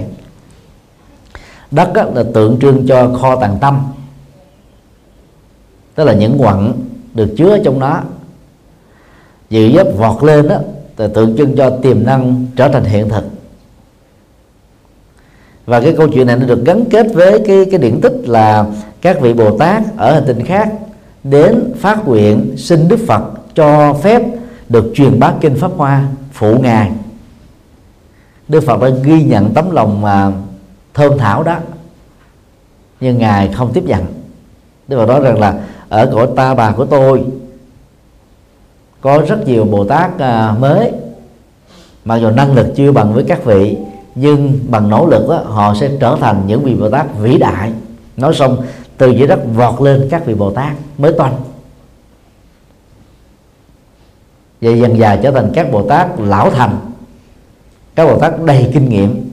Đất 1.72 1.94
á, 1.94 2.04
là 2.16 2.24
tượng 2.34 2.60
trưng 2.62 2.88
cho 2.88 3.14
kho 3.22 3.36
tàng 3.36 3.58
tâm. 3.62 3.84
Tức 5.96 6.04
là 6.04 6.14
những 6.14 6.38
quặng 6.38 6.74
được 7.14 7.34
chứa 7.38 7.58
trong 7.64 7.80
đó. 7.80 8.02
Dự 9.50 9.72
dấp 9.76 9.88
vọt 9.98 10.24
lên 10.24 10.48
đó 10.48 10.58
là 10.98 11.08
tượng 11.08 11.38
trưng 11.38 11.56
cho 11.58 11.70
tiềm 11.70 12.06
năng 12.06 12.46
trở 12.56 12.68
thành 12.68 12.84
hiện 12.84 13.10
thực. 13.10 13.26
Và 15.66 15.82
cái 15.82 15.94
câu 15.98 16.08
chuyện 16.08 16.28
này 16.28 16.36
nó 16.36 16.46
được 16.46 16.66
gắn 16.66 16.86
kết 16.90 17.08
với 17.14 17.44
cái 17.48 17.66
cái 17.72 17.80
điển 17.80 18.02
tích 18.02 18.16
là 18.26 18.66
các 19.02 19.22
vị 19.22 19.34
Bồ 19.34 19.58
Tát 19.58 19.84
ở 19.98 20.14
hành 20.14 20.24
tinh 20.28 20.46
khác 20.46 20.74
đến 21.24 21.74
phát 21.80 22.08
nguyện 22.08 22.54
xin 22.58 22.88
Đức 22.88 23.00
Phật 23.08 23.24
cho 23.56 23.94
phép 23.94 24.22
được 24.70 24.92
truyền 24.96 25.20
bá 25.20 25.34
kinh 25.42 25.56
Pháp 25.56 25.72
Hoa 25.78 26.08
phụ 26.32 26.60
ngài. 26.60 26.92
Đức 28.48 28.64
Phật 28.64 28.82
đã 28.82 28.90
ghi 29.04 29.24
nhận 29.24 29.54
tấm 29.54 29.72
lòng 29.72 30.02
mà 30.02 30.32
thơm 30.94 31.18
thảo 31.18 31.44
đó 31.44 31.58
nhưng 33.00 33.18
ngài 33.18 33.54
không 33.54 33.74
tiếp 33.74 33.84
nhận. 33.86 34.06
Đức 34.88 34.98
Phật 34.98 35.06
nói 35.06 35.20
rằng 35.20 35.40
là 35.40 35.62
ở 35.90 36.12
cõi 36.14 36.28
ta 36.36 36.54
bà 36.54 36.72
của 36.72 36.86
tôi 36.86 37.26
có 39.02 39.22
rất 39.28 39.48
nhiều 39.48 39.66
Bồ 39.66 39.86
Tát 39.86 40.20
à, 40.20 40.56
mới. 40.60 40.92
Mặc 42.06 42.16
dù 42.16 42.30
năng 42.30 42.54
lực 42.54 42.68
chưa 42.76 42.92
bằng 42.92 43.14
với 43.14 43.24
các 43.28 43.46
vị 43.46 43.78
nhưng 44.16 44.60
bằng 44.70 44.90
nỗ 44.90 45.08
lực 45.08 45.30
đó, 45.30 45.42
họ 45.46 45.74
sẽ 45.74 45.90
trở 46.00 46.18
thành 46.22 46.44
những 46.48 46.64
vị 46.64 46.76
Bồ 46.76 46.90
Tát 46.90 47.06
vĩ 47.20 47.38
đại. 47.38 47.72
Nói 48.18 48.34
xong 48.34 48.58
từ 48.98 49.10
dưới 49.10 49.28
đất 49.28 49.40
vọt 49.56 49.82
lên 49.82 50.08
các 50.12 50.26
vị 50.26 50.34
Bồ 50.34 50.52
Tát 50.52 50.74
mới 50.98 51.14
toanh. 51.18 51.36
Và 54.66 54.72
dần 54.72 55.00
dà 55.00 55.16
trở 55.16 55.32
thành 55.32 55.52
các 55.54 55.72
Bồ 55.72 55.88
Tát 55.88 56.08
lão 56.20 56.50
thành. 56.50 56.78
Các 57.96 58.06
Bồ 58.06 58.20
Tát 58.20 58.44
đầy 58.46 58.70
kinh 58.74 58.90
nghiệm 58.90 59.30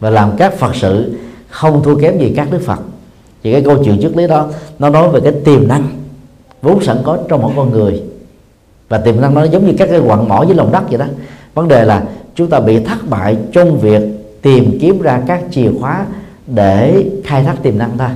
và 0.00 0.10
làm 0.10 0.36
các 0.36 0.54
Phật 0.58 0.76
sự 0.76 1.18
không 1.48 1.82
thua 1.82 1.96
kém 1.96 2.18
gì 2.18 2.32
các 2.36 2.48
Đức 2.50 2.62
Phật. 2.64 2.78
Thì 3.42 3.52
cái 3.52 3.62
câu 3.62 3.84
chuyện 3.84 3.98
trước 4.02 4.16
lý 4.16 4.26
đó 4.26 4.48
nó 4.78 4.88
nói 4.88 5.08
về 5.08 5.20
cái 5.20 5.32
tiềm 5.44 5.68
năng 5.68 5.88
vốn 6.62 6.82
sẵn 6.82 6.96
có 7.04 7.18
trong 7.28 7.42
mỗi 7.42 7.52
con 7.56 7.70
người. 7.70 8.02
Và 8.88 8.98
tiềm 8.98 9.20
năng 9.20 9.34
nó 9.34 9.44
giống 9.44 9.66
như 9.66 9.74
các 9.78 9.88
cái 9.90 10.00
quặng 10.06 10.28
mỏ 10.28 10.42
dưới 10.42 10.54
lòng 10.54 10.72
đất 10.72 10.82
vậy 10.88 10.98
đó. 10.98 11.06
Vấn 11.54 11.68
đề 11.68 11.84
là 11.84 12.02
chúng 12.34 12.50
ta 12.50 12.60
bị 12.60 12.84
thất 12.84 13.08
bại 13.08 13.36
trong 13.52 13.78
việc 13.78 14.02
tìm 14.42 14.78
kiếm 14.80 15.02
ra 15.02 15.22
các 15.26 15.42
chìa 15.50 15.70
khóa 15.80 16.06
để 16.46 17.10
khai 17.24 17.44
thác 17.44 17.62
tiềm 17.62 17.78
năng 17.78 17.98
ta. 17.98 18.14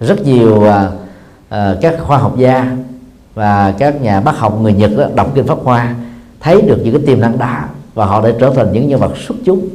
rất 0.00 0.26
nhiều 0.26 0.54
uh, 0.56 0.72
các 1.80 1.96
khoa 2.00 2.18
học 2.18 2.38
gia 2.38 2.76
và 3.38 3.74
các 3.78 4.02
nhà 4.02 4.20
bác 4.20 4.36
học 4.36 4.60
người 4.60 4.72
Nhật 4.72 4.90
đó, 4.96 5.08
đọc 5.14 5.32
kinh 5.34 5.46
Pháp 5.46 5.58
Hoa 5.62 5.94
thấy 6.40 6.62
được 6.62 6.80
những 6.84 6.94
cái 6.94 7.02
tiềm 7.06 7.20
năng 7.20 7.38
đó 7.38 7.58
và 7.94 8.06
họ 8.06 8.22
đã 8.22 8.30
trở 8.40 8.50
thành 8.50 8.72
những 8.72 8.88
nhân 8.88 9.00
vật 9.00 9.12
xuất 9.26 9.34
chúng 9.44 9.68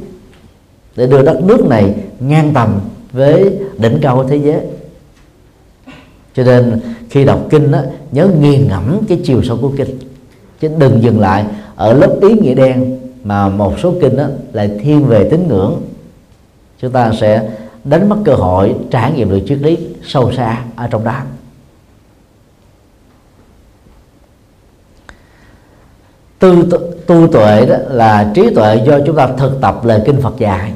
để 0.96 1.06
đưa 1.06 1.22
đất 1.22 1.44
nước 1.44 1.66
này 1.66 1.94
ngang 2.20 2.50
tầm 2.54 2.80
với 3.12 3.58
đỉnh 3.78 3.98
cao 4.02 4.16
của 4.16 4.24
thế 4.24 4.36
giới. 4.36 4.60
Cho 6.34 6.44
nên 6.44 6.80
khi 7.10 7.24
đọc 7.24 7.40
kinh 7.50 7.70
đó, 7.70 7.78
nhớ 8.12 8.28
nghiền 8.40 8.68
ngẫm 8.68 9.00
cái 9.08 9.20
chiều 9.24 9.42
sâu 9.42 9.58
của 9.60 9.72
kinh. 9.76 9.98
Chứ 10.60 10.70
đừng 10.78 11.02
dừng 11.02 11.20
lại 11.20 11.44
ở 11.76 11.92
lớp 11.92 12.16
ý 12.20 12.32
nghĩa 12.32 12.54
đen 12.54 13.00
mà 13.24 13.48
một 13.48 13.74
số 13.82 13.94
kinh 14.00 14.16
đó 14.16 14.24
lại 14.52 14.70
thiên 14.82 15.04
về 15.04 15.28
tín 15.30 15.48
ngưỡng. 15.48 15.82
Chúng 16.80 16.92
ta 16.92 17.12
sẽ 17.20 17.50
đánh 17.84 18.08
mất 18.08 18.16
cơ 18.24 18.34
hội 18.34 18.74
trải 18.90 19.12
nghiệm 19.12 19.30
được 19.30 19.40
triết 19.48 19.58
lý 19.58 19.78
sâu 20.02 20.32
xa 20.32 20.64
ở 20.76 20.86
trong 20.86 21.04
đó. 21.04 21.20
Tu 26.44 26.78
tu 27.06 27.26
tuệ 27.32 27.66
đó 27.66 27.76
là 27.88 28.30
trí 28.34 28.54
tuệ 28.54 28.80
do 28.86 28.98
chúng 29.06 29.16
ta 29.16 29.28
thực 29.36 29.60
tập 29.60 29.84
lời 29.84 30.02
kinh 30.06 30.20
Phật 30.20 30.38
dạy. 30.38 30.72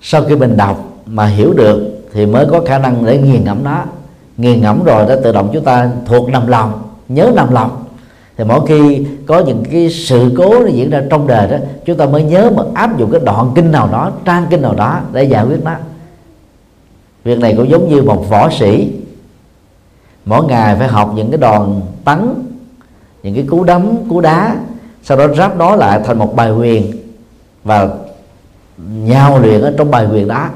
Sau 0.00 0.24
khi 0.24 0.36
mình 0.36 0.56
đọc 0.56 0.88
mà 1.06 1.26
hiểu 1.26 1.52
được 1.52 2.00
thì 2.12 2.26
mới 2.26 2.46
có 2.50 2.60
khả 2.66 2.78
năng 2.78 3.04
để 3.04 3.18
nghiền 3.18 3.44
ngẫm 3.44 3.64
nó 3.64 3.84
nghiền 4.36 4.60
ngẫm 4.60 4.84
rồi 4.84 5.06
đó 5.06 5.14
tự 5.24 5.32
động 5.32 5.50
chúng 5.52 5.64
ta 5.64 5.90
thuộc 6.06 6.28
nằm 6.28 6.46
lòng, 6.46 6.82
nhớ 7.08 7.32
nằm 7.36 7.52
lòng. 7.52 7.84
Thì 8.36 8.44
mỗi 8.44 8.66
khi 8.66 9.06
có 9.26 9.40
những 9.40 9.64
cái 9.70 9.90
sự 9.90 10.34
cố 10.38 10.60
nó 10.60 10.66
diễn 10.66 10.90
ra 10.90 11.02
trong 11.10 11.26
đời 11.26 11.48
đó, 11.48 11.56
chúng 11.84 11.96
ta 11.96 12.06
mới 12.06 12.22
nhớ 12.22 12.50
mà 12.56 12.62
áp 12.74 12.98
dụng 12.98 13.10
cái 13.10 13.20
đoạn 13.24 13.52
kinh 13.54 13.72
nào 13.72 13.88
đó, 13.92 14.12
trang 14.24 14.46
kinh 14.50 14.62
nào 14.62 14.74
đó 14.74 15.00
để 15.12 15.24
giải 15.24 15.44
quyết 15.44 15.64
nó. 15.64 15.74
Việc 17.24 17.38
này 17.38 17.54
cũng 17.56 17.70
giống 17.70 17.88
như 17.88 18.02
một 18.02 18.30
võ 18.30 18.50
sĩ. 18.50 18.92
Mỗi 20.24 20.44
ngày 20.44 20.76
phải 20.78 20.88
học 20.88 21.12
những 21.16 21.30
cái 21.30 21.38
đòn 21.38 21.80
tấn 22.04 22.34
những 23.24 23.34
cái 23.34 23.44
cú 23.48 23.64
đấm, 23.64 23.96
cú 24.08 24.20
đá, 24.20 24.56
sau 25.02 25.18
đó 25.18 25.28
ráp 25.34 25.56
nó 25.56 25.76
lại 25.76 26.00
thành 26.04 26.18
một 26.18 26.36
bài 26.36 26.50
huyền 26.50 26.92
và 27.64 27.88
nhau 28.88 29.38
luyện 29.38 29.60
ở 29.60 29.74
trong 29.78 29.90
bài 29.90 30.06
huyền 30.06 30.28
đó. 30.28 30.48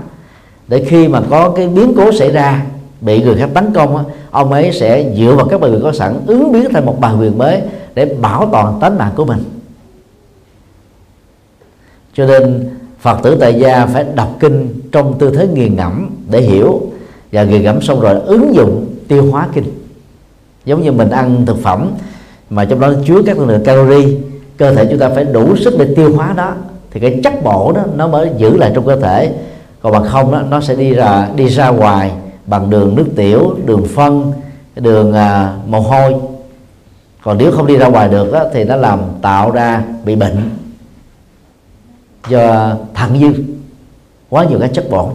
Để 0.68 0.84
khi 0.84 1.08
mà 1.08 1.22
có 1.30 1.50
cái 1.50 1.68
biến 1.68 1.92
cố 1.96 2.12
xảy 2.12 2.30
ra, 2.30 2.64
bị 3.00 3.22
người 3.22 3.36
khác 3.36 3.50
tấn 3.54 3.72
công 3.72 4.04
ông 4.30 4.52
ấy 4.52 4.72
sẽ 4.72 5.14
dựa 5.16 5.34
vào 5.34 5.46
các 5.48 5.60
bài 5.60 5.70
huyền 5.70 5.82
có 5.82 5.92
sẵn, 5.92 6.20
ứng 6.26 6.52
biến 6.52 6.68
thành 6.72 6.86
một 6.86 7.00
bài 7.00 7.12
huyền 7.12 7.38
mới 7.38 7.60
để 7.94 8.04
bảo 8.04 8.48
toàn 8.52 8.78
tính 8.80 8.98
mạng 8.98 9.12
của 9.16 9.24
mình. 9.24 9.44
Cho 12.14 12.26
nên 12.26 12.68
phật 13.00 13.18
tử 13.22 13.36
tại 13.40 13.54
gia 13.54 13.86
phải 13.86 14.04
đọc 14.14 14.36
kinh 14.40 14.80
trong 14.92 15.18
tư 15.18 15.30
thế 15.30 15.48
nghiền 15.48 15.76
ngẫm 15.76 16.10
để 16.30 16.40
hiểu. 16.40 16.80
Và 17.32 17.44
nghiền 17.44 17.62
ngẫm 17.62 17.82
xong 17.82 18.00
rồi 18.00 18.20
ứng 18.20 18.54
dụng 18.54 18.86
tiêu 19.08 19.30
hóa 19.30 19.48
kinh. 19.54 19.64
Giống 20.64 20.82
như 20.82 20.92
mình 20.92 21.10
ăn 21.10 21.46
thực 21.46 21.58
phẩm 21.62 21.90
mà 22.50 22.64
trong 22.64 22.80
đó 22.80 22.92
chứa 23.06 23.22
các 23.26 23.38
lượng 23.38 23.64
calorie. 23.64 24.16
Cơ 24.56 24.74
thể 24.74 24.86
chúng 24.90 24.98
ta 24.98 25.08
phải 25.08 25.24
đủ 25.24 25.56
sức 25.56 25.74
để 25.78 25.94
tiêu 25.96 26.16
hóa 26.16 26.32
đó 26.36 26.54
thì 26.90 27.00
cái 27.00 27.20
chất 27.24 27.44
bổ 27.44 27.72
đó 27.72 27.82
nó 27.96 28.08
mới 28.08 28.30
giữ 28.36 28.56
lại 28.56 28.72
trong 28.74 28.86
cơ 28.86 28.96
thể. 28.96 29.32
Còn 29.82 29.92
bằng 29.92 30.04
không 30.04 30.32
đó 30.32 30.42
nó 30.50 30.60
sẽ 30.60 30.74
đi 30.74 30.94
ra 30.94 31.28
đi 31.36 31.48
ra 31.48 31.68
ngoài 31.68 32.12
bằng 32.46 32.70
đường 32.70 32.94
nước 32.94 33.06
tiểu 33.16 33.56
đường 33.66 33.86
phân 33.94 34.32
đường 34.76 35.12
à, 35.12 35.56
mồ 35.66 35.80
hôi. 35.80 36.14
Còn 37.22 37.38
nếu 37.38 37.52
không 37.52 37.66
đi 37.66 37.76
ra 37.76 37.88
ngoài 37.88 38.08
được 38.08 38.32
đó, 38.32 38.44
thì 38.52 38.64
nó 38.64 38.76
làm 38.76 39.00
tạo 39.22 39.50
ra 39.50 39.82
bị 40.04 40.16
bệnh 40.16 40.50
do 42.28 42.74
thận 42.94 43.18
dư. 43.20 43.42
Quá 44.28 44.44
nhiều 44.44 44.58
các 44.60 44.70
chất 44.74 44.90
bổ. 44.90 45.10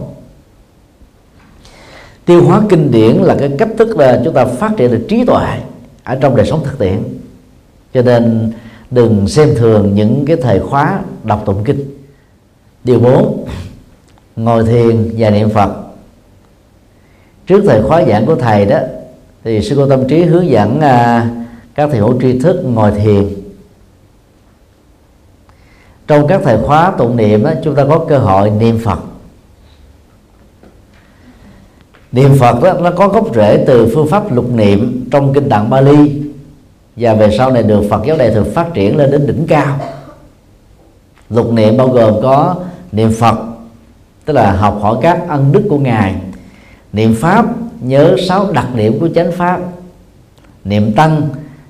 Tiêu 2.24 2.44
hóa 2.44 2.62
kinh 2.68 2.90
điển 2.90 3.16
là 3.16 3.36
cái 3.38 3.50
cách 3.58 3.68
thức 3.78 3.98
là 3.98 4.20
chúng 4.24 4.34
ta 4.34 4.44
phát 4.44 4.70
triển 4.76 4.90
được 4.90 5.06
trí 5.08 5.24
tuệ 5.24 5.58
ở 6.04 6.14
trong 6.20 6.36
đời 6.36 6.46
sống 6.46 6.60
thực 6.64 6.78
tiễn 6.78 7.02
cho 7.94 8.02
nên 8.02 8.52
đừng 8.90 9.28
xem 9.28 9.54
thường 9.56 9.94
những 9.94 10.24
cái 10.26 10.36
thời 10.36 10.60
khóa 10.60 11.00
đọc 11.24 11.42
tụng 11.46 11.64
kinh. 11.64 11.98
Điều 12.84 13.00
4 13.00 13.46
ngồi 14.36 14.64
thiền 14.64 15.14
và 15.18 15.30
niệm 15.30 15.50
phật. 15.50 15.70
Trước 17.46 17.62
thời 17.66 17.82
khóa 17.82 18.04
giảng 18.04 18.26
của 18.26 18.34
thầy 18.34 18.66
đó 18.66 18.78
thì 19.44 19.60
sư 19.60 19.74
cô 19.76 19.88
tâm 19.88 20.08
trí 20.08 20.22
hướng 20.22 20.48
dẫn 20.48 20.80
à, 20.80 21.28
các 21.74 21.88
thầy 21.90 22.00
hữu 22.00 22.20
tri 22.20 22.38
thức 22.38 22.62
ngồi 22.64 22.90
thiền. 22.90 23.34
Trong 26.06 26.26
các 26.26 26.40
thời 26.44 26.58
khóa 26.58 26.92
tụng 26.98 27.16
niệm 27.16 27.44
đó, 27.44 27.50
chúng 27.64 27.74
ta 27.74 27.84
có 27.88 28.04
cơ 28.08 28.18
hội 28.18 28.50
niệm 28.50 28.78
phật. 28.84 28.98
Niệm 32.12 32.36
phật 32.38 32.62
đó, 32.62 32.72
nó 32.72 32.90
có 32.90 33.08
gốc 33.08 33.34
rễ 33.34 33.64
từ 33.66 33.92
phương 33.94 34.08
pháp 34.08 34.32
lục 34.32 34.50
niệm 34.54 35.08
trong 35.10 35.32
kinh 35.34 35.48
tạng 35.48 35.70
bali 35.70 36.23
và 36.96 37.14
về 37.14 37.36
sau 37.38 37.50
này 37.50 37.62
được 37.62 37.82
phật 37.90 38.02
giáo 38.06 38.16
đại 38.16 38.30
thừa 38.30 38.44
phát 38.44 38.74
triển 38.74 38.96
lên 38.96 39.10
đến 39.10 39.26
đỉnh 39.26 39.46
cao. 39.46 39.78
Lục 41.30 41.52
niệm 41.52 41.76
bao 41.76 41.88
gồm 41.88 42.14
có 42.22 42.56
niệm 42.92 43.12
phật 43.12 43.38
tức 44.24 44.32
là 44.32 44.52
học 44.52 44.78
hỏi 44.82 44.96
các 45.02 45.28
ân 45.28 45.52
đức 45.52 45.62
của 45.70 45.78
ngài 45.78 46.14
niệm 46.92 47.14
pháp 47.14 47.46
nhớ 47.80 48.16
sáu 48.28 48.52
đặc 48.52 48.66
điểm 48.74 49.00
của 49.00 49.08
chánh 49.14 49.32
pháp 49.32 49.60
niệm 50.64 50.92
tăng 50.92 51.22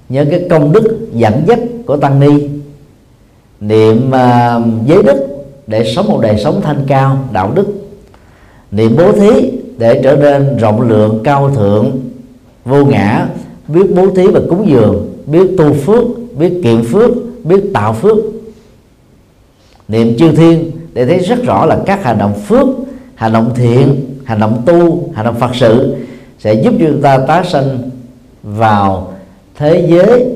nhớ 0.09 0.25
cái 0.31 0.47
công 0.51 0.73
đức 0.73 1.09
dẫn 1.13 1.43
dắt 1.47 1.59
của 1.87 1.97
tăng 1.97 2.21
ni 2.21 2.49
niệm 3.61 4.09
uh, 4.09 4.87
giới 4.87 5.03
đức 5.03 5.27
để 5.67 5.93
sống 5.97 6.09
một 6.09 6.21
đời 6.23 6.41
sống 6.45 6.61
thanh 6.63 6.85
cao 6.87 7.19
đạo 7.33 7.53
đức 7.55 7.67
niệm 8.71 8.97
bố 8.97 9.13
thí 9.13 9.51
để 9.79 10.01
trở 10.05 10.17
nên 10.17 10.57
rộng 10.57 10.81
lượng 10.81 11.21
cao 11.25 11.51
thượng 11.51 12.01
vô 12.65 12.85
ngã 12.85 13.27
biết 13.69 13.87
bố 13.95 14.11
thí 14.17 14.27
và 14.27 14.41
cúng 14.49 14.69
dường 14.69 15.14
biết 15.27 15.55
tu 15.59 15.73
phước 15.73 16.05
biết 16.39 16.61
kiệm 16.63 16.85
phước 16.85 17.11
biết 17.45 17.61
tạo 17.75 17.93
phước. 17.93 18.17
Niệm 19.89 20.19
chư 20.19 20.33
thiên 20.33 20.71
để 20.93 21.07
thấy 21.07 21.19
rất 21.19 21.43
rõ 21.43 21.67
là 21.67 21.79
các 21.87 22.05
hành 22.05 22.19
động 22.19 22.35
phước 22.35 22.67
hành 23.15 23.33
động 23.33 23.53
thiện 23.55 24.15
hành 24.25 24.41
động 24.41 24.63
tu 24.67 25.09
hành 25.15 25.25
động 25.25 25.41
phật 25.41 25.51
sự 25.55 25.97
sẽ 26.39 26.55
giúp 26.55 26.75
cho 26.81 26.87
chúng 26.89 27.03
ta 27.03 27.19
tái 27.19 27.45
sinh 27.45 27.91
vào 28.43 29.13
thế 29.57 29.87
giới 29.91 30.27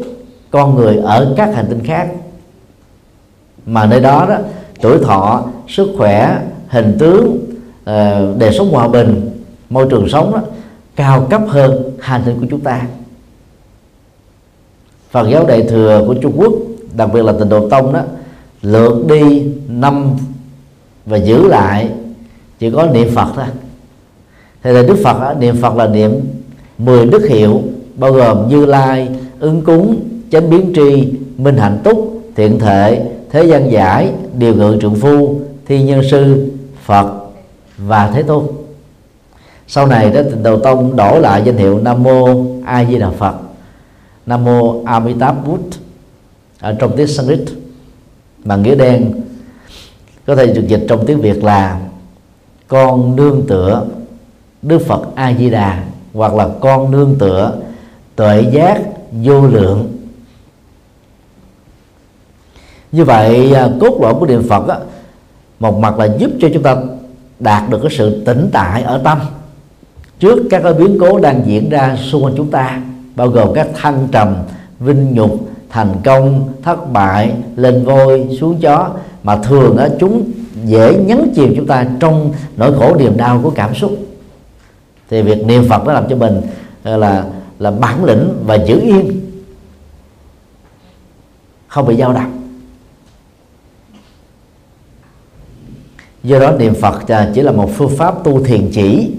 con 0.51 0.75
người 0.75 0.97
ở 0.97 1.35
các 1.37 1.55
hành 1.55 1.67
tinh 1.69 1.81
khác. 1.85 2.09
Mà 3.67 3.87
nơi 3.87 4.01
đó 4.01 4.27
đó 4.29 4.37
tuổi 4.81 4.99
thọ 4.99 5.45
sức 5.69 5.89
khỏe 5.99 6.39
hình 6.69 6.97
tướng 6.99 7.39
ờ, 7.85 8.35
đời 8.39 8.53
sống 8.53 8.71
hòa 8.71 8.89
bình 8.89 9.31
môi 9.71 9.87
trường 9.91 10.09
sống 10.09 10.33
đó, 10.33 10.41
cao 10.97 11.27
cấp 11.31 11.43
hơn 11.49 11.91
hành 12.01 12.23
tinh 12.27 12.41
của 12.41 12.47
chúng 12.51 12.61
ta. 12.61 12.83
Phật 15.11 15.29
giáo 15.29 15.47
đại 15.47 15.63
thừa 15.63 16.05
của 16.07 16.15
Trung 16.15 16.33
Quốc 16.37 16.53
đặc 16.97 17.11
biệt 17.13 17.23
là 17.23 17.33
tịnh 17.33 17.49
độ 17.49 17.69
tông 17.69 17.93
đó 17.93 18.01
lượt 18.63 19.07
đi 19.09 19.43
năm 19.69 20.11
và 21.07 21.17
giữ 21.17 21.49
lại 21.49 21.89
chỉ 22.59 22.71
có 22.71 22.87
niệm 22.87 23.09
Phật 23.15 23.29
thôi. 23.37 23.45
Thì 24.63 24.73
là 24.73 24.83
Đức 24.83 24.97
Phật 25.05 25.21
đó, 25.21 25.35
niệm 25.35 25.57
Phật 25.57 25.77
là 25.77 25.87
niệm 25.87 26.21
10 26.79 27.07
đức 27.07 27.29
hiệu 27.29 27.63
bao 27.97 28.13
gồm 28.13 28.49
Như 28.49 28.67
Lai 28.67 29.09
ứng 29.41 29.63
cúng 29.63 30.01
chánh 30.31 30.51
biến 30.51 30.73
tri 30.75 31.13
minh 31.37 31.57
hạnh 31.57 31.79
túc 31.85 32.23
thiện 32.37 32.59
thệ 32.59 33.03
thế 33.31 33.45
gian 33.45 33.73
giải 33.73 34.13
điều 34.35 34.55
ngự 34.55 34.79
trượng 34.81 34.95
phu 34.95 35.41
thi 35.67 35.83
nhân 35.83 36.01
sư 36.11 36.49
phật 36.85 37.13
và 37.79 38.11
thế 38.15 38.23
tôn. 38.23 38.45
Sau 39.67 39.87
này 39.87 40.11
đó 40.11 40.21
tịnh 40.23 40.43
độ 40.43 40.59
tông 40.59 40.97
đổ 40.97 41.19
lại 41.19 41.43
danh 41.45 41.57
hiệu 41.57 41.79
nam 41.79 42.03
mô 42.03 42.45
a 42.65 42.85
di 42.85 42.99
đà 42.99 43.11
phật 43.11 43.35
nam 44.29 44.45
mô 44.45 44.85
amitabh 44.85 45.47
bút 45.47 45.61
ở 46.61 46.77
trong 46.79 46.97
tiếng 46.97 47.07
sanskrit 47.07 47.41
mà 48.45 48.57
nghĩa 48.57 48.75
đen 48.75 49.13
có 50.27 50.37
thể 50.37 50.47
được 50.47 50.67
dịch 50.69 50.85
trong 50.89 51.07
tiếng 51.07 51.21
việt 51.21 51.45
là 51.45 51.81
con 52.69 53.17
nương 53.17 53.47
tựa 53.49 53.87
đức 54.63 54.79
phật 54.87 55.01
a 55.15 55.35
di 55.39 55.51
đà 55.51 55.85
hoặc 56.13 56.35
là 56.35 56.49
con 56.61 56.91
nương 56.91 57.17
tựa 57.19 57.57
tuệ 58.17 58.45
giác 58.53 58.83
vô 59.13 59.47
lượng. 59.47 59.97
Như 62.93 63.05
vậy 63.05 63.53
à, 63.53 63.69
cốt 63.81 63.99
lõi 64.01 64.15
của 64.15 64.27
niệm 64.27 64.49
phật 64.49 64.69
á, 64.69 64.79
một 65.61 65.79
mặt 65.79 65.99
là 65.99 66.17
giúp 66.19 66.31
cho 66.41 66.49
chúng 66.55 66.63
ta 66.63 66.77
đạt 67.41 67.71
được 67.71 67.79
cái 67.83 67.93
sự 67.99 68.25
tỉnh 68.25 68.49
tại 68.53 68.83
ở 68.83 69.01
tâm 69.05 69.19
trước 70.19 70.43
các 70.51 70.63
cái 70.63 70.75
biến 70.75 70.99
cố 71.01 71.19
đang 71.19 71.43
diễn 71.47 71.71
ra 71.71 71.97
xung 71.97 72.25
quanh 72.25 72.35
chúng 72.37 72.51
ta 72.51 72.83
bao 73.19 73.29
gồm 73.29 73.55
các 73.55 73.69
thăng 73.75 74.09
trầm 74.13 74.35
vinh 74.81 75.15
nhục 75.15 75.49
thành 75.69 75.95
công 76.05 76.53
thất 76.63 76.93
bại 76.93 77.33
lên 77.57 77.85
voi 77.85 78.29
xuống 78.41 78.61
chó 78.61 78.91
mà 79.23 79.37
thường 79.37 79.77
á, 79.77 79.89
chúng 80.01 80.31
dễ 80.65 80.95
nhấn 81.07 81.33
chìm 81.35 81.55
chúng 81.57 81.67
ta 81.67 81.87
trong 82.01 82.33
nỗi 82.57 82.75
khổ 82.79 82.97
niềm 82.99 83.17
đau 83.17 83.41
của 83.43 83.51
cảm 83.51 83.75
xúc. 83.75 83.99
Thì 85.11 85.23
việc 85.23 85.47
niệm 85.47 85.69
phật 85.69 85.87
nó 85.87 85.93
làm 85.93 86.05
cho 86.09 86.17
mình 86.17 86.41
ờ, 86.83 86.97
là 86.97 87.25
là 87.59 87.71
bản 87.71 88.05
lĩnh 88.05 88.29
và 88.47 88.55
giữ 88.55 88.81
yên 88.81 89.21
không 91.69 91.87
bị 91.87 91.97
dao 91.97 92.13
động. 92.13 92.43
Do 96.23 96.39
đó 96.39 96.51
niệm 96.51 96.75
phật 96.75 97.09
à, 97.09 97.31
chỉ 97.35 97.43
là 97.43 97.53
một 97.53 97.71
phương 97.75 97.97
pháp 97.97 98.25
tu 98.25 98.45
thiền 98.45 98.71
chỉ 98.73 99.11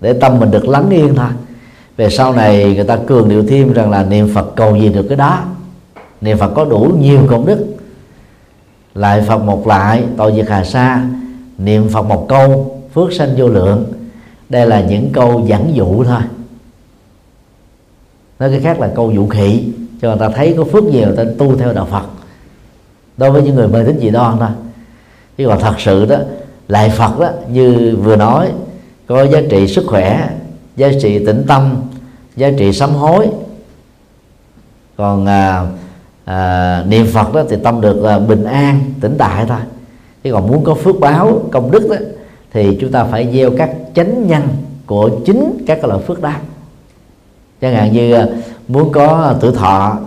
để 0.00 0.12
tâm 0.12 0.40
mình 0.40 0.50
được 0.50 0.68
lắng 0.68 0.90
yên 0.90 1.14
thôi 1.14 1.28
về 1.96 2.10
sau 2.10 2.32
này 2.32 2.74
người 2.74 2.84
ta 2.84 2.98
cường 3.06 3.28
điệu 3.28 3.44
thêm 3.48 3.72
rằng 3.72 3.90
là 3.90 4.04
niệm 4.04 4.28
phật 4.34 4.56
cầu 4.56 4.76
gì 4.76 4.88
được 4.88 5.06
cái 5.08 5.16
đó. 5.16 5.44
Niệm 6.20 6.38
phật 6.38 6.48
có 6.54 6.64
đủ 6.64 6.92
nhiều 7.00 7.26
công 7.30 7.46
đức. 7.46 7.66
Lại 8.94 9.24
phật 9.28 9.38
một 9.38 9.66
lại, 9.66 10.04
tội 10.16 10.32
diệt 10.36 10.48
hà 10.48 10.64
sa. 10.64 11.04
Niệm 11.58 11.88
phật 11.88 12.02
một 12.02 12.26
câu, 12.28 12.78
phước 12.94 13.12
sanh 13.12 13.28
vô 13.36 13.48
lượng. 13.48 13.92
Đây 14.48 14.66
là 14.66 14.80
những 14.80 15.10
câu 15.12 15.42
dẫn 15.46 15.70
dụ 15.74 16.04
thôi. 16.04 16.20
Nói 18.38 18.50
cái 18.50 18.60
khác 18.60 18.80
là 18.80 18.90
câu 18.94 19.10
dụ 19.10 19.26
khỉ 19.26 19.64
cho 20.02 20.08
người 20.08 20.18
ta 20.18 20.28
thấy 20.28 20.54
có 20.58 20.64
phước 20.64 20.84
nhiều 20.84 21.06
người 21.06 21.16
ta 21.16 21.24
tu 21.38 21.56
theo 21.56 21.72
đạo 21.72 21.86
phật. 21.90 22.04
Đối 23.16 23.30
với 23.30 23.42
những 23.42 23.54
người 23.54 23.68
mê 23.68 23.84
tín 23.84 23.98
dị 24.00 24.10
đoan 24.10 24.36
thôi. 24.38 24.48
Chứ 25.38 25.46
còn 25.46 25.60
thật 25.60 25.74
sự 25.78 26.06
đó, 26.06 26.16
lại 26.68 26.90
phật 26.96 27.18
đó, 27.20 27.30
như 27.52 27.96
vừa 28.02 28.16
nói, 28.16 28.48
có 29.06 29.22
giá 29.26 29.40
trị 29.50 29.68
sức 29.68 29.84
khỏe 29.86 30.28
giá 30.76 30.88
trị 31.02 31.24
tĩnh 31.26 31.44
tâm 31.46 31.74
giá 32.36 32.50
trị 32.58 32.72
sám 32.72 32.90
hối. 32.90 33.26
Còn 34.96 35.26
à, 35.26 35.66
à, 36.24 36.84
niệm 36.88 37.06
phật 37.06 37.34
đó 37.34 37.42
thì 37.48 37.56
tâm 37.64 37.80
được 37.80 38.04
à, 38.04 38.18
bình 38.18 38.44
an 38.44 38.80
tĩnh 39.00 39.14
tại 39.18 39.44
thôi. 39.48 39.60
Chứ 40.24 40.32
còn 40.32 40.48
muốn 40.48 40.64
có 40.64 40.74
phước 40.74 41.00
báo 41.00 41.40
công 41.50 41.70
đức 41.70 41.88
đó 41.90 41.96
thì 42.52 42.78
chúng 42.80 42.92
ta 42.92 43.04
phải 43.04 43.32
gieo 43.32 43.50
các 43.58 43.70
chánh 43.94 44.26
nhân 44.26 44.42
của 44.86 45.10
chính 45.24 45.64
các 45.66 45.84
loại 45.84 46.00
phước 46.06 46.22
đó. 46.22 46.32
Chẳng 47.60 47.74
hạn 47.74 47.92
như 47.92 48.12
à, 48.12 48.26
muốn 48.68 48.92
có 48.92 49.34
tuổi 49.40 49.52
thọ 49.52 49.98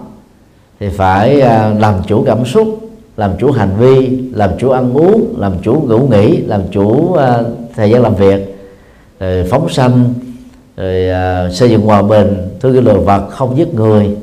thì 0.80 0.90
phải 0.90 1.42
à, 1.42 1.74
làm 1.80 1.94
chủ 2.08 2.24
cảm 2.26 2.46
xúc 2.46 2.90
làm 3.18 3.32
chủ 3.40 3.52
hành 3.52 3.76
vi 3.78 4.22
làm 4.34 4.50
chủ 4.60 4.70
ăn 4.70 4.94
uống 4.94 5.34
làm 5.38 5.54
chủ 5.62 5.74
ngủ 5.88 6.08
nghỉ 6.12 6.38
làm 6.38 6.62
chủ 6.72 7.14
à, 7.14 7.40
thời 7.76 7.90
gian 7.90 8.02
làm 8.02 8.16
việc 8.16 8.56
rồi 9.20 9.48
phóng 9.50 9.70
sanh 9.70 10.14
rồi 10.80 11.10
uh, 11.48 11.54
xây 11.54 11.70
dựng 11.70 11.82
hòa 11.82 12.02
bình 12.02 12.58
thương 12.60 12.74
yêu 12.74 12.82
loài 12.82 12.98
vật 12.98 13.28
không 13.30 13.58
giết 13.58 13.74
người 13.74 14.18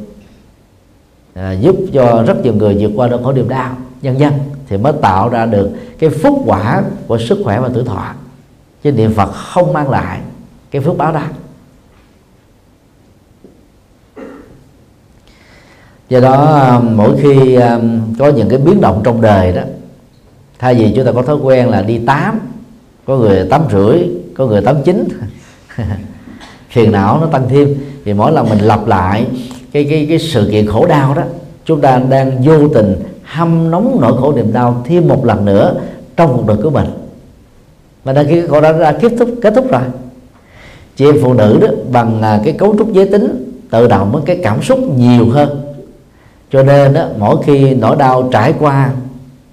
uh, 1.38 1.60
giúp 1.60 1.76
cho 1.92 2.22
rất 2.26 2.36
nhiều 2.42 2.54
người 2.54 2.76
vượt 2.80 2.90
qua 2.96 3.08
nỗi 3.08 3.22
khổ 3.22 3.32
niềm 3.32 3.48
đau 3.48 3.76
nhân 4.02 4.18
dân 4.18 4.32
thì 4.68 4.76
mới 4.76 4.92
tạo 5.02 5.28
ra 5.28 5.46
được 5.46 5.70
cái 5.98 6.10
phúc 6.10 6.42
quả 6.46 6.82
của 7.06 7.18
sức 7.18 7.38
khỏe 7.44 7.60
và 7.60 7.70
tuổi 7.74 7.84
thọ. 7.84 8.14
Chứ 8.82 8.92
niệm 8.92 9.14
phật 9.14 9.32
không 9.32 9.72
mang 9.72 9.90
lại 9.90 10.20
cái 10.70 10.82
phước 10.82 10.96
báo 10.96 11.12
đó. 11.12 11.22
Do 16.08 16.20
đó 16.20 16.54
à, 16.54 16.78
mỗi 16.78 17.16
khi 17.22 17.58
có 18.18 18.28
những 18.28 18.48
cái 18.48 18.58
biến 18.58 18.80
động 18.80 19.00
trong 19.04 19.20
đời 19.20 19.52
đó 19.52 19.62
thay 20.58 20.74
vì 20.74 20.92
chúng 20.96 21.04
ta 21.04 21.12
có 21.12 21.22
thói 21.22 21.36
quen 21.36 21.68
là 21.68 21.82
đi 21.82 21.98
tám 22.06 22.40
có 23.06 23.16
người 23.16 23.46
tám 23.50 23.62
rưỡi 23.72 24.08
có 24.34 24.46
người 24.46 24.62
tám 24.62 24.82
chín 24.84 25.08
phiền 26.76 26.92
não 26.92 27.18
nó 27.20 27.26
tăng 27.26 27.48
thêm. 27.48 27.74
Thì 28.04 28.12
mỗi 28.12 28.32
lần 28.32 28.48
mình 28.48 28.58
lặp 28.58 28.86
lại 28.86 29.26
cái 29.72 29.84
cái 29.90 30.06
cái 30.08 30.18
sự 30.18 30.48
kiện 30.52 30.66
khổ 30.66 30.86
đau 30.86 31.14
đó 31.14 31.22
chúng 31.64 31.80
ta 31.80 31.98
đang 32.08 32.42
vô 32.42 32.68
tình 32.68 32.94
hâm 33.24 33.70
nóng 33.70 33.98
nỗi 34.00 34.12
khổ 34.20 34.32
niềm 34.32 34.52
đau 34.52 34.82
thêm 34.84 35.08
một 35.08 35.24
lần 35.24 35.44
nữa 35.44 35.74
trong 36.16 36.36
cuộc 36.36 36.46
đời 36.46 36.56
của 36.62 36.70
mình. 36.70 36.86
Mà 38.04 38.12
đã 38.12 38.24
khi 38.28 38.46
khổ 38.46 38.60
đã 38.60 38.72
ra 38.72 38.92
kết 38.92 39.12
thúc 39.18 39.28
kết 39.42 39.54
thúc 39.54 39.70
rồi. 39.70 39.80
Chị 40.96 41.06
em 41.06 41.16
phụ 41.22 41.34
nữ 41.34 41.58
đó 41.62 41.68
bằng 41.92 42.22
à, 42.22 42.40
cái 42.44 42.52
cấu 42.52 42.74
trúc 42.78 42.92
giới 42.92 43.06
tính 43.06 43.52
tự 43.70 43.88
động 43.88 44.12
với 44.12 44.22
cái 44.26 44.40
cảm 44.42 44.62
xúc 44.62 44.78
nhiều 44.96 45.30
hơn. 45.30 45.62
Cho 46.52 46.62
nên 46.62 46.94
đó, 46.94 47.06
mỗi 47.18 47.36
khi 47.44 47.74
nỗi 47.74 47.96
đau 47.96 48.28
trải 48.32 48.54
qua 48.58 48.90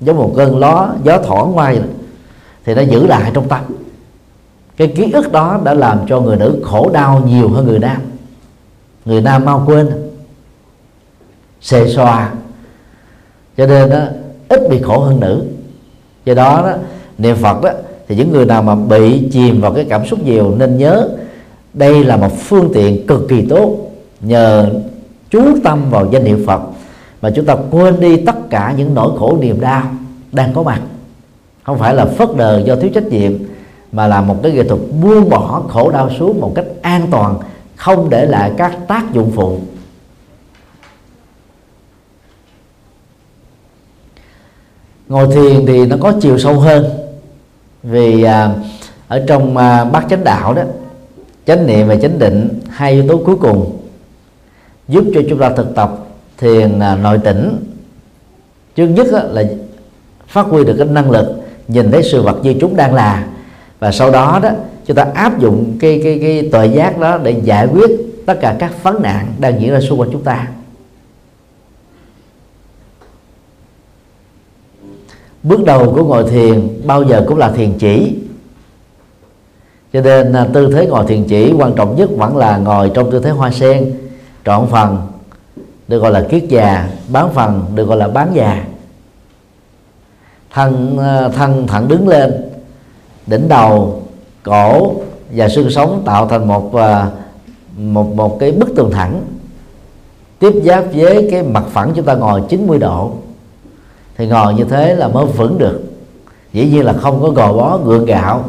giống 0.02 0.18
một 0.18 0.34
cơn 0.36 0.58
ló 0.58 0.90
gió 1.04 1.18
thoảng 1.18 1.58
qua 1.58 1.74
thì 2.66 2.76
nó 2.76 2.82
giữ 2.82 3.08
lại 3.08 3.32
trong 3.34 3.48
tâm 3.48 3.62
cái 4.78 4.94
ký 4.96 5.12
ức 5.12 5.32
đó 5.32 5.60
đã 5.64 5.74
làm 5.74 6.00
cho 6.08 6.20
người 6.20 6.38
nữ 6.38 6.62
khổ 6.64 6.90
đau 6.94 7.22
nhiều 7.28 7.50
hơn 7.50 7.66
người 7.66 7.80
nam. 7.80 8.02
Người 9.06 9.22
nam 9.22 9.46
mau 9.46 9.64
quên. 9.66 9.90
Xề 11.62 11.88
xòa 11.88 12.32
cho 13.58 13.66
nên 13.66 13.90
đó, 13.90 14.02
ít 14.50 14.70
bị 14.70 14.82
khổ 14.82 15.00
hơn 15.00 15.20
nữ. 15.20 15.44
Do 16.26 16.34
đó, 16.34 16.62
đó 16.64 16.74
niệm 17.18 17.36
phật 17.36 17.62
đó 17.62 17.70
thì 18.08 18.16
những 18.16 18.32
người 18.32 18.46
nào 18.46 18.64
mà 18.64 18.76
bị 18.76 19.30
chìm 19.32 19.62
vào 19.62 19.74
cái 19.74 19.86
cảm 19.90 20.06
xúc 20.06 20.24
nhiều 20.24 20.56
nên 20.58 20.78
nhớ 20.78 21.10
đây 21.74 22.04
là 22.04 22.18
một 22.18 22.40
phương 22.40 22.72
tiện 22.74 23.08
cực 23.08 23.26
kỳ 23.30 23.46
tốt 23.50 23.78
nhờ 24.22 24.70
chú 25.30 25.42
tâm 25.64 25.90
vào 25.90 26.08
danh 26.12 26.26
hiệu 26.26 26.40
phật. 26.46 26.62
Mà 27.22 27.30
chúng 27.36 27.46
ta 27.46 27.56
quên 27.72 28.00
đi 28.00 28.18
tất 28.18 28.36
cả 28.50 28.74
những 28.78 28.94
nỗi 28.94 29.12
khổ 29.20 29.38
niềm 29.42 29.62
đau 29.62 29.84
đang 30.32 30.54
có 30.54 30.64
mặt. 30.64 30.82
Không 31.64 31.80
phải 31.80 31.96
là 31.96 32.06
phớt 32.06 32.30
lờ 32.38 32.64
do 32.66 32.76
thiếu 32.76 32.92
trách 32.94 33.06
nhiệm 33.06 33.34
mà 33.94 34.08
là 34.08 34.22
một 34.22 34.40
cái 34.44 34.52
nghệ 34.52 34.64
thuật 34.64 34.82
buông 35.02 35.30
bỏ 35.30 35.64
khổ 35.70 35.92
đau 35.92 36.10
xuống 36.20 36.42
một 36.42 36.52
cách 36.56 36.66
an 36.82 37.08
toàn 37.12 37.40
không 37.76 38.10
để 38.10 38.26
lại 38.26 38.52
các 38.58 38.78
tác 38.88 39.14
dụng 39.14 39.32
phụ. 39.36 39.60
Ngồi 45.08 45.28
thiền 45.34 45.66
thì 45.66 45.86
nó 45.86 45.96
có 46.02 46.14
chiều 46.22 46.40
sâu 46.40 46.60
hơn 46.60 46.86
vì 47.84 48.24
à, 48.24 48.56
ở 49.08 49.24
trong 49.28 49.58
à, 49.58 49.86
bát 49.86 50.06
chánh 50.10 50.24
đạo 50.24 50.54
đó 50.54 50.64
chánh 51.46 51.68
niệm 51.68 51.88
và 51.88 51.96
chánh 51.96 52.20
định 52.20 52.60
hai 52.70 52.92
yếu 52.92 53.08
tố 53.08 53.22
cuối 53.26 53.36
cùng 53.36 53.78
giúp 54.88 55.04
cho 55.14 55.22
chúng 55.30 55.40
ta 55.40 55.50
thực 55.50 55.76
tập 55.76 55.92
thiền 56.38 56.80
à, 56.80 56.96
nội 56.96 57.18
tỉnh 57.18 57.66
trước 58.76 58.88
nhất 58.88 59.08
là 59.12 59.44
phát 60.28 60.46
huy 60.46 60.64
được 60.64 60.76
cái 60.78 60.88
năng 60.88 61.12
lực 61.12 61.42
nhìn 61.68 61.92
thấy 61.92 62.04
sự 62.04 62.22
vật 62.22 62.40
như 62.44 62.56
chúng 62.60 62.76
đang 62.76 62.94
là 62.94 63.28
và 63.84 63.92
sau 63.92 64.12
đó 64.12 64.40
đó, 64.44 64.50
chúng 64.86 64.96
ta 64.96 65.06
áp 65.14 65.40
dụng 65.40 65.78
cái 65.80 66.02
cái 66.04 66.20
cái 66.22 66.50
tuệ 66.52 66.68
giác 66.68 67.00
đó 67.00 67.18
để 67.18 67.42
giải 67.44 67.68
quyết 67.68 67.92
tất 68.26 68.38
cả 68.42 68.56
các 68.60 68.84
vấn 68.84 69.02
nạn 69.02 69.34
đang 69.40 69.62
diễn 69.62 69.72
ra 69.72 69.80
xung 69.80 70.00
quanh 70.00 70.10
chúng 70.12 70.24
ta. 70.24 70.48
Bước 75.44 75.66
đầu 75.66 75.94
của 75.94 76.04
ngồi 76.04 76.30
thiền 76.30 76.82
bao 76.86 77.04
giờ 77.04 77.26
cũng 77.28 77.38
là 77.38 77.52
thiền 77.52 77.74
chỉ. 77.80 78.16
Cho 79.94 80.02
nên 80.02 80.34
à, 80.34 80.48
tư 80.54 80.72
thế 80.74 80.86
ngồi 80.86 81.06
thiền 81.08 81.24
chỉ 81.24 81.54
quan 81.58 81.74
trọng 81.76 81.96
nhất 81.96 82.10
vẫn 82.18 82.38
là 82.38 82.58
ngồi 82.58 82.92
trong 82.94 83.12
tư 83.12 83.20
thế 83.20 83.30
hoa 83.30 83.52
sen, 83.52 83.94
trọn 84.46 84.68
phần, 84.72 84.98
được 85.88 86.00
gọi 86.00 86.12
là 86.12 86.26
kiết 86.30 86.44
già, 86.50 86.90
bán 87.08 87.34
phần, 87.34 87.66
được 87.76 87.86
gọi 87.86 87.98
là 87.98 88.08
bán 88.08 88.32
già. 88.34 88.64
Thân 90.52 90.98
à, 90.98 91.30
thân 91.30 91.68
thẳng 91.68 91.88
đứng 91.88 92.08
lên 92.08 92.53
đỉnh 93.28 93.48
đầu, 93.48 94.04
cổ 94.44 94.96
và 95.32 95.50
xương 95.50 95.70
sống 95.70 96.02
tạo 96.06 96.28
thành 96.28 96.48
một 96.48 96.76
à, 96.76 97.08
một 97.78 98.16
một 98.16 98.40
cái 98.40 98.52
bức 98.52 98.76
tường 98.76 98.92
thẳng, 98.92 99.22
tiếp 100.40 100.54
giáp 100.64 100.84
với 100.94 101.28
cái 101.32 101.44
mặt 101.44 101.64
phẳng 101.70 101.92
chúng 101.96 102.06
ta 102.06 102.16
ngồi 102.16 102.42
90 102.50 102.80
độ. 102.80 103.12
Thì 104.18 104.28
ngồi 104.28 104.54
như 104.54 104.64
thế 104.64 104.96
là 104.96 105.08
mới 105.08 105.26
vững 105.26 105.58
được. 105.58 105.84
Dĩ 106.54 106.66
nhiên 106.66 106.86
là 106.86 106.94
không 106.94 107.22
có 107.22 107.30
gò 107.30 107.54
bó, 107.54 107.78
gượng 107.78 108.06
gạo. 108.06 108.46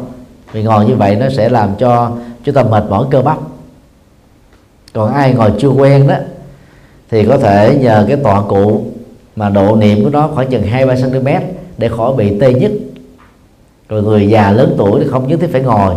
Vì 0.51 0.63
ngồi 0.63 0.85
như 0.85 0.95
vậy 0.95 1.15
nó 1.15 1.29
sẽ 1.29 1.49
làm 1.49 1.69
cho 1.79 2.11
chúng 2.43 2.55
ta 2.55 2.63
mệt 2.63 2.83
mỏi 2.89 3.05
cơ 3.11 3.21
bắp. 3.21 3.37
Còn 4.93 5.13
ai 5.13 5.33
ngồi 5.33 5.51
chưa 5.59 5.69
quen 5.69 6.07
đó, 6.07 6.15
thì 7.11 7.25
có 7.25 7.37
thể 7.37 7.77
nhờ 7.81 8.05
cái 8.07 8.17
tọa 8.17 8.41
cụ 8.41 8.85
mà 9.35 9.49
độ 9.49 9.75
niệm 9.75 10.03
của 10.03 10.09
nó 10.09 10.29
khoảng 10.35 10.47
chừng 10.49 10.63
hai 10.63 10.85
ba 10.85 10.95
cm 10.95 11.27
để 11.77 11.89
khỏi 11.89 12.13
bị 12.13 12.39
tê 12.39 12.53
nhất 12.53 12.71
rồi 13.89 14.03
người 14.03 14.27
già 14.27 14.51
lớn 14.51 14.75
tuổi 14.77 14.99
thì 15.03 15.09
không 15.09 15.27
nhất 15.27 15.39
thiết 15.39 15.49
phải 15.51 15.61
ngồi. 15.61 15.95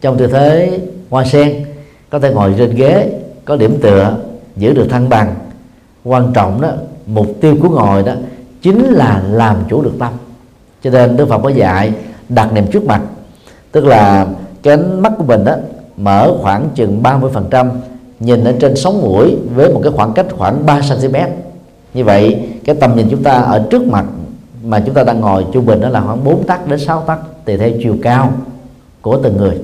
Trong 0.00 0.18
tư 0.18 0.26
thế 0.26 0.78
hoa 1.10 1.24
sen, 1.24 1.64
có 2.10 2.18
thể 2.18 2.30
ngồi 2.34 2.54
trên 2.58 2.74
ghế, 2.74 3.08
có 3.44 3.56
điểm 3.56 3.78
tựa, 3.82 4.16
giữ 4.56 4.72
được 4.72 4.86
thăng 4.90 5.08
bằng. 5.08 5.34
Quan 6.04 6.32
trọng 6.34 6.60
đó, 6.60 6.70
mục 7.06 7.26
tiêu 7.40 7.56
của 7.62 7.68
ngồi 7.68 8.02
đó 8.02 8.12
chính 8.62 8.84
là 8.84 9.22
làm 9.30 9.56
chủ 9.68 9.82
được 9.82 9.92
tâm. 9.98 10.12
Cho 10.82 10.90
nên 10.90 11.16
đức 11.16 11.28
phật 11.28 11.38
có 11.42 11.48
dạy 11.48 11.92
đặt 12.28 12.52
niệm 12.52 12.66
trước 12.72 12.84
mặt, 12.84 13.02
tức 13.72 13.84
là 13.84 14.26
cái 14.62 14.74
ánh 14.74 15.00
mắt 15.00 15.12
của 15.18 15.24
mình 15.24 15.44
đó 15.44 15.54
mở 15.96 16.34
khoảng 16.40 16.68
chừng 16.74 17.02
30 17.02 17.30
phần 17.34 17.46
trăm, 17.50 17.70
nhìn 18.20 18.44
ở 18.44 18.54
trên 18.60 18.76
sóng 18.76 19.00
mũi 19.02 19.36
với 19.54 19.74
một 19.74 19.80
cái 19.82 19.92
khoảng 19.92 20.12
cách 20.12 20.26
khoảng 20.30 20.66
3 20.66 20.80
cm 20.80 21.16
như 21.94 22.04
vậy, 22.04 22.38
cái 22.64 22.76
tầm 22.76 22.96
nhìn 22.96 23.06
chúng 23.10 23.22
ta 23.22 23.32
ở 23.32 23.66
trước 23.70 23.86
mặt 23.86 24.04
mà 24.64 24.82
chúng 24.86 24.94
ta 24.94 25.04
đang 25.04 25.20
ngồi 25.20 25.46
trung 25.52 25.66
bình 25.66 25.80
đó 25.80 25.88
là 25.88 26.00
khoảng 26.00 26.24
4 26.24 26.46
tắc 26.46 26.66
đến 26.68 26.78
6 26.78 27.00
tắc, 27.00 27.18
tùy 27.44 27.56
theo 27.56 27.70
chiều 27.82 27.96
cao 28.02 28.32
của 29.00 29.18
từng 29.22 29.36
người. 29.36 29.58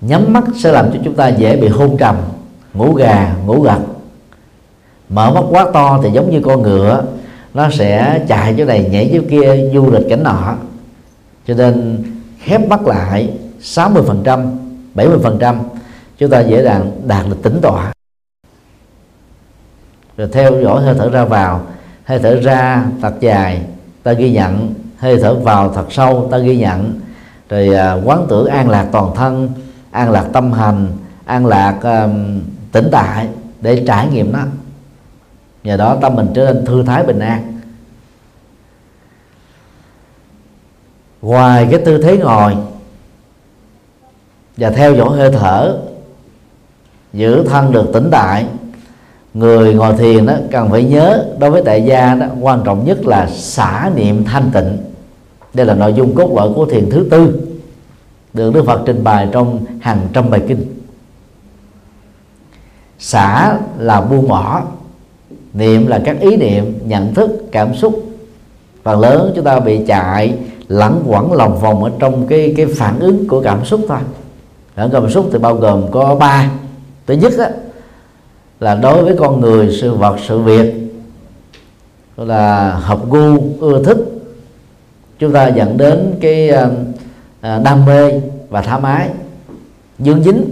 Nhắm 0.00 0.32
mắt 0.32 0.44
sẽ 0.56 0.72
làm 0.72 0.90
cho 0.92 0.98
chúng 1.04 1.14
ta 1.14 1.28
dễ 1.28 1.56
bị 1.56 1.68
hôn 1.68 1.96
trầm, 1.96 2.16
ngủ 2.74 2.94
gà, 2.94 3.34
ngủ 3.46 3.60
gật. 3.60 3.80
Mở 5.08 5.30
mắt 5.30 5.44
quá 5.50 5.66
to 5.72 6.00
thì 6.02 6.10
giống 6.10 6.30
như 6.30 6.40
con 6.44 6.62
ngựa, 6.62 7.04
nó 7.54 7.70
sẽ 7.70 8.24
chạy 8.28 8.54
chỗ 8.58 8.64
này 8.64 8.88
nhảy 8.92 9.10
chỗ 9.14 9.20
kia, 9.30 9.70
du 9.74 9.90
lịch 9.90 10.08
cảnh 10.08 10.22
nọ. 10.22 10.56
Cho 11.46 11.54
nên 11.54 12.04
khép 12.38 12.68
mắt 12.68 12.86
lại 12.86 13.30
60 13.60 14.02
phần 14.06 14.22
trăm 14.24 14.50
70 14.94 15.18
phần 15.22 15.38
trăm, 15.40 15.60
chúng 16.18 16.30
ta 16.30 16.40
dễ 16.40 16.62
dàng 16.62 16.92
đạt 17.06 17.26
được 17.28 17.42
tĩnh 17.42 17.58
tọa. 17.62 17.92
Rồi 20.16 20.28
theo 20.32 20.62
dõi 20.62 20.82
hơi 20.82 20.94
thở 20.98 21.10
ra 21.10 21.24
vào 21.24 21.60
hơi 22.04 22.18
thở 22.18 22.40
ra 22.40 22.84
thật 23.02 23.14
dài. 23.20 23.62
Ta 24.02 24.12
ghi 24.12 24.32
nhận. 24.32 24.74
Hơi 24.98 25.18
thở 25.22 25.34
vào 25.34 25.72
thật 25.72 25.92
sâu 25.92 26.28
ta 26.30 26.38
ghi 26.38 26.56
nhận. 26.56 27.00
Rồi 27.48 27.74
à, 27.74 27.92
quán 27.92 28.26
tưởng 28.28 28.46
an 28.46 28.68
lạc 28.68 28.88
toàn 28.92 29.14
thân 29.14 29.48
an 29.90 30.10
lạc 30.10 30.28
tâm 30.32 30.52
hành 30.52 30.86
an 31.24 31.46
lạc 31.46 31.78
um, 31.82 32.40
tĩnh 32.72 32.88
tại 32.92 33.28
để 33.60 33.84
trải 33.86 34.08
nghiệm 34.08 34.32
nó. 34.32 34.44
Nhờ 35.64 35.76
đó 35.76 35.96
tâm 36.00 36.14
mình 36.16 36.28
trở 36.34 36.52
nên 36.52 36.64
thư 36.64 36.82
thái 36.82 37.04
bình 37.04 37.18
an. 37.18 37.60
Ngoài 41.22 41.68
cái 41.70 41.80
tư 41.84 42.02
thế 42.02 42.16
ngồi 42.16 42.56
và 44.56 44.70
theo 44.70 44.94
dõi 44.94 45.18
hơi 45.18 45.32
thở 45.32 45.78
giữ 47.12 47.44
thân 47.48 47.72
được 47.72 47.90
tĩnh 47.94 48.08
tại 48.10 48.46
người 49.34 49.74
ngồi 49.74 49.96
thiền 49.96 50.26
đó 50.26 50.34
cần 50.50 50.70
phải 50.70 50.84
nhớ 50.84 51.26
đối 51.38 51.50
với 51.50 51.62
tại 51.64 51.84
gia 51.84 52.14
đó 52.14 52.26
quan 52.40 52.62
trọng 52.64 52.84
nhất 52.84 53.06
là 53.06 53.26
xả 53.26 53.90
niệm 53.94 54.24
thanh 54.24 54.50
tịnh. 54.54 54.78
Đây 55.54 55.66
là 55.66 55.74
nội 55.74 55.92
dung 55.92 56.14
cốt 56.14 56.32
lõi 56.36 56.48
của 56.54 56.66
thiền 56.66 56.90
thứ 56.90 57.06
tư 57.10 57.40
được 58.34 58.54
Đức 58.54 58.64
Phật 58.66 58.82
trình 58.86 59.04
bày 59.04 59.28
trong 59.32 59.58
hàng 59.80 60.08
trăm 60.12 60.30
bài 60.30 60.42
kinh. 60.48 60.64
Xả 62.98 63.58
là 63.78 64.00
buông 64.00 64.28
bỏ 64.28 64.62
niệm 65.54 65.86
là 65.86 66.00
các 66.04 66.20
ý 66.20 66.36
niệm 66.36 66.78
nhận 66.86 67.14
thức 67.14 67.30
cảm 67.52 67.74
xúc. 67.74 68.02
Phần 68.82 69.00
lớn 69.00 69.32
chúng 69.36 69.44
ta 69.44 69.60
bị 69.60 69.80
chạy 69.86 70.34
lẳng 70.68 71.02
quẩn 71.06 71.32
lòng 71.32 71.58
vòng 71.60 71.84
ở 71.84 71.90
trong 71.98 72.26
cái 72.26 72.54
cái 72.56 72.66
phản 72.66 72.98
ứng 72.98 73.28
của 73.28 73.42
cảm 73.42 73.64
xúc 73.64 73.80
thôi. 73.88 73.98
Phản 74.74 74.90
cảm 74.90 75.10
xúc 75.10 75.28
thì 75.32 75.38
bao 75.38 75.54
gồm 75.54 75.90
có 75.90 76.14
ba. 76.14 76.50
Thứ 77.06 77.14
nhất 77.14 77.32
á, 77.38 77.50
là 78.62 78.74
đối 78.74 79.04
với 79.04 79.14
con 79.18 79.40
người 79.40 79.76
sự 79.80 79.94
vật 79.94 80.16
sự 80.28 80.38
việc 80.38 80.74
là 82.16 82.70
hợp 82.70 83.10
gu 83.10 83.38
ưa 83.60 83.82
thích. 83.84 83.98
Chúng 85.18 85.32
ta 85.32 85.48
dẫn 85.48 85.76
đến 85.76 86.14
cái 86.20 86.48
à, 86.48 86.68
à, 87.40 87.60
đam 87.64 87.86
mê 87.86 88.12
và 88.48 88.62
tham 88.62 88.82
ái 88.82 89.08
dương 89.98 90.22
dính. 90.22 90.44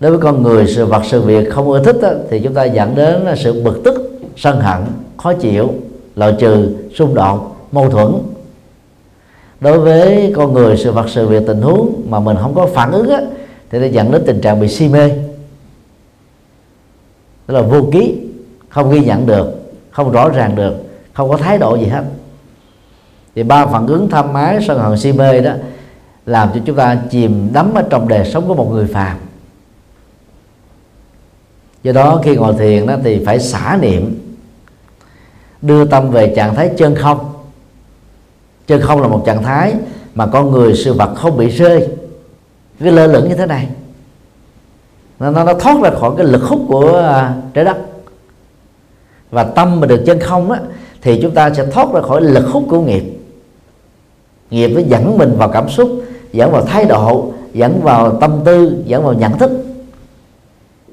Đối 0.00 0.10
với 0.10 0.20
con 0.20 0.42
người 0.42 0.66
sự 0.66 0.86
vật 0.86 1.02
sự 1.04 1.22
việc 1.22 1.50
không 1.50 1.70
ưa 1.70 1.84
thích 1.84 1.96
đó, 2.02 2.10
thì 2.30 2.40
chúng 2.40 2.54
ta 2.54 2.64
dẫn 2.64 2.94
đến 2.94 3.26
sự 3.36 3.62
bực 3.62 3.80
tức 3.84 4.20
sân 4.36 4.60
hận 4.60 4.80
khó 5.16 5.32
chịu 5.32 5.74
loại 6.16 6.34
trừ 6.38 6.76
xung 6.94 7.14
đột 7.14 7.56
mâu 7.72 7.90
thuẫn. 7.90 8.12
Đối 9.60 9.78
với 9.78 10.32
con 10.36 10.52
người 10.52 10.76
sự 10.76 10.92
vật 10.92 11.08
sự 11.08 11.26
việc 11.26 11.42
tình 11.46 11.62
huống 11.62 12.02
mà 12.08 12.20
mình 12.20 12.36
không 12.40 12.54
có 12.54 12.66
phản 12.66 12.92
ứng 12.92 13.08
á, 13.08 13.20
thì 13.70 13.78
nó 13.78 13.86
dẫn 13.86 14.12
đến 14.12 14.22
tình 14.26 14.40
trạng 14.40 14.60
bị 14.60 14.68
si 14.68 14.88
mê 14.88 15.10
tức 17.48 17.54
là 17.54 17.62
vô 17.62 17.88
ký, 17.92 18.16
không 18.68 18.90
ghi 18.90 19.00
nhận 19.00 19.26
được, 19.26 19.72
không 19.90 20.12
rõ 20.12 20.28
ràng 20.28 20.56
được, 20.56 20.74
không 21.12 21.28
có 21.30 21.36
thái 21.36 21.58
độ 21.58 21.76
gì 21.76 21.86
hết. 21.86 22.04
Thì 23.34 23.42
ba 23.42 23.66
phản 23.66 23.86
ứng 23.86 24.10
tham 24.10 24.34
ái 24.34 24.58
sân 24.66 24.78
hận 24.78 24.98
si 24.98 25.12
mê 25.12 25.40
đó 25.40 25.52
làm 26.26 26.50
cho 26.54 26.60
chúng 26.64 26.76
ta 26.76 26.98
chìm 27.10 27.48
đắm 27.52 27.74
ở 27.74 27.82
trong 27.90 28.08
đời 28.08 28.30
sống 28.30 28.48
của 28.48 28.54
một 28.54 28.70
người 28.72 28.86
phàm. 28.86 29.16
Do 31.82 31.92
đó 31.92 32.20
khi 32.24 32.36
ngồi 32.36 32.54
thiền 32.58 32.86
đó 32.86 32.96
thì 33.04 33.24
phải 33.24 33.40
xả 33.40 33.78
niệm, 33.80 34.34
đưa 35.62 35.84
tâm 35.84 36.10
về 36.10 36.32
trạng 36.36 36.54
thái 36.54 36.70
chân 36.76 36.94
không. 36.94 37.32
Chân 38.66 38.80
không 38.80 39.02
là 39.02 39.08
một 39.08 39.22
trạng 39.26 39.42
thái 39.42 39.74
mà 40.14 40.26
con 40.26 40.50
người, 40.50 40.74
sự 40.76 40.92
vật 40.92 41.14
không 41.14 41.36
bị 41.36 41.48
rơi. 41.48 41.88
Cái 42.80 42.92
lơ 42.92 43.06
lửng 43.06 43.28
như 43.28 43.34
thế 43.34 43.46
này 43.46 43.68
nó, 45.20 45.30
nó, 45.30 45.44
nó 45.44 45.54
thoát 45.54 45.76
ra 45.82 45.90
khỏi 45.90 46.10
cái 46.16 46.26
lực 46.26 46.42
hút 46.42 46.60
của 46.68 46.98
à, 46.98 47.34
trái 47.54 47.64
đất. 47.64 47.76
Và 49.30 49.44
tâm 49.44 49.80
mà 49.80 49.86
được 49.86 50.02
chân 50.06 50.20
không 50.20 50.50
á 50.50 50.60
thì 51.02 51.18
chúng 51.22 51.30
ta 51.30 51.54
sẽ 51.54 51.66
thoát 51.66 51.92
ra 51.92 52.00
khỏi 52.00 52.20
lực 52.20 52.48
hút 52.48 52.64
của 52.68 52.80
nghiệp. 52.80 53.04
Nghiệp 54.50 54.68
nó 54.68 54.80
dẫn 54.80 55.18
mình 55.18 55.34
vào 55.36 55.48
cảm 55.48 55.68
xúc 55.68 55.88
dẫn 56.32 56.52
vào 56.52 56.62
thái 56.62 56.84
độ 56.84 57.32
dẫn 57.54 57.80
vào 57.82 58.18
tâm 58.20 58.40
tư 58.44 58.82
dẫn 58.86 59.02
vào 59.02 59.12
nhận 59.12 59.38
thức. 59.38 59.50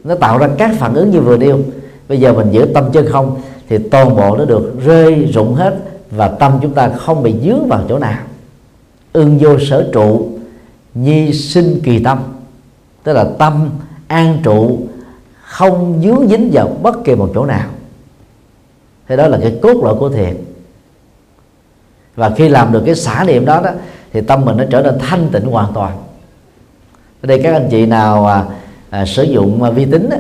Nó 0.04 0.16
tạo 0.16 0.38
ra 0.38 0.50
các 0.58 0.72
phản 0.78 0.94
ứng 0.94 1.12
như 1.12 1.22
vừa 1.22 1.38
nêu. 1.38 1.60
Bây 2.10 2.20
giờ 2.20 2.34
mình 2.34 2.52
giữ 2.52 2.68
tâm 2.74 2.92
chân 2.92 3.06
không 3.10 3.42
thì 3.70 3.78
toàn 3.78 4.16
bộ 4.16 4.38
nó 4.38 4.46
được 4.46 4.74
rơi 4.86 5.30
rụng 5.34 5.54
hết 5.56 5.76
và 6.12 6.28
tâm 6.28 6.60
chúng 6.62 6.74
ta 6.74 6.90
không 6.90 7.24
bị 7.24 7.36
dướng 7.46 7.68
vào 7.68 7.82
chỗ 7.90 8.00
nào. 8.00 8.20
Ưng 9.14 9.38
vô 9.38 9.60
sở 9.60 9.90
trụ 9.94 10.30
nhi 10.94 11.34
sinh 11.34 11.80
kỳ 11.84 12.04
tâm. 12.04 12.18
Tức 13.04 13.14
là 13.14 13.26
tâm 13.38 13.70
an 14.08 14.40
trụ 14.44 14.80
không 15.42 16.02
dướng 16.04 16.28
dính 16.28 16.50
vào 16.54 16.68
bất 16.82 17.04
kỳ 17.04 17.16
một 17.16 17.32
chỗ 17.34 17.46
nào. 17.46 17.70
Thế 19.08 19.16
đó 19.16 19.28
là 19.28 19.38
cái 19.42 19.60
cốt 19.62 19.84
lõi 19.84 19.96
của 19.96 20.10
thiền. 20.10 20.36
Và 22.16 22.30
khi 22.30 22.50
làm 22.50 22.72
được 22.72 22.84
cái 22.86 22.96
xả 22.96 23.24
niệm 23.24 23.46
đó 23.46 23.62
đó 23.62 23.70
thì 24.14 24.22
tâm 24.22 24.46
mình 24.46 24.58
nó 24.58 24.64
trở 24.70 24.82
nên 24.82 25.00
thanh 25.00 25.30
tịnh 25.32 25.46
hoàn 25.46 25.74
toàn. 25.74 25.98
Ở 27.22 27.28
đây 27.28 27.42
các 27.44 27.54
anh 27.54 27.68
chị 27.72 27.86
nào 27.86 28.28
à, 28.28 28.46
à, 28.90 29.06
sử 29.06 29.24
dụng 29.24 29.64
à, 29.64 29.70
vi 29.70 29.86
tính 29.86 30.10
đó, 30.10 30.18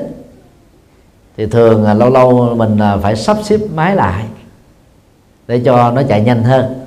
thì 1.37 1.45
thường 1.45 1.85
à, 1.85 1.93
lâu 1.93 2.09
lâu 2.09 2.55
mình 2.55 2.79
à, 2.79 2.97
phải 2.97 3.15
sắp 3.15 3.37
xếp 3.43 3.59
máy 3.73 3.95
lại 3.95 4.25
để 5.47 5.61
cho 5.65 5.91
nó 5.91 6.03
chạy 6.03 6.21
nhanh 6.21 6.43
hơn. 6.43 6.85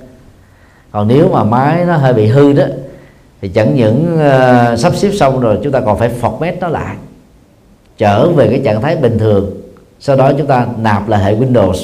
Còn 0.90 1.09
nếu 1.09 1.28
mà 1.28 1.44
máy 1.44 1.84
nó 1.84 1.96
hơi 1.96 2.12
bị 2.12 2.26
hư 2.26 2.53
đó 2.53 2.64
thì 3.41 3.49
chẳng 3.49 3.74
những 3.74 4.14
uh, 4.14 4.78
sắp 4.78 4.97
xếp 4.97 5.11
xong 5.12 5.41
rồi 5.41 5.59
chúng 5.62 5.72
ta 5.72 5.80
còn 5.80 5.99
phải 5.99 6.11
format 6.20 6.53
nó 6.61 6.68
lại 6.68 6.97
trở 7.99 8.30
về 8.30 8.49
cái 8.49 8.61
trạng 8.64 8.82
thái 8.82 8.97
bình 8.97 9.18
thường. 9.18 9.51
Sau 10.01 10.16
đó 10.16 10.32
chúng 10.39 10.47
ta 10.47 10.66
nạp 10.78 11.09
lại 11.09 11.24
hệ 11.24 11.34
Windows 11.34 11.74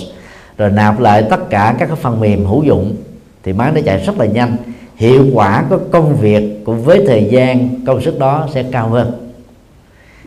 rồi 0.58 0.70
nạp 0.70 1.00
lại 1.00 1.24
tất 1.30 1.50
cả 1.50 1.76
các 1.78 1.86
cái 1.86 1.96
phần 1.96 2.20
mềm 2.20 2.44
hữu 2.44 2.62
dụng 2.62 2.96
thì 3.42 3.52
máy 3.52 3.72
nó 3.74 3.80
chạy 3.84 3.98
rất 3.98 4.18
là 4.18 4.26
nhanh. 4.26 4.56
Hiệu 4.96 5.26
quả 5.34 5.64
của 5.70 5.78
công 5.90 6.16
việc 6.16 6.64
cũng 6.64 6.82
với 6.82 7.04
thời 7.06 7.28
gian 7.30 7.84
công 7.86 8.00
sức 8.00 8.18
đó 8.18 8.48
sẽ 8.54 8.62
cao 8.62 8.88
hơn. 8.88 9.30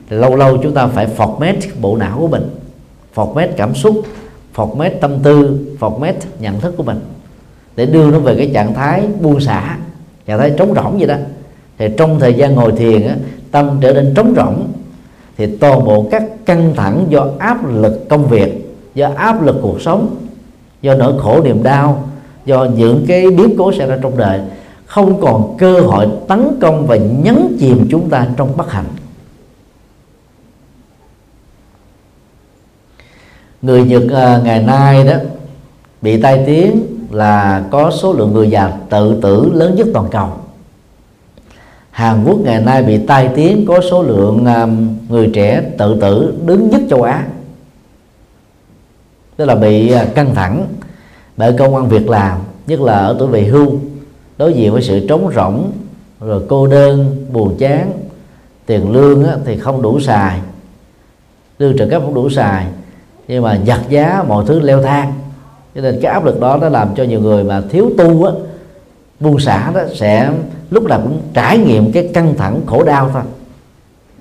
Lâu 0.10 0.36
lâu 0.36 0.58
chúng 0.58 0.74
ta 0.74 0.88
phải 0.88 1.08
format 1.18 1.56
bộ 1.82 1.98
não 1.98 2.18
của 2.20 2.28
mình 2.28 2.50
format 3.16 3.48
cảm 3.58 3.76
xúc 3.76 4.02
format 4.56 4.92
tâm 5.02 5.20
tư 5.24 5.60
format 5.80 6.14
nhận 6.40 6.60
thức 6.60 6.74
của 6.78 6.84
mình 6.84 7.00
để 7.76 7.86
đưa 7.86 8.12
nó 8.12 8.20
về 8.20 8.36
cái 8.38 8.52
trạng 8.54 8.74
thái 8.74 9.08
buông 9.22 9.40
xả 9.40 9.78
và 10.28 10.38
thái 10.38 10.54
trống 10.58 10.74
rỗng 10.76 10.98
vậy 10.98 11.08
đó. 11.08 11.16
Thì 11.78 11.88
trong 11.98 12.20
thời 12.20 12.34
gian 12.34 12.56
ngồi 12.56 12.72
thiền 12.72 13.08
á, 13.08 13.16
tâm 13.52 13.78
trở 13.82 13.94
nên 13.94 14.14
trống 14.16 14.34
rỗng. 14.36 14.68
Thì 15.38 15.58
toàn 15.58 15.86
bộ 15.86 16.08
các 16.12 16.24
căng 16.46 16.74
thẳng 16.76 17.06
do 17.10 17.28
áp 17.40 17.58
lực 17.74 18.10
công 18.10 18.28
việc 18.28 18.76
do 18.96 19.10
áp 19.16 19.42
lực 19.42 19.56
cuộc 19.62 19.82
sống 19.82 20.16
do 20.82 20.94
nỗi 20.94 21.14
khổ 21.20 21.44
niềm 21.44 21.64
đau 21.64 22.10
do 22.46 22.66
những 22.66 23.06
cái 23.08 23.30
biến 23.30 23.56
cố 23.58 23.72
xảy 23.72 23.88
ra 23.88 23.98
trong 24.02 24.18
đời 24.18 24.40
không 24.86 25.22
còn 25.22 25.58
cơ 25.58 25.80
hội 25.80 26.08
tấn 26.28 26.58
công 26.62 26.88
và 26.88 26.96
nhấn 26.96 27.58
chìm 27.60 27.88
chúng 27.92 28.10
ta 28.10 28.28
trong 28.38 28.58
bất 28.58 28.72
hạnh. 28.72 28.86
Người 33.62 33.84
Nhật 33.84 34.04
à, 34.14 34.42
ngày 34.44 34.64
nay 34.64 35.04
đó 35.04 35.14
bị 36.02 36.22
tai 36.22 36.44
tiếng 36.46 36.97
là 37.12 37.64
có 37.72 37.92
số 37.92 38.14
lượng 38.14 38.34
người 38.34 38.50
già 38.50 38.72
tự 38.90 39.20
tử 39.22 39.52
lớn 39.54 39.76
nhất 39.76 39.88
toàn 39.94 40.08
cầu. 40.12 40.30
Hàn 41.92 42.24
Quốc 42.26 42.38
ngày 42.44 42.62
nay 42.62 42.84
bị 42.84 43.06
tai 43.08 43.30
tiếng 43.36 43.66
có 43.68 43.82
số 43.92 44.04
lượng 44.04 44.46
um, 44.46 44.98
người 45.10 45.30
trẻ 45.34 45.62
tự 45.78 46.02
tử 46.02 46.34
đứng 46.46 46.70
nhất 46.70 46.82
châu 46.90 47.04
Á. 47.04 47.28
Tức 49.36 49.46
là 49.46 49.56
bị 49.56 49.92
à, 49.92 50.06
căng 50.16 50.36
thẳng 50.36 50.68
bởi 51.38 51.54
công 51.54 51.76
an 51.76 51.88
việc 51.88 52.10
làm, 52.10 52.40
nhất 52.68 52.82
là 52.82 52.98
ở 52.98 53.16
tuổi 53.20 53.28
về 53.28 53.44
hưu, 53.44 53.80
đối 54.38 54.54
diện 54.54 54.74
với 54.74 54.82
sự 54.82 55.08
trống 55.08 55.32
rỗng, 55.36 55.72
rồi 56.20 56.44
cô 56.50 56.68
đơn, 56.68 57.26
buồn 57.34 57.56
chán, 57.58 57.92
tiền 58.66 58.92
lương 58.92 59.26
thì 59.46 59.58
không 59.58 59.82
đủ 59.82 60.00
xài, 60.00 60.40
lương 61.60 61.78
trợ 61.78 61.88
cấp 61.88 62.02
không 62.06 62.14
đủ 62.14 62.30
xài, 62.30 62.68
nhưng 63.28 63.44
mà 63.44 63.60
giặt 63.68 63.80
giá 63.90 64.24
mọi 64.28 64.46
thứ 64.48 64.60
leo 64.60 64.84
thang 64.84 65.14
cho 65.78 65.84
nên 65.84 66.00
cái 66.02 66.12
áp 66.12 66.26
lực 66.26 66.40
đó 66.40 66.58
nó 66.62 66.70
làm 66.70 66.96
cho 66.96 67.04
nhiều 67.04 67.22
người 67.22 67.44
mà 67.44 67.62
thiếu 67.70 67.92
tu 67.98 68.24
á, 68.24 68.32
buông 69.20 69.40
xả 69.40 69.72
đó 69.72 69.82
sẽ 69.94 70.32
lúc 70.70 70.84
nào 70.84 71.00
cũng 71.04 71.22
trải 71.34 71.58
nghiệm 71.58 71.92
cái 71.92 72.10
căng 72.14 72.34
thẳng, 72.38 72.62
khổ 72.66 72.84
đau 72.84 73.10
thôi. 73.14 73.22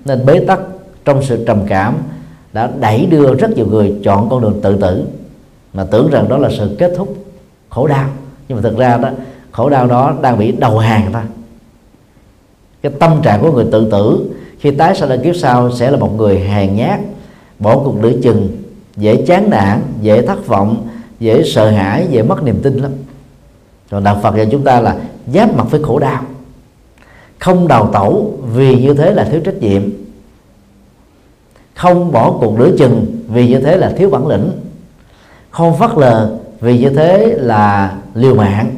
Nên 0.05 0.25
bế 0.25 0.39
tắc 0.39 0.59
trong 1.05 1.23
sự 1.23 1.45
trầm 1.47 1.59
cảm 1.67 1.95
đã 2.53 2.69
đẩy 2.79 3.05
đưa 3.05 3.35
rất 3.35 3.55
nhiều 3.55 3.65
người 3.65 3.95
chọn 4.03 4.29
con 4.29 4.41
đường 4.41 4.59
tự 4.61 4.77
tử. 4.77 5.03
Mà 5.73 5.83
tưởng 5.83 6.09
rằng 6.11 6.29
đó 6.29 6.37
là 6.37 6.49
sự 6.57 6.75
kết 6.79 6.93
thúc, 6.97 7.15
khổ 7.69 7.87
đau. 7.87 8.09
Nhưng 8.47 8.55
mà 8.55 8.61
thực 8.61 8.77
ra 8.77 8.97
đó, 8.97 9.09
khổ 9.51 9.69
đau 9.69 9.87
đó 9.87 10.15
đang 10.21 10.39
bị 10.39 10.51
đầu 10.51 10.77
hàng 10.77 11.09
thôi. 11.13 11.23
Cái 12.81 12.91
tâm 12.99 13.19
trạng 13.23 13.41
của 13.41 13.51
người 13.51 13.65
tự 13.71 13.91
tử 13.91 14.29
khi 14.59 14.71
tái 14.71 14.95
sanh 14.95 15.09
lên 15.09 15.23
kiếp 15.23 15.35
sau 15.35 15.71
sẽ 15.71 15.91
là 15.91 15.97
một 15.97 16.17
người 16.17 16.39
hèn 16.39 16.75
nhát, 16.75 16.99
bỏ 17.59 17.79
cuộc 17.79 17.95
lưỡi 18.01 18.15
chừng, 18.23 18.57
dễ 18.97 19.23
chán 19.27 19.49
nản, 19.49 19.81
dễ 20.01 20.25
thất 20.25 20.47
vọng 20.47 20.87
dễ 21.19 21.43
sợ 21.43 21.69
hãi, 21.69 22.07
dễ 22.09 22.23
mất 22.23 22.43
niềm 22.43 22.59
tin 22.63 22.77
lắm. 22.77 22.91
Còn 23.89 24.03
đạo 24.03 24.19
phật 24.23 24.35
dạy 24.35 24.47
chúng 24.51 24.63
ta 24.63 24.81
là 24.81 24.95
giáp 25.33 25.55
mặt 25.55 25.63
với 25.69 25.83
khổ 25.83 25.99
đau. 25.99 26.23
Không 27.39 27.67
đào 27.67 27.89
tẩu 27.93 28.39
vì 28.53 28.81
như 28.81 28.93
thế 28.93 29.13
là 29.13 29.23
thiếu 29.23 29.41
trách 29.45 29.61
nhiệm. 29.61 29.81
Không 31.75 32.11
bỏ 32.11 32.31
cuộc 32.39 32.59
lưỡi 32.59 32.71
chừng 32.77 33.05
vì 33.27 33.47
như 33.47 33.59
thế 33.59 33.77
là 33.77 33.93
thiếu 33.97 34.09
bản 34.09 34.27
lĩnh. 34.27 34.51
Không 35.49 35.77
phất 35.77 35.91
lờ 35.97 36.37
vì 36.59 36.79
như 36.79 36.89
thế 36.89 37.35
là 37.39 37.95
liều 38.13 38.35
mạng. 38.35 38.77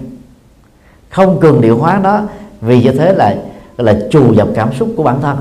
Không 1.09 1.39
cường 1.39 1.61
điệu 1.61 1.77
hóa 1.77 1.99
đó 2.03 2.21
vì 2.61 2.83
như 2.83 2.91
thế 2.91 3.13
là 3.13 3.37
là 3.77 3.99
trù 4.11 4.33
dập 4.33 4.47
cảm 4.55 4.73
xúc 4.73 4.89
của 4.97 5.03
bản 5.03 5.21
thân. 5.21 5.37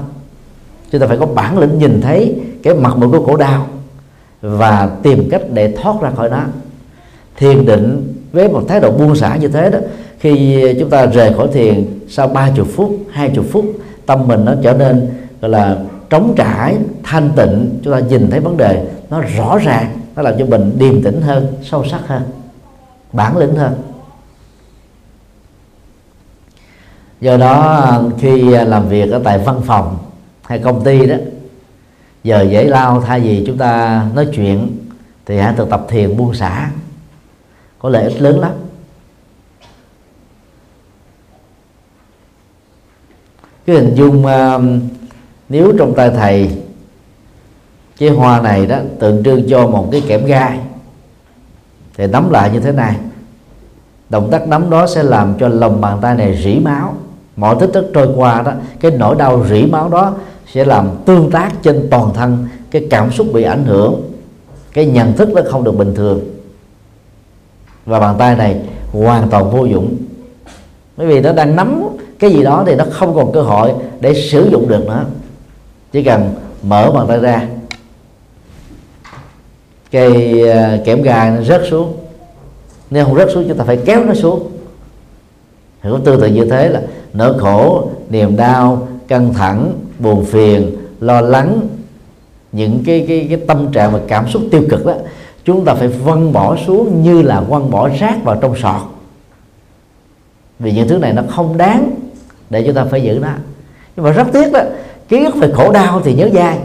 Chúng 0.92 1.00
ta 1.00 1.06
phải 1.06 1.16
có 1.16 1.26
bản 1.26 1.58
lĩnh 1.58 1.78
nhìn 1.78 2.00
thấy 2.00 2.40
cái 2.62 2.74
mặt 2.74 2.96
mũi 2.96 3.08
của 3.10 3.26
khổ 3.26 3.36
đau 3.36 3.66
và 4.40 4.90
tìm 5.02 5.28
cách 5.30 5.42
để 5.52 5.76
thoát 5.76 6.00
ra 6.00 6.10
khỏi 6.10 6.30
nó 6.30 6.42
thiền 7.38 7.66
định 7.66 8.14
với 8.32 8.48
một 8.48 8.64
thái 8.68 8.80
độ 8.80 8.90
buông 8.90 9.16
xả 9.16 9.36
như 9.36 9.48
thế 9.48 9.70
đó, 9.70 9.78
khi 10.18 10.64
chúng 10.80 10.90
ta 10.90 11.06
rời 11.06 11.32
khỏi 11.34 11.48
thiền 11.52 11.86
sau 12.08 12.28
ba 12.28 12.50
chục 12.56 12.68
phút, 12.76 12.98
hai 13.10 13.30
chục 13.34 13.44
phút, 13.50 13.64
tâm 14.06 14.28
mình 14.28 14.44
nó 14.44 14.54
trở 14.62 14.72
nên, 14.72 15.08
gọi 15.40 15.50
là, 15.50 15.76
trống 16.10 16.34
trải, 16.36 16.76
thanh 17.02 17.30
tịnh, 17.36 17.80
chúng 17.84 17.92
ta 17.92 17.98
nhìn 17.98 18.30
thấy 18.30 18.40
vấn 18.40 18.56
đề 18.56 18.86
nó 19.10 19.20
rõ 19.20 19.58
ràng, 19.58 19.98
nó 20.16 20.22
làm 20.22 20.34
cho 20.38 20.46
mình 20.46 20.72
điềm 20.78 21.02
tĩnh 21.02 21.22
hơn, 21.22 21.46
sâu 21.62 21.84
sắc 21.84 22.00
hơn, 22.06 22.22
bản 23.12 23.36
lĩnh 23.36 23.54
hơn. 23.54 23.74
Do 27.20 27.36
đó, 27.36 28.02
khi 28.18 28.42
làm 28.50 28.88
việc 28.88 29.10
ở 29.10 29.20
tại 29.24 29.38
văn 29.38 29.60
phòng 29.66 29.98
hay 30.42 30.58
công 30.58 30.84
ty 30.84 31.06
đó, 31.06 31.16
giờ 32.24 32.42
dễ 32.50 32.64
lao, 32.64 33.00
thay 33.00 33.20
vì 33.20 33.44
chúng 33.46 33.58
ta 33.58 34.02
nói 34.14 34.26
chuyện 34.34 34.76
thì 35.26 35.38
hãy 35.38 35.54
thực 35.56 35.70
tập 35.70 35.86
thiền 35.88 36.16
buông 36.16 36.34
xả 36.34 36.70
có 37.78 37.88
lợi 37.88 38.04
ích 38.04 38.22
lớn 38.22 38.40
lắm. 38.40 38.52
Cái 43.66 43.76
hình 43.76 43.94
dung 43.94 44.24
uh, 44.26 44.62
nếu 45.48 45.72
trong 45.78 45.94
tay 45.94 46.10
thầy 46.10 46.50
cái 47.98 48.08
hoa 48.08 48.40
này 48.40 48.66
đó 48.66 48.78
tượng 48.98 49.24
trưng 49.24 49.48
cho 49.50 49.66
một 49.66 49.88
cái 49.92 50.02
kẽm 50.08 50.26
gai 50.26 50.58
thì 51.96 52.06
nắm 52.06 52.30
lại 52.30 52.50
như 52.52 52.60
thế 52.60 52.72
này. 52.72 52.96
Động 54.08 54.28
tác 54.30 54.48
nắm 54.48 54.70
đó 54.70 54.86
sẽ 54.86 55.02
làm 55.02 55.34
cho 55.40 55.48
lòng 55.48 55.80
bàn 55.80 55.98
tay 56.02 56.14
này 56.14 56.40
rỉ 56.44 56.58
máu. 56.58 56.94
Mọi 57.36 57.56
tích 57.60 57.70
tức 57.72 57.90
trôi 57.94 58.08
qua 58.16 58.42
đó 58.42 58.52
cái 58.80 58.90
nỗi 58.90 59.16
đau 59.18 59.46
rỉ 59.46 59.66
máu 59.66 59.88
đó 59.88 60.14
sẽ 60.52 60.64
làm 60.64 60.88
tương 61.06 61.30
tác 61.30 61.52
trên 61.62 61.88
toàn 61.90 62.14
thân 62.14 62.48
cái 62.70 62.86
cảm 62.90 63.12
xúc 63.12 63.26
bị 63.32 63.42
ảnh 63.42 63.64
hưởng 63.64 64.02
cái 64.72 64.86
nhận 64.86 65.12
thức 65.12 65.28
nó 65.34 65.42
không 65.50 65.64
được 65.64 65.72
bình 65.72 65.94
thường 65.94 66.20
và 67.88 68.00
bàn 68.00 68.14
tay 68.18 68.36
này 68.36 68.60
hoàn 68.92 69.28
toàn 69.30 69.50
vô 69.50 69.64
dụng. 69.64 69.96
Bởi 70.96 71.06
vì 71.06 71.20
nó 71.20 71.32
đang 71.32 71.56
nắm 71.56 71.82
cái 72.18 72.30
gì 72.30 72.42
đó 72.42 72.64
thì 72.66 72.74
nó 72.74 72.84
không 72.90 73.14
còn 73.14 73.32
cơ 73.32 73.42
hội 73.42 73.72
để 74.00 74.14
sử 74.14 74.48
dụng 74.50 74.68
được 74.68 74.86
nữa. 74.86 75.04
Chỉ 75.92 76.02
cần 76.02 76.34
mở 76.62 76.90
bàn 76.90 77.06
tay 77.08 77.18
ra. 77.18 77.48
Cây 79.90 80.42
à, 80.50 80.78
kẽm 80.84 81.02
gai 81.02 81.30
nó 81.30 81.42
rớt 81.42 81.62
xuống. 81.70 81.96
Nếu 82.90 83.04
không 83.04 83.16
rớt 83.16 83.28
xuống, 83.34 83.44
chúng 83.48 83.58
ta 83.58 83.64
phải 83.64 83.76
kéo 83.76 84.04
nó 84.04 84.14
xuống. 84.14 84.50
Thì 85.82 85.90
cũng 85.90 86.04
tương 86.04 86.20
tự 86.20 86.26
như 86.26 86.44
thế 86.44 86.68
là 86.68 86.82
nỗi 87.12 87.38
khổ, 87.38 87.90
niềm 88.10 88.36
đau, 88.36 88.88
căng 89.08 89.34
thẳng, 89.34 89.72
buồn 89.98 90.24
phiền, 90.24 90.76
lo 91.00 91.20
lắng, 91.20 91.60
những 92.52 92.82
cái 92.86 93.04
cái 93.08 93.26
cái 93.28 93.38
tâm 93.46 93.72
trạng 93.72 93.92
và 93.92 94.00
cảm 94.08 94.28
xúc 94.28 94.42
tiêu 94.50 94.62
cực 94.70 94.86
đó 94.86 94.94
chúng 95.48 95.64
ta 95.64 95.74
phải 95.74 95.88
văng 95.88 96.32
bỏ 96.32 96.56
xuống 96.66 97.02
như 97.02 97.22
là 97.22 97.44
quăng 97.48 97.70
bỏ 97.70 97.88
rác 97.88 98.24
vào 98.24 98.38
trong 98.40 98.56
sọt. 98.56 98.82
Vì 100.58 100.72
những 100.72 100.88
thứ 100.88 100.98
này 100.98 101.12
nó 101.12 101.22
không 101.28 101.56
đáng 101.56 101.90
để 102.50 102.62
chúng 102.66 102.74
ta 102.74 102.84
phải 102.84 103.02
giữ 103.02 103.18
nó. 103.22 103.32
Nhưng 103.96 104.04
mà 104.04 104.12
rất 104.12 104.26
tiếc 104.32 104.52
đó, 104.52 104.60
ký 105.08 105.24
ức 105.24 105.34
về 105.36 105.52
khổ 105.54 105.72
đau 105.72 106.00
thì 106.04 106.14
nhớ 106.14 106.28
dai. 106.34 106.58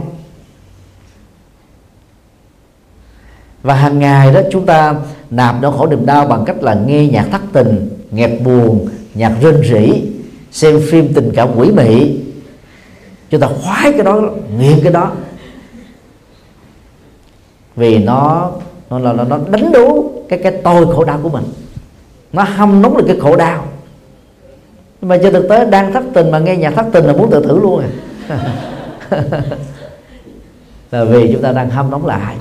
Và 3.61 3.73
hàng 3.73 3.99
ngày 3.99 4.33
đó, 4.33 4.41
chúng 4.51 4.65
ta 4.65 4.95
nạp 5.29 5.61
đau 5.61 5.71
khổ 5.71 5.87
niềm 5.87 6.05
đau 6.05 6.27
bằng 6.27 6.45
cách 6.45 6.63
là 6.63 6.73
nghe 6.73 7.07
nhạc 7.07 7.27
thất 7.31 7.41
tình 7.53 7.89
nhạc 8.11 8.31
buồn, 8.43 8.89
nhạc 9.13 9.37
rên 9.41 9.61
rỉ, 9.63 10.03
xem 10.51 10.81
phim 10.91 11.13
tình 11.13 11.31
cảm 11.35 11.49
quỷ 11.55 11.71
mị. 11.71 12.19
Chúng 13.29 13.41
ta 13.41 13.47
khoái 13.47 13.91
cái 13.91 14.03
đó, 14.03 14.21
nghiện 14.59 14.79
cái 14.83 14.93
đó. 14.93 15.11
Vì 17.75 17.97
nó 17.97 18.51
nó 18.99 19.13
là 19.13 19.23
nó, 19.23 19.37
nó 19.37 19.39
đánh 19.49 19.71
đố 19.71 20.03
cái 20.29 20.39
cái 20.39 20.51
tôi 20.63 20.85
khổ 20.85 21.03
đau 21.03 21.19
của 21.23 21.29
mình. 21.29 21.43
Nó 22.33 22.43
hâm 22.43 22.81
nóng 22.81 22.97
được 22.97 23.03
cái 23.07 23.19
khổ 23.19 23.35
đau. 23.35 23.65
Nhưng 25.01 25.09
mà 25.09 25.17
trên 25.23 25.33
thực 25.33 25.49
tế 25.49 25.65
đang 25.65 25.93
thất 25.93 26.03
tình 26.13 26.31
mà 26.31 26.39
nghe 26.39 26.57
nhạc 26.57 26.71
thất 26.71 26.85
tình 26.91 27.05
là 27.05 27.13
muốn 27.13 27.31
tự 27.31 27.43
thử 27.43 27.59
luôn 27.59 27.83
à. 28.29 28.55
Là 30.91 31.03
vì 31.03 31.29
chúng 31.33 31.41
ta 31.41 31.51
đang 31.51 31.69
hâm 31.69 31.91
nóng 31.91 32.05
lại. 32.05 32.35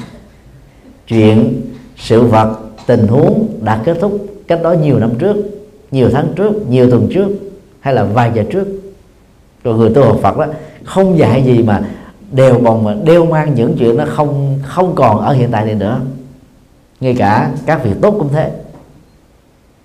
Chuyện 1.06 1.62
sự 1.96 2.22
vật 2.22 2.58
tình 2.86 3.06
huống 3.06 3.48
đã 3.60 3.80
kết 3.84 3.96
thúc 4.00 4.26
cách 4.48 4.62
đó 4.62 4.72
nhiều 4.72 4.98
năm 4.98 5.10
trước 5.18 5.36
nhiều 5.90 6.10
tháng 6.12 6.32
trước 6.36 6.68
nhiều 6.68 6.90
tuần 6.90 7.08
trước 7.14 7.28
hay 7.80 7.94
là 7.94 8.04
vài 8.04 8.30
giờ 8.34 8.44
trước. 8.50 8.66
Rồi 9.64 9.78
người 9.78 9.90
tu 9.90 10.04
học 10.04 10.18
Phật 10.22 10.38
đó 10.38 10.46
không 10.84 11.18
dạy 11.18 11.42
gì 11.44 11.62
mà 11.62 11.82
đều 12.32 12.60
còn 12.64 12.84
mà 12.84 12.94
đeo 13.04 13.24
mang 13.24 13.54
những 13.54 13.76
chuyện 13.78 13.96
nó 13.96 14.04
không 14.08 14.58
không 14.62 14.94
còn 14.94 15.20
ở 15.20 15.32
hiện 15.32 15.48
tại 15.50 15.64
này 15.64 15.74
nữa 15.74 16.00
ngay 17.02 17.14
cả 17.18 17.50
các 17.66 17.84
việc 17.84 17.94
tốt 18.02 18.14
cũng 18.18 18.28
thế. 18.32 18.50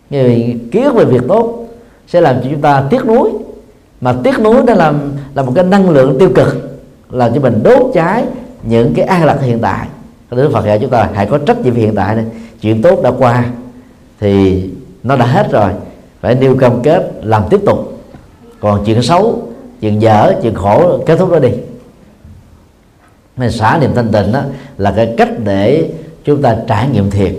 Người 0.09 0.59
ký 0.71 0.81
ức 0.81 0.93
về 0.95 1.05
việc 1.05 1.21
tốt 1.27 1.67
sẽ 2.07 2.21
làm 2.21 2.35
cho 2.35 2.47
chúng 2.51 2.61
ta 2.61 2.83
tiếc 2.89 3.05
nuối, 3.05 3.31
mà 4.01 4.15
tiếc 4.23 4.39
nuối 4.39 4.63
nó 4.63 4.73
làm, 4.73 5.11
là 5.33 5.43
một 5.43 5.51
cái 5.55 5.63
năng 5.63 5.89
lượng 5.89 6.19
tiêu 6.19 6.29
cực, 6.35 6.79
làm 7.09 7.33
cho 7.33 7.41
mình 7.41 7.63
đốt 7.63 7.91
cháy 7.93 8.23
những 8.63 8.93
cái 8.93 9.05
an 9.05 9.25
lạc 9.25 9.37
hiện 9.41 9.59
tại. 9.59 9.87
Đức 10.31 10.49
Phật 10.53 10.65
dạy 10.65 10.79
chúng 10.81 10.89
ta, 10.89 11.09
hãy 11.13 11.25
có 11.25 11.37
trách 11.37 11.59
nhiệm 11.61 11.75
hiện 11.75 11.95
tại 11.95 12.15
này. 12.15 12.25
Chuyện 12.61 12.81
tốt 12.81 12.99
đã 13.03 13.11
qua 13.17 13.45
thì 14.19 14.63
nó 15.03 15.15
đã 15.15 15.25
hết 15.25 15.51
rồi. 15.51 15.71
Phải 16.21 16.35
nêu 16.35 16.57
cam 16.57 16.81
kết 16.81 17.11
làm 17.23 17.43
tiếp 17.49 17.59
tục. 17.65 17.99
Còn 18.59 18.83
chuyện 18.85 19.01
xấu, 19.01 19.47
chuyện 19.81 20.01
dở, 20.01 20.33
chuyện 20.41 20.55
khổ, 20.55 20.99
kết 21.05 21.15
thúc 21.19 21.31
nó 21.31 21.39
đi. 21.39 21.49
Mình 23.37 23.51
xả 23.51 23.77
niệm 23.81 23.91
thanh 23.95 24.11
tịnh 24.11 24.31
đó 24.31 24.41
là 24.77 24.93
cái 24.95 25.13
cách 25.17 25.29
để 25.43 25.89
chúng 26.27 26.41
ta 26.41 26.57
trải 26.67 26.89
nghiệm 26.89 27.11
thiền. 27.11 27.35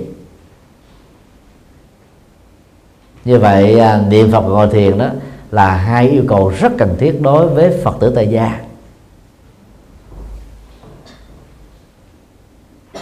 Như 3.24 3.39
vậy 3.39 3.80
à, 3.80 4.03
niệm 4.09 4.32
phật 4.32 4.41
và 4.41 4.49
ngồi 4.49 4.68
thiền 4.68 4.99
đó 4.99 5.09
là 5.51 5.76
hai 5.76 6.09
yêu 6.09 6.22
cầu 6.28 6.49
rất 6.49 6.72
cần 6.78 6.97
thiết 6.99 7.22
đối 7.22 7.49
với 7.49 7.80
phật 7.84 7.97
tử 8.01 8.12
tại 8.14 8.28
gia. 8.28 8.61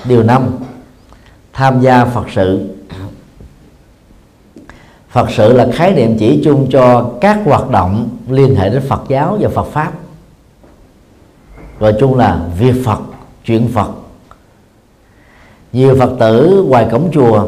Điều 0.05 0.23
năm, 0.23 0.59
tham 1.53 1.81
gia 1.81 2.05
phật 2.05 2.27
sự. 2.35 2.77
Phật 5.09 5.31
sự 5.31 5.53
là 5.53 5.69
khái 5.75 5.95
niệm 5.95 6.17
chỉ 6.19 6.41
chung 6.45 6.69
cho 6.71 7.13
các 7.21 7.39
hoạt 7.45 7.71
động 7.71 8.09
liên 8.29 8.57
hệ 8.57 8.71
đến 8.71 8.83
phật 8.89 9.03
giáo 9.09 9.39
và 9.41 9.49
phật 9.49 9.67
pháp. 9.73 9.93
Gọi 11.79 11.95
chung 12.01 12.15
là 12.15 12.49
việc 12.59 12.75
phật, 12.85 13.01
chuyện 13.45 13.69
phật 13.75 13.91
nhiều 15.77 15.97
phật 15.99 16.11
tử 16.19 16.65
ngoài 16.69 16.87
cổng 16.93 17.09
chùa 17.13 17.47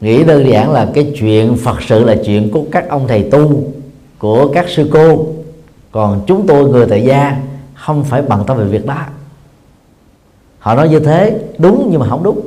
nghĩ 0.00 0.24
đơn 0.24 0.48
giản 0.48 0.72
là 0.72 0.90
cái 0.94 1.12
chuyện 1.18 1.56
phật 1.56 1.82
sự 1.82 2.04
là 2.04 2.16
chuyện 2.24 2.50
của 2.50 2.62
các 2.70 2.88
ông 2.88 3.08
thầy 3.08 3.22
tu, 3.22 3.62
của 4.18 4.48
các 4.54 4.68
sư 4.68 4.88
cô. 4.92 5.26
Còn 5.92 6.20
chúng 6.26 6.46
tôi 6.46 6.68
người 6.68 6.86
tại 6.86 7.02
gia 7.04 7.36
không 7.74 8.04
phải 8.04 8.22
bận 8.22 8.44
tâm 8.46 8.58
về 8.58 8.64
việc 8.64 8.86
đó. 8.86 8.96
Họ 10.58 10.74
nói 10.74 10.88
như 10.88 11.00
thế, 11.00 11.38
đúng 11.58 11.88
nhưng 11.90 12.00
mà 12.00 12.08
không 12.08 12.22
đúng. 12.22 12.40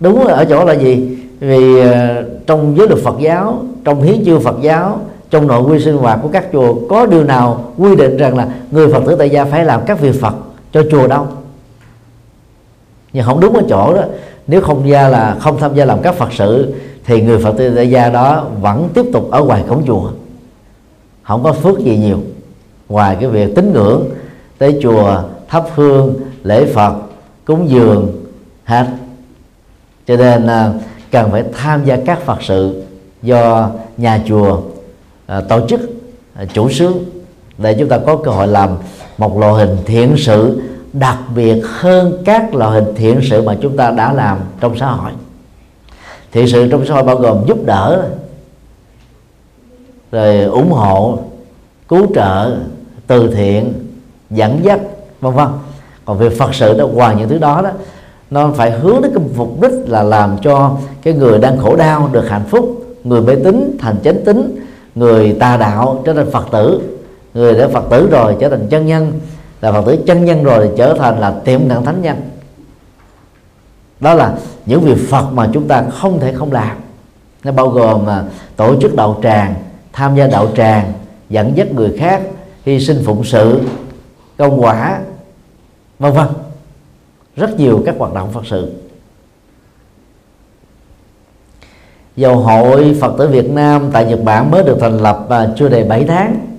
Đúng 0.00 0.24
ở 0.24 0.44
chỗ 0.44 0.64
là 0.64 0.72
gì? 0.72 1.18
Vì 1.40 1.80
ờ, 1.80 2.24
trong 2.46 2.76
giới 2.76 2.88
luật 2.88 3.00
Phật 3.04 3.16
giáo, 3.20 3.62
trong 3.84 4.02
hiến 4.02 4.24
chương 4.24 4.40
Phật 4.40 4.56
giáo, 4.62 5.00
trong 5.30 5.46
nội 5.46 5.62
quy 5.62 5.80
sinh 5.80 5.96
hoạt 5.96 6.18
của 6.22 6.28
các 6.28 6.46
chùa 6.52 6.74
có 6.88 7.06
điều 7.06 7.24
nào 7.24 7.72
quy 7.78 7.96
định 7.96 8.16
rằng 8.16 8.36
là 8.36 8.48
người 8.70 8.92
Phật 8.92 9.02
tử 9.06 9.16
tại 9.18 9.30
gia 9.30 9.44
phải 9.44 9.64
làm 9.64 9.80
các 9.86 10.00
việc 10.00 10.20
Phật 10.20 10.34
cho 10.72 10.82
chùa 10.90 11.06
đâu? 11.06 11.26
Nhưng 13.12 13.24
không 13.24 13.40
đúng 13.40 13.54
ở 13.54 13.62
chỗ 13.68 13.94
đó. 13.94 14.02
Nếu 14.46 14.60
không 14.60 14.88
gia 14.88 15.08
là 15.08 15.36
không 15.40 15.58
tham 15.60 15.74
gia 15.74 15.84
làm 15.84 16.02
các 16.02 16.14
Phật 16.14 16.32
sự 16.32 16.74
thì 17.04 17.22
người 17.22 17.38
Phật 17.38 17.54
tử 17.58 17.72
tại 17.76 17.90
gia 17.90 18.08
đó 18.08 18.46
vẫn 18.60 18.88
tiếp 18.94 19.04
tục 19.12 19.30
ở 19.30 19.44
ngoài 19.44 19.64
cổng 19.68 19.82
chùa. 19.86 20.10
Không 21.22 21.42
có 21.42 21.52
phước 21.52 21.78
gì 21.78 21.96
nhiều. 21.96 22.18
Ngoài 22.88 23.16
cái 23.20 23.28
việc 23.28 23.54
tín 23.54 23.72
ngưỡng 23.72 24.04
tới 24.58 24.78
chùa 24.82 25.22
thắp 25.48 25.64
hương 25.74 26.14
lễ 26.42 26.66
Phật 26.74 26.94
cúng 27.44 27.70
dường 27.70 28.24
hết 28.64 28.86
cho 30.06 30.16
nên 30.16 30.46
à, 30.46 30.72
cần 31.10 31.30
phải 31.30 31.44
tham 31.52 31.84
gia 31.84 31.96
các 32.06 32.20
Phật 32.20 32.42
sự 32.42 32.82
do 33.22 33.70
nhà 33.96 34.22
chùa 34.28 34.60
à, 35.26 35.40
tổ 35.40 35.66
chức 35.66 35.80
à, 36.34 36.44
chủ 36.54 36.70
sướng 36.70 37.04
để 37.58 37.76
chúng 37.78 37.88
ta 37.88 37.98
có 38.06 38.16
cơ 38.16 38.30
hội 38.30 38.46
làm 38.46 38.70
một 39.18 39.38
lộ 39.38 39.52
hình 39.52 39.76
thiện 39.84 40.14
sự 40.16 40.62
đặc 40.92 41.18
biệt 41.34 41.62
hơn 41.64 42.22
các 42.24 42.54
loại 42.54 42.72
hình 42.72 42.94
thiện 42.96 43.20
sự 43.30 43.42
mà 43.42 43.56
chúng 43.60 43.76
ta 43.76 43.90
đã 43.90 44.12
làm 44.12 44.38
trong 44.60 44.78
xã 44.78 44.86
hội. 44.86 45.12
Thiện 46.32 46.48
sự 46.48 46.70
trong 46.70 46.86
xã 46.86 46.94
hội 46.94 47.02
bao 47.02 47.16
gồm 47.16 47.44
giúp 47.46 47.58
đỡ, 47.64 48.02
rồi 50.12 50.42
ủng 50.42 50.72
hộ, 50.72 51.18
cứu 51.88 52.06
trợ, 52.14 52.56
từ 53.06 53.34
thiện, 53.34 53.72
dẫn 54.30 54.60
dắt, 54.64 54.80
vân 55.20 55.34
vân. 55.34 55.46
Còn 56.04 56.18
việc 56.18 56.38
phật 56.38 56.54
sự 56.54 56.78
đó, 56.78 56.86
ngoài 56.86 57.16
những 57.16 57.28
thứ 57.28 57.38
đó 57.38 57.62
đó, 57.62 57.70
nó 58.30 58.50
phải 58.56 58.70
hướng 58.70 59.02
đến 59.02 59.12
cái 59.14 59.24
mục 59.36 59.60
đích 59.62 59.72
là 59.86 60.02
làm 60.02 60.36
cho 60.42 60.76
cái 61.02 61.14
người 61.14 61.38
đang 61.38 61.58
khổ 61.58 61.76
đau 61.76 62.08
được 62.12 62.28
hạnh 62.28 62.44
phúc, 62.48 62.84
người 63.04 63.20
mê 63.20 63.36
tín 63.44 63.76
thành 63.80 63.96
chánh 64.04 64.24
tín, 64.24 64.66
người 64.94 65.36
tà 65.40 65.56
đạo 65.56 66.02
trở 66.06 66.14
thành 66.14 66.30
phật 66.30 66.46
tử, 66.52 66.80
người 67.34 67.54
đã 67.54 67.68
phật 67.68 67.84
tử 67.90 68.08
rồi 68.10 68.36
trở 68.40 68.48
thành 68.48 68.66
chân 68.70 68.86
nhân 68.86 69.12
là 69.60 69.72
phật 69.72 69.82
tử 69.86 70.04
chân 70.06 70.24
nhân 70.24 70.44
rồi 70.44 70.68
thì 70.68 70.74
trở 70.78 70.96
thành 70.98 71.18
là 71.18 71.34
tiệm 71.44 71.68
cận 71.68 71.84
thánh 71.84 72.02
nhân. 72.02 72.16
Đó 74.00 74.14
là 74.14 74.34
những 74.66 74.80
việc 74.80 75.08
phật 75.08 75.30
mà 75.32 75.48
chúng 75.52 75.68
ta 75.68 75.84
không 75.90 76.20
thể 76.20 76.32
không 76.32 76.52
làm. 76.52 76.76
Nó 77.44 77.52
bao 77.52 77.68
gồm 77.68 78.06
mà 78.06 78.24
tổ 78.56 78.80
chức 78.80 78.96
đạo 78.96 79.20
tràng, 79.22 79.54
tham 79.92 80.16
gia 80.16 80.26
đạo 80.26 80.48
tràng, 80.56 80.92
dẫn 81.28 81.56
dắt 81.56 81.72
người 81.72 81.96
khác, 81.98 82.22
hy 82.64 82.80
sinh 82.80 83.02
phụng 83.04 83.24
sự, 83.24 83.60
công 84.38 84.60
quả, 84.60 85.00
vân 85.98 86.12
vân. 86.12 86.26
Rất 87.36 87.50
nhiều 87.58 87.82
các 87.86 87.94
hoạt 87.98 88.14
động 88.14 88.32
phật 88.32 88.46
sự. 88.46 88.72
Dầu 92.16 92.36
hội 92.36 92.96
phật 93.00 93.14
tử 93.18 93.28
việt 93.28 93.50
nam 93.50 93.90
tại 93.92 94.04
nhật 94.04 94.22
bản 94.24 94.50
mới 94.50 94.62
được 94.62 94.76
thành 94.80 94.98
lập 94.98 95.26
à, 95.28 95.48
chưa 95.56 95.68
đầy 95.68 95.84
7 95.84 96.04
tháng. 96.04 96.49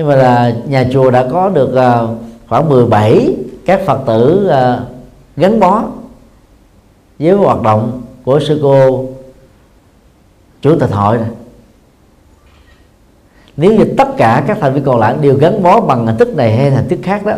Nhưng 0.00 0.08
mà 0.08 0.16
là 0.16 0.52
nhà 0.68 0.86
chùa 0.92 1.10
đã 1.10 1.26
có 1.30 1.48
được 1.48 1.74
ờ, 1.74 2.08
khoảng 2.48 2.68
17 2.68 3.36
các 3.66 3.80
phật 3.86 4.00
tử 4.06 4.46
ờ, 4.50 4.84
gắn 5.36 5.60
bó 5.60 5.82
với 7.18 7.32
hoạt 7.32 7.62
động 7.62 8.02
của 8.24 8.40
sư 8.40 8.58
cô 8.62 9.06
chủ 10.62 10.78
tịch 10.78 10.90
hội 10.90 11.16
này. 11.16 11.28
Nếu 13.56 13.72
như 13.72 13.84
tất 13.96 14.08
cả 14.16 14.44
các 14.46 14.58
thành 14.60 14.74
viên 14.74 14.84
còn 14.84 14.98
lại 14.98 15.14
đều 15.20 15.36
gắn 15.36 15.62
bó 15.62 15.80
bằng 15.80 16.06
hình 16.06 16.16
thức 16.16 16.36
này 16.36 16.56
hay 16.56 16.70
hình 16.70 16.88
thức 16.88 16.98
khác 17.02 17.26
đó, 17.26 17.32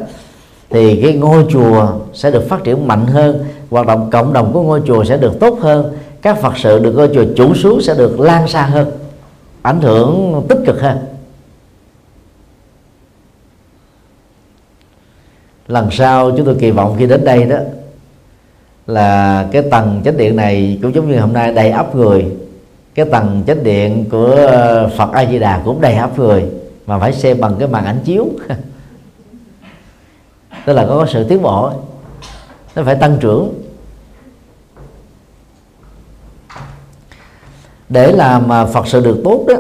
thì 0.71 1.03
cái 1.03 1.13
ngôi 1.13 1.47
chùa 1.51 1.89
sẽ 2.13 2.31
được 2.31 2.49
phát 2.49 2.65
triển 2.65 2.89
mạnh 2.89 3.07
hơn, 3.07 3.45
hoạt 3.71 3.87
động 3.87 4.11
cộng 4.11 4.33
đồng 4.33 4.53
của 4.53 4.63
ngôi 4.63 4.83
chùa 4.87 5.05
sẽ 5.05 5.17
được 5.17 5.41
tốt 5.41 5.59
hơn, 5.61 5.97
các 6.23 6.39
phật 6.39 6.53
sự 6.59 6.79
được 6.79 6.93
ngôi 6.93 7.11
chùa 7.15 7.25
chủ 7.37 7.55
xuống 7.55 7.81
sẽ 7.81 7.95
được 7.95 8.21
lan 8.21 8.49
xa 8.49 8.63
hơn, 8.63 8.91
ảnh 9.63 9.81
hưởng 9.81 10.43
tích 10.49 10.59
cực 10.67 10.81
hơn. 10.81 11.12
Lần 15.73 15.91
sau 15.91 16.31
chúng 16.37 16.47
tôi 16.47 16.57
kỳ 16.61 16.71
vọng 16.71 16.97
khi 16.99 17.07
đến 17.07 17.25
đây 17.25 17.45
đó, 17.45 17.57
là 18.87 19.47
cái 19.53 19.63
tầng 19.71 20.01
chánh 20.05 20.17
điện 20.17 20.37
này 20.37 20.79
cũng 20.83 20.95
giống 20.95 21.11
như 21.11 21.19
hôm 21.19 21.33
nay 21.33 21.53
đầy 21.53 21.71
ấp 21.71 21.95
người. 21.95 22.27
Cái 22.95 23.07
tầng 23.07 23.43
chánh 23.47 23.65
điện 23.65 24.05
của 24.11 24.35
ờ, 24.35 24.91
Phật 24.97 25.13
A 25.13 25.27
Di 25.27 25.39
Đà 25.39 25.63
cũng 25.65 25.81
đầy 25.81 25.95
ấp 25.95 26.19
người, 26.19 26.45
mà 26.87 26.99
phải 26.99 27.13
xem 27.13 27.41
bằng 27.41 27.57
cái 27.59 27.69
màn 27.69 27.85
ảnh 27.85 28.01
chiếu. 28.05 28.27
Tức 30.67 30.73
là 30.73 30.87
có 30.87 31.07
sự 31.13 31.25
tiến 31.29 31.43
bộ, 31.43 31.71
nó 32.77 32.83
phải 32.83 32.95
tăng 32.95 33.17
trưởng. 33.21 33.55
Để 37.89 38.13
làm 38.13 38.49
Phật 38.49 38.87
sự 38.87 39.01
được 39.05 39.21
tốt 39.25 39.45
đó, 39.49 39.57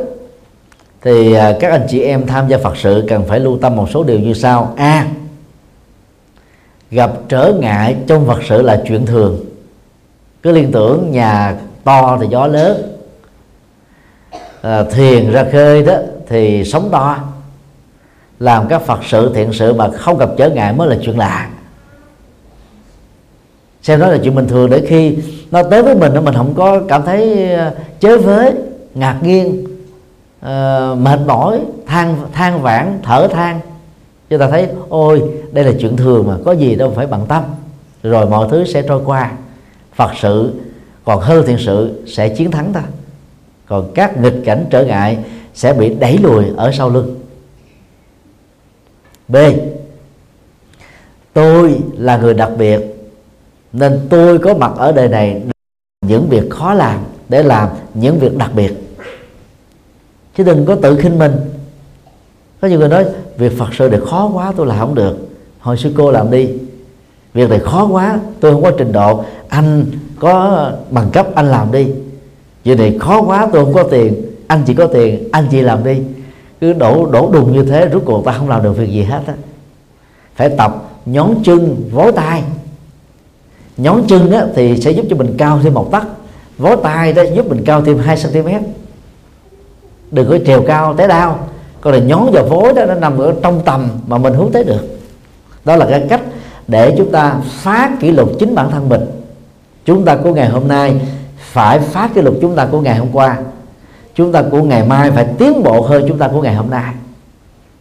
thì 1.03 1.33
ờ, 1.33 1.57
các 1.61 1.71
anh 1.71 1.87
chị 1.89 2.01
em 2.01 2.27
tham 2.27 2.49
gia 2.49 2.59
Phật 2.59 2.77
sự 2.77 3.05
cần 3.09 3.25
phải 3.29 3.41
lưu 3.41 3.59
tâm 3.59 3.77
một 3.77 3.91
số 3.91 4.05
điều 4.05 4.21
như 4.21 4.35
sau. 4.35 4.75
A 4.77 5.07
gặp 6.93 7.11
trở 7.29 7.53
ngại 7.61 7.97
trong 8.07 8.27
Phật 8.27 8.43
sự 8.49 8.63
là 8.63 8.83
chuyện 8.87 9.07
thường. 9.07 9.41
Cứ 10.43 10.53
liên 10.53 10.73
tưởng 10.73 11.11
nhà 11.11 11.57
to 11.85 12.19
thì 12.21 12.27
gió 12.31 12.47
lớn 12.47 12.97
à, 14.63 14.83
thuyền 14.83 15.31
ra 15.33 15.45
khơi 15.53 15.83
đó 15.83 15.95
thì 16.29 16.65
sóng 16.65 16.89
to. 16.93 17.19
Làm 18.39 18.69
các 18.69 18.83
phật 18.83 18.99
sự 19.05 19.33
thiện 19.35 19.53
sự 19.53 19.73
mà 19.73 19.89
không 19.91 20.19
gặp 20.19 20.29
trở 20.37 20.51
ngại 20.51 20.73
mới 20.73 20.89
là 20.89 20.97
chuyện 21.03 21.19
lạ. 21.19 21.49
Xem 23.83 24.01
đó 24.01 24.09
là 24.09 24.19
chuyện 24.23 24.35
bình 24.35 24.49
thường 24.49 24.71
để 24.71 24.83
khi 24.89 25.17
nó 25.51 25.63
tới 25.63 25.83
với 25.83 25.95
mình 25.95 26.25
mình 26.25 26.35
không 26.35 26.55
có 26.55 26.81
cảm 26.89 27.03
thấy 27.03 27.53
à, 27.55 27.73
chế 28.01 28.17
với 28.17 28.53
ngạc 28.95 29.19
nhiên 29.23 29.65
uh, 30.41 30.99
mệt 30.99 31.21
mỏi 31.27 31.61
than 31.87 32.17
than 32.33 32.63
vãn 32.63 32.99
thở 33.03 33.29
than 33.29 33.61
chúng 34.33 34.41
ta 34.41 34.49
thấy, 34.49 34.69
ôi, 34.89 35.23
đây 35.53 35.65
là 35.65 35.73
chuyện 35.81 35.97
thường 35.97 36.27
mà, 36.27 36.37
có 36.45 36.53
gì 36.53 36.75
đâu 36.75 36.93
phải 36.97 37.07
bận 37.07 37.27
tâm. 37.29 37.45
Rồi 38.03 38.27
mọi 38.27 38.49
thứ 38.51 38.65
sẽ 38.65 38.83
trôi 38.83 39.03
qua. 39.05 39.33
Phật 39.95 40.11
sự, 40.21 40.53
còn 41.05 41.21
hơn 41.21 41.47
thiện 41.47 41.59
sự 41.59 42.03
sẽ 42.07 42.29
chiến 42.29 42.51
thắng 42.51 42.73
ta. 42.73 42.83
Còn 43.67 43.93
các 43.95 44.17
nghịch 44.17 44.43
cảnh 44.45 44.67
trở 44.71 44.85
ngại 44.85 45.19
sẽ 45.55 45.73
bị 45.73 45.95
đẩy 45.95 46.19
lùi 46.19 46.45
ở 46.57 46.73
sau 46.73 46.91
lưng. 46.91 47.21
B. 49.29 49.37
Tôi 51.33 51.81
là 51.99 52.17
người 52.17 52.35
đặc 52.35 52.51
biệt, 52.59 52.81
nên 53.73 54.01
tôi 54.11 54.39
có 54.39 54.55
mặt 54.55 54.73
ở 54.77 54.93
đời 54.93 55.09
này 55.09 55.43
những 56.01 56.29
việc 56.29 56.51
khó 56.51 56.75
làm, 56.75 57.01
để 57.29 57.43
làm 57.43 57.69
những 57.95 58.19
việc 58.19 58.37
đặc 58.37 58.51
biệt. 58.55 58.73
Chứ 60.37 60.45
đừng 60.45 60.67
có 60.67 60.75
tự 60.75 60.97
khinh 60.97 61.19
mình 61.19 61.33
có 62.63 62.69
nhiều 62.69 62.79
người 62.79 62.89
nói 62.89 63.05
việc 63.39 63.59
phật 63.59 63.75
sự 63.75 63.89
này 63.89 64.01
khó 64.07 64.31
quá 64.35 64.53
tôi 64.57 64.67
làm 64.67 64.79
không 64.79 64.95
được. 64.95 65.17
Hồi 65.61 65.77
sư 65.77 65.93
cô 65.97 66.11
làm 66.11 66.31
đi. 66.31 66.49
Việc 67.35 67.51
này 67.51 67.59
khó 67.59 67.87
quá 67.87 68.19
tôi 68.41 68.53
không 68.53 68.63
có 68.63 68.73
trình 68.79 68.93
độ. 68.93 69.25
Anh 69.49 69.87
có 70.19 70.71
bằng 70.91 71.11
cấp 71.11 71.27
anh 71.35 71.51
làm 71.51 71.73
đi. 71.73 71.87
Việc 72.65 72.79
này 72.79 72.99
khó 73.01 73.23
quá 73.23 73.49
tôi 73.53 73.65
không 73.65 73.75
có 73.75 73.83
tiền. 73.83 74.23
Anh 74.47 74.63
chỉ 74.67 74.75
có 74.75 74.87
tiền 74.87 75.29
anh 75.33 75.47
chị 75.51 75.61
làm 75.61 75.85
đi. 75.85 76.01
Cứ 76.61 76.73
đổ 76.73 77.07
đổ 77.07 77.31
đùng 77.33 77.53
như 77.53 77.63
thế 77.63 77.89
rốt 77.93 78.03
cuộc 78.05 78.25
ta 78.25 78.33
không 78.33 78.49
làm 78.49 78.63
được 78.63 78.73
việc 78.73 78.89
gì 78.89 79.03
hết 79.03 79.21
á. 79.27 79.35
Phải 80.37 80.49
tập 80.59 80.91
nhón 81.07 81.35
chân 81.45 81.89
vối 81.93 82.13
tay. 82.13 82.43
Nhón 83.77 84.03
chân 84.09 84.31
á, 84.31 84.47
thì 84.55 84.81
sẽ 84.81 84.91
giúp 84.91 85.07
cho 85.11 85.17
mình 85.17 85.35
cao 85.39 85.61
thêm 85.63 85.75
một 85.75 85.93
tấc. 85.93 86.03
Vối 86.59 86.77
tay 86.83 87.13
đó 87.13 87.23
giúp 87.35 87.49
mình 87.49 87.63
cao 87.65 87.83
thêm 87.83 87.99
2 87.99 88.17
cm 88.17 88.49
đừng 90.11 90.31
có 90.31 90.39
trèo 90.47 90.63
cao 90.67 90.95
té 90.95 91.07
đau 91.07 91.49
còn 91.83 91.95
là 91.95 92.01
nhón 92.01 92.31
vào 92.33 92.45
vối 92.45 92.73
đó, 92.73 92.85
nó 92.85 92.95
nằm 92.95 93.19
ở 93.19 93.35
trong 93.43 93.61
tầm 93.65 93.89
mà 94.07 94.19
mình 94.19 94.35
hướng 94.35 94.53
tới 94.53 94.65
được. 94.65 94.99
Đó 95.65 95.77
là 95.77 95.87
cái 95.91 96.07
cách 96.09 96.21
để 96.69 96.95
chúng 96.99 97.13
ta 97.13 97.35
phá 97.45 97.91
kỷ 98.01 98.13
lục 98.13 98.33
chính 98.39 98.55
bản 98.55 98.71
thân 98.71 98.89
mình. 98.89 99.01
Chúng 99.85 100.05
ta 100.05 100.17
của 100.17 100.35
ngày 100.35 100.49
hôm 100.49 100.69
nay 100.69 101.01
phải 101.39 101.79
phá 101.79 102.09
kỷ 102.15 102.23
lục 102.23 102.35
chúng 102.41 102.57
ta 102.57 102.67
của 102.67 102.81
ngày 102.81 102.97
hôm 102.97 103.09
qua. 103.13 103.39
Chúng 104.15 104.33
ta 104.33 104.43
của 104.51 104.63
ngày 104.63 104.85
mai 104.85 105.11
phải 105.11 105.27
tiến 105.39 105.63
bộ 105.63 105.81
hơn 105.81 106.05
chúng 106.09 106.19
ta 106.19 106.29
của 106.29 106.43
ngày 106.43 106.55
hôm 106.55 106.71
nay. 106.71 106.95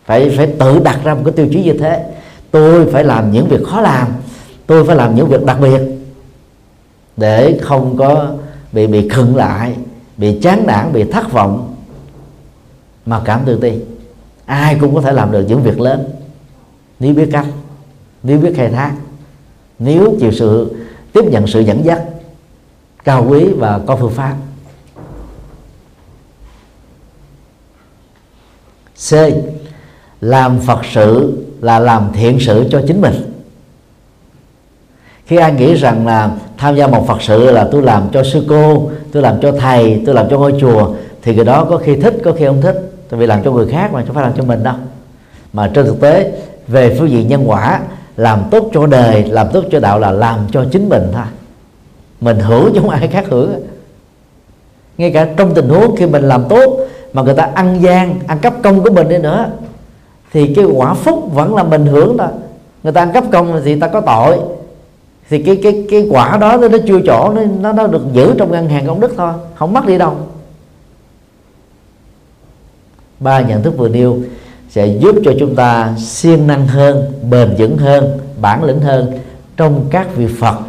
Phải 0.06 0.30
phải 0.38 0.48
tự 0.48 0.80
đặt 0.80 1.00
ra 1.04 1.14
một 1.14 1.22
cái 1.26 1.34
tiêu 1.34 1.48
chí 1.52 1.64
như 1.64 1.74
thế. 1.74 2.06
Tôi 2.52 2.86
phải 2.86 3.04
làm 3.04 3.32
những 3.32 3.48
việc 3.48 3.64
khó 3.68 3.82
làm. 3.82 4.08
Tôi 4.68 4.86
phải 4.86 4.96
làm 4.96 5.16
những 5.16 5.28
việc 5.28 5.46
đặc 5.46 5.58
biệt. 5.62 5.82
Để 7.18 7.60
không 7.62 7.98
có 7.98 8.28
bị 8.72 8.88
bị 8.88 9.10
khựng 9.10 9.36
lại, 9.36 9.76
bị 10.18 10.40
chán 10.42 10.64
nản, 10.68 10.94
bị 10.94 11.04
thất 11.04 11.32
vọng, 11.32 11.76
mà 13.06 13.22
cảm 13.26 13.42
tự 13.46 13.58
ti 13.58 13.72
ai 14.52 14.78
cũng 14.80 14.96
có 14.96 15.02
thể 15.02 15.12
làm 15.12 15.32
được 15.32 15.46
những 15.48 15.64
việc 15.64 15.80
lớn. 15.80 16.10
Nếu 17.00 17.14
biết 17.14 17.30
cách, 17.32 17.46
nếu 18.24 18.40
biết 18.40 18.54
khai 18.56 18.70
thác, 18.70 18.94
nếu 19.80 20.16
chịu 20.20 20.32
sự 20.32 20.76
tiếp 21.14 21.22
nhận 21.26 21.48
sự 21.48 21.60
dẫn 21.60 21.86
dắt 21.86 22.02
cao 23.04 23.26
quý 23.30 23.46
và 23.58 23.80
có 23.86 23.96
phương 23.96 24.12
pháp. 24.12 24.36
C. 29.10 29.14
Làm 30.22 30.60
Phật 30.60 30.80
sự 30.94 31.38
là 31.62 31.80
làm 31.80 32.10
thiện 32.14 32.40
sự 32.40 32.68
cho 32.72 32.82
chính 32.88 33.02
mình. 33.02 33.34
Khi 35.26 35.38
ai 35.38 35.54
nghĩ 35.54 35.74
rằng 35.74 36.08
là 36.08 36.32
tham 36.58 36.76
gia 36.76 36.88
một 36.88 37.06
Phật 37.08 37.22
sự 37.22 37.52
là 37.52 37.70
tôi 37.72 37.82
làm 37.82 38.10
cho 38.14 38.24
sư 38.24 38.46
cô, 38.50 38.92
tôi 39.12 39.24
làm 39.24 39.42
cho 39.42 39.52
thầy, 39.52 40.02
tôi 40.06 40.16
làm 40.16 40.30
cho 40.30 40.38
ngôi 40.38 40.54
chùa, 40.62 40.94
thì 41.22 41.36
người 41.36 41.46
đó 41.46 41.66
có 41.70 41.78
khi 41.78 41.96
thích, 41.96 42.18
có 42.24 42.32
khi 42.32 42.46
không 42.46 42.62
thích 42.62 42.91
tại 43.12 43.20
vì 43.20 43.26
làm 43.26 43.44
cho 43.44 43.52
người 43.52 43.68
khác 43.68 43.94
mà 43.94 44.04
không 44.06 44.16
phải 44.16 44.24
làm 44.24 44.34
cho 44.38 44.44
mình 44.44 44.64
đâu. 44.64 44.76
Mà 45.54 45.72
trên 45.74 45.86
thực 45.86 46.02
tế, 46.02 46.32
về 46.68 46.96
phương 47.00 47.10
diện 47.10 47.28
nhân 47.28 47.44
quả, 47.50 47.80
làm 48.18 48.44
tốt 48.52 48.70
cho 48.74 48.86
đời, 48.86 49.24
làm 49.24 49.48
tốt 49.54 49.64
cho 49.72 49.80
đạo 49.80 50.00
là 50.00 50.12
làm 50.12 50.40
cho 50.52 50.66
chính 50.72 50.90
mình 50.90 51.04
thôi. 51.14 51.24
Mình 52.22 52.40
hưởng 52.40 52.72
chứ 52.74 52.80
không 52.82 52.90
ai 52.90 53.08
khác 53.08 53.26
hưởng. 53.30 53.54
Ngay 54.98 55.12
cả 55.12 55.28
trong 55.38 55.54
tình 55.54 55.70
huống 55.70 55.96
khi 55.96 56.06
mình 56.06 56.24
làm 56.24 56.44
tốt, 56.50 56.78
mà 57.14 57.22
người 57.22 57.34
ta 57.34 57.50
ăn 57.54 57.82
gian, 57.82 58.20
ăn 58.28 58.40
cắp 58.40 58.54
công 58.64 58.84
của 58.84 58.92
mình 58.92 59.10
đi 59.10 59.18
nữa, 59.18 59.46
thì 60.34 60.54
cái 60.54 60.66
quả 60.66 60.94
phúc 60.94 61.30
vẫn 61.34 61.56
là 61.56 61.64
mình 61.64 61.86
hưởng 61.86 62.18
đó 62.18 62.28
người 62.84 62.94
ta 62.94 63.02
ăn 63.02 63.12
cắp 63.12 63.24
công 63.32 63.62
thì 63.66 63.80
ta 63.80 63.88
có 63.88 64.02
tội. 64.02 64.40
Thì 65.30 65.44
cái 65.44 65.60
cái 65.64 65.86
cái 65.92 66.08
quả 66.12 66.38
đó 66.38 66.58
nó 66.58 66.78
chưa 66.88 67.00
chỗ, 67.06 67.34
nó 67.60 67.74
nó 67.74 67.88
được 67.88 68.02
giữ 68.14 68.34
trong 68.38 68.52
ngân 68.52 68.70
hàng 68.70 68.88
công 68.88 69.00
đức 69.00 69.14
thôi. 69.18 69.34
Không 69.56 69.74
mất 69.74 69.86
đi 69.86 69.98
đâu 69.98 70.16
ba 73.22 73.42
nhận 73.42 73.64
thức 73.64 73.78
vừa 73.78 73.90
nêu 73.90 74.20
sẽ 74.70 74.88
giúp 74.88 75.16
cho 75.26 75.34
chúng 75.40 75.56
ta 75.56 75.96
siêng 75.98 76.48
năng 76.48 76.68
hơn 76.68 77.14
bền 77.30 77.56
vững 77.58 77.78
hơn 77.78 78.20
bản 78.42 78.64
lĩnh 78.64 78.80
hơn 78.80 79.20
trong 79.58 79.86
các 79.90 80.16
việc 80.16 80.40
phật 80.40 80.60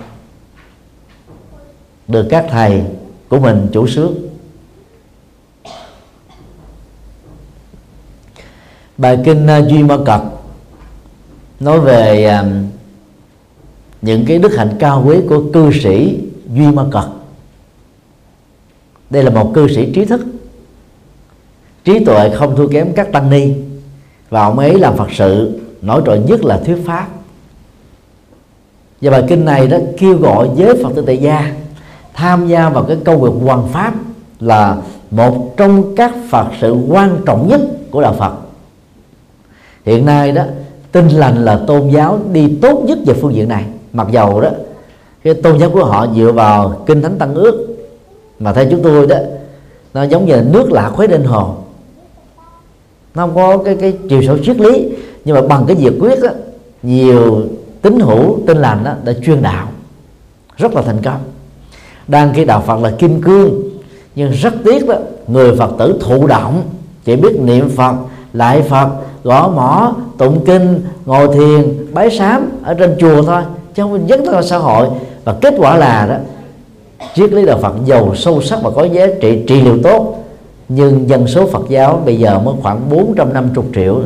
được 2.09 2.27
các 2.31 2.47
thầy 2.51 2.83
của 3.29 3.39
mình 3.39 3.69
chủ 3.73 3.87
sướng 3.87 4.15
bài 8.97 9.19
kinh 9.25 9.47
uh, 9.47 9.69
duy 9.69 9.83
ma 9.83 9.97
cật 10.07 10.21
nói 11.61 11.81
về 11.81 12.31
uh, 12.41 12.47
những 14.03 14.25
cái 14.27 14.39
đức 14.39 14.57
hạnh 14.57 14.77
cao 14.79 15.05
quý 15.07 15.17
của 15.29 15.43
cư 15.53 15.71
sĩ 15.83 16.19
duy 16.55 16.67
ma 16.67 16.85
cật. 16.91 17.05
Đây 19.11 19.23
là 19.23 19.31
một 19.31 19.53
cư 19.55 19.69
sĩ 19.69 19.93
trí 19.93 20.05
thức 20.05 20.21
trí 21.85 22.05
tuệ 22.05 22.31
không 22.35 22.57
thua 22.57 22.69
kém 22.69 22.93
các 22.93 23.13
tăng 23.13 23.31
ni. 23.31 23.53
Và 24.31 24.45
ông 24.45 24.59
ấy 24.59 24.79
làm 24.79 24.97
phật 24.97 25.09
sự, 25.13 25.61
nổi 25.83 26.03
trội 26.07 26.19
nhất 26.19 26.45
là 26.45 26.61
thuyết 26.67 26.83
pháp. 26.87 27.07
Và 29.01 29.11
bài 29.11 29.25
kinh 29.29 29.45
này 29.45 29.67
đó 29.67 29.79
kêu 29.99 30.17
gọi 30.17 30.49
giới 30.57 30.83
phật 30.83 30.91
tử 30.95 31.03
tại 31.07 31.19
gia 31.19 31.53
tham 32.15 32.49
gia 32.49 32.69
vào 32.69 32.85
cái 32.85 32.97
công 33.05 33.21
việc 33.21 33.47
hoàn 33.47 33.69
pháp 33.69 33.95
là 34.41 34.77
một 35.11 35.55
trong 35.57 35.97
các 35.97 36.13
phật 36.31 36.47
sự 36.61 36.77
quan 36.89 37.19
trọng 37.27 37.49
nhất 37.49 37.61
của 37.91 38.03
đạo 38.03 38.15
phật. 38.19 38.33
Hiện 39.85 40.07
nay 40.07 40.33
đó, 40.33 40.43
tin 40.93 41.09
lành 41.09 41.45
là 41.45 41.61
tôn 41.67 41.89
giáo 41.89 42.19
đi 42.33 42.59
tốt 42.63 42.83
nhất 42.87 42.99
về 43.07 43.15
phương 43.15 43.35
diện 43.35 43.49
này. 43.49 43.65
Mặc 43.93 44.07
dầu 44.11 44.41
đó, 44.41 44.51
cái 45.25 45.35
tôn 45.35 45.59
giáo 45.59 45.71
của 45.71 45.85
họ 45.85 46.07
dựa 46.17 46.33
vào 46.33 46.83
kinh 46.87 47.03
thánh 47.03 47.19
tăng 47.19 47.35
ước, 47.35 47.77
mà 48.39 48.53
theo 48.53 48.65
chúng 48.71 48.83
tôi 48.83 49.07
đó, 49.07 49.17
nó 49.95 50.03
giống 50.03 50.27
như 50.27 50.43
nước 50.53 50.73
lạ 50.73 50.89
khuấy 50.89 51.09
lên 51.09 51.25
hồ 51.25 51.57
nó 53.15 53.27
không 53.27 53.35
có 53.35 53.59
cái 53.65 53.77
cái 53.81 53.97
chiều 54.09 54.23
sâu 54.23 54.39
triết 54.39 54.61
lý 54.61 54.89
nhưng 55.25 55.37
mà 55.37 55.43
bằng 55.43 55.65
cái 55.67 55.77
việc 55.77 55.93
quyết 56.01 56.23
đó, 56.23 56.29
nhiều 56.83 57.43
tín 57.83 58.01
hữu 58.01 58.39
tin 58.47 58.57
lành 58.57 58.85
đó, 58.85 58.93
đã 59.05 59.13
chuyên 59.25 59.43
đạo 59.43 59.69
rất 60.57 60.75
là 60.75 60.83
thành 60.83 61.03
công. 61.03 61.19
Đang 62.09 62.33
khi 62.35 62.45
đạo 62.45 62.63
Phật 62.67 62.81
là 62.83 62.91
kim 62.99 63.23
cương 63.23 63.63
nhưng 64.15 64.31
rất 64.31 64.55
tiếc 64.65 64.89
đó 64.89 64.95
người 65.29 65.57
Phật 65.57 65.71
tử 65.79 65.99
thụ 66.01 66.27
động 66.27 66.63
chỉ 67.05 67.17
biết 67.17 67.41
niệm 67.41 67.69
Phật 67.69 67.95
lại 68.33 68.63
Phật 68.63 68.89
gõ 69.25 69.49
mỏ 69.49 69.95
tụng 70.19 70.45
kinh 70.47 70.81
ngồi 71.07 71.29
thiền 71.35 71.87
bái 71.93 72.11
sám 72.11 72.51
ở 72.63 72.75
trên 72.75 72.97
chùa 72.99 73.23
thôi 73.23 73.43
chứ 73.75 73.83
không 73.83 74.07
dấn 74.09 74.25
ra 74.25 74.43
xã 74.43 74.59
hội. 74.59 74.89
Và 75.25 75.35
kết 75.41 75.55
quả 75.59 75.77
là 75.77 76.07
đó 76.07 76.17
triết 77.15 77.33
lý 77.33 77.47
đạo 77.47 77.59
Phật 77.63 77.75
giàu 77.87 78.15
sâu 78.17 78.43
sắc 78.43 78.59
và 78.63 78.71
có 78.71 78.85
giá 78.85 79.07
trị 79.21 79.43
trị 79.47 79.61
liệu 79.61 79.79
tốt 79.83 80.22
nhưng 80.75 81.09
dân 81.09 81.27
số 81.27 81.47
Phật 81.47 81.63
giáo 81.69 82.03
bây 82.05 82.19
giờ 82.19 82.39
mới 82.39 82.55
khoảng 82.63 82.91
450 82.91 83.65
triệu. 83.75 84.03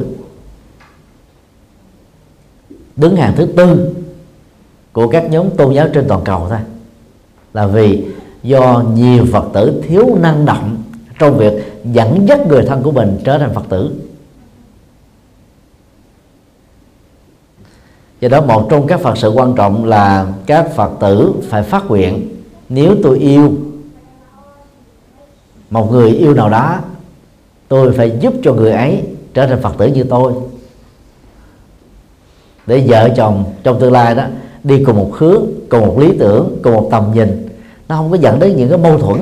Đứng 2.97 3.17
hàng 3.17 3.33
thứ 3.37 3.47
tư 3.47 3.95
của 4.93 5.09
các 5.09 5.31
nhóm 5.31 5.51
tôn 5.51 5.75
giáo 5.75 5.89
trên 5.95 6.05
toàn 6.09 6.21
cầu 6.25 6.47
thôi. 6.49 6.59
Là 7.53 7.67
vì 7.67 8.05
do 8.43 8.85
nhiều 8.95 9.27
Phật 9.33 9.45
tử 9.53 9.83
thiếu 9.89 10.17
năng 10.21 10.45
động 10.45 10.83
trong 11.19 11.39
việc 11.39 11.53
dẫn 11.85 12.29
dắt 12.29 12.47
người 12.47 12.63
thân 12.63 12.83
của 12.83 12.93
mình 12.93 13.19
trở 13.25 13.39
thành 13.39 13.55
Phật 13.55 13.65
tử. 13.69 13.93
Do 18.21 18.29
đó, 18.29 18.41
một 18.41 18.67
trong 18.71 18.87
các 18.87 19.01
phật 19.01 19.19
sự 19.19 19.31
quan 19.31 19.55
trọng 19.55 19.85
là 19.85 20.27
các 20.47 20.75
phật 20.75 20.91
tử 21.01 21.35
phải 21.49 21.63
phát 21.63 21.85
nguyện, 21.89 22.29
nếu 22.69 22.97
tôi 23.03 23.19
yêu 23.19 23.53
một 25.71 25.93
người 25.93 26.11
yêu 26.11 26.35
nào 26.35 26.49
đó, 26.49 26.79
tôi 27.69 27.93
phải 27.93 28.19
giúp 28.21 28.35
cho 28.43 28.53
người 28.53 28.73
ấy 28.73 29.03
trở 29.35 29.47
thành 29.47 29.63
phật 29.63 29.75
tử 29.79 29.87
như 29.87 30.03
tôi. 30.03 30.33
Để 32.67 32.85
vợ 32.89 33.09
chồng 33.17 33.45
trong 33.63 33.81
tương 33.81 33.93
lai 33.93 34.15
đó 34.15 34.25
đi 34.65 34.85
cùng 34.85 34.97
một 34.97 35.11
hướng, 35.15 35.43
cùng 35.69 35.87
một 35.87 35.99
lý 35.99 36.13
tưởng, 36.19 36.59
cùng 36.63 36.75
một 36.75 36.89
tầm 36.91 37.05
nhìn, 37.15 37.49
nó 37.89 37.97
không 37.97 38.11
có 38.11 38.17
dẫn 38.17 38.39
đến 38.39 38.57
những 38.57 38.69
cái 38.69 38.79
mâu 38.79 38.99
thuẫn. 38.99 39.21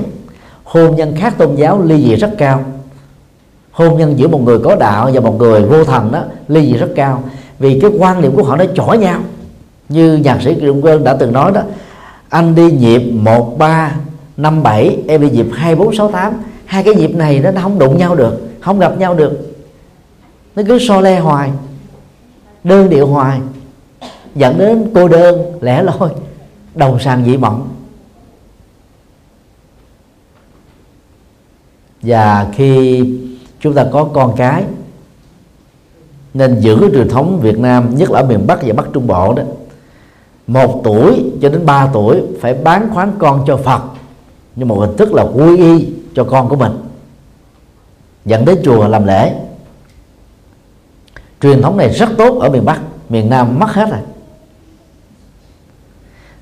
Hôn 0.65 0.97
nhân 0.97 1.15
khác 1.17 1.35
tôn 1.39 1.55
giáo 1.55 1.83
ly 1.83 2.09
dị 2.09 2.15
rất 2.15 2.31
cao. 2.39 2.65
Hôn 3.71 3.99
nhân 3.99 4.19
giữa 4.19 4.29
một 4.29 4.41
người 4.45 4.59
có 4.59 4.77
đạo 4.77 5.11
và 5.13 5.21
một 5.21 5.39
người 5.39 5.63
vô 5.63 5.85
thần 5.85 6.13
đó 6.13 6.23
ly 6.49 6.67
dị 6.67 6.73
rất 6.73 6.89
cao. 6.97 7.23
Vì 7.59 7.81
cái 7.81 7.91
quan 7.99 8.23
niệm 8.23 8.37
của 8.37 8.43
họ 8.43 8.57
nó 8.57 8.65
chỏ 8.75 8.93
nhau. 8.93 9.21
Như 9.89 10.17
nhạc 10.17 10.43
sĩ 10.43 10.55
Kiều 10.55 10.77
Quên 10.83 11.05
đã 11.05 11.17
từng 11.17 11.33
nói 11.33 11.53
đó, 11.53 11.63
anh 12.29 12.55
đi 12.55 12.71
nhịp 12.71 13.01
một, 13.01 13.59
ba 13.59 13.95
năm 14.37 14.63
bảy, 14.63 14.99
em 15.09 15.21
bị 15.21 15.31
nhịp 15.31 15.47
hai 15.53 15.75
bốn 15.75 15.95
sáu 15.95 16.11
tám. 16.11 16.33
Hai 16.65 16.83
cái 16.83 16.95
nhịp 16.95 17.15
này 17.15 17.41
nó 17.41 17.51
không 17.63 17.79
đụng 17.79 17.99
nhau 17.99 18.15
được, 18.15 18.41
không 18.61 18.79
gặp 18.79 18.99
nhau 18.99 19.15
được. 19.15 19.55
Nó 20.57 20.63
cứ 20.69 20.79
so 20.79 21.01
le 21.01 21.21
hoài, 21.21 21.51
đơn 22.65 22.91
điệu 22.91 23.07
hoài. 23.07 23.41
Dẫn 24.35 24.59
đến 24.59 24.91
cô 24.95 25.09
đơn, 25.09 25.59
lẻ 25.61 25.83
loi, 25.83 26.11
đầu 26.75 26.99
sàng 26.99 27.25
dị 27.25 27.37
mộng 27.37 27.69
và 32.03 32.47
khi 32.53 33.03
chúng 33.61 33.75
ta 33.75 33.87
có 33.93 34.05
con 34.05 34.37
cái, 34.37 34.65
nên 36.35 36.61
giữ 36.61 36.77
cái 36.81 36.91
truyền 36.95 37.09
thống 37.09 37.41
Việt 37.43 37.59
Nam, 37.59 37.95
nhất 37.97 38.11
là 38.11 38.21
ở 38.21 38.27
miền 38.27 38.47
Bắc 38.47 38.63
và 38.63 38.73
Bắc 38.77 38.87
Trung 38.93 39.07
Bộ 39.07 39.35
đó, 39.35 39.43
một 40.47 40.81
tuổi 40.85 41.33
cho 41.43 41.49
đến 41.49 41.67
ba 41.67 41.89
tuổi 41.93 42.23
phải 42.41 42.55
bán 42.55 42.89
khoán 42.95 43.13
con 43.19 43.45
cho 43.47 43.57
Phật 43.57 43.83
nhưng 44.57 44.69
một 44.69 44.77
hình 44.81 44.97
thức 44.97 45.13
là 45.13 45.23
quy 45.23 45.57
y 45.57 45.89
cho 46.15 46.25
con 46.25 46.49
của 46.49 46.57
mình. 46.57 46.73
Dẫn 48.25 48.45
đến 48.45 48.59
chùa 48.65 48.89
làm 48.89 49.07
lễ. 49.07 49.35
Truyền 51.43 51.63
thống 51.63 51.77
này 51.77 51.89
rất 51.89 52.09
tốt 52.19 52.39
ở 52.41 52.51
miền 52.51 52.65
Bắc. 52.65 52.81
Miền 53.09 53.31
Nam 53.31 53.59
mất 53.59 53.71
hết 53.71 53.91
rồi. 53.91 54.01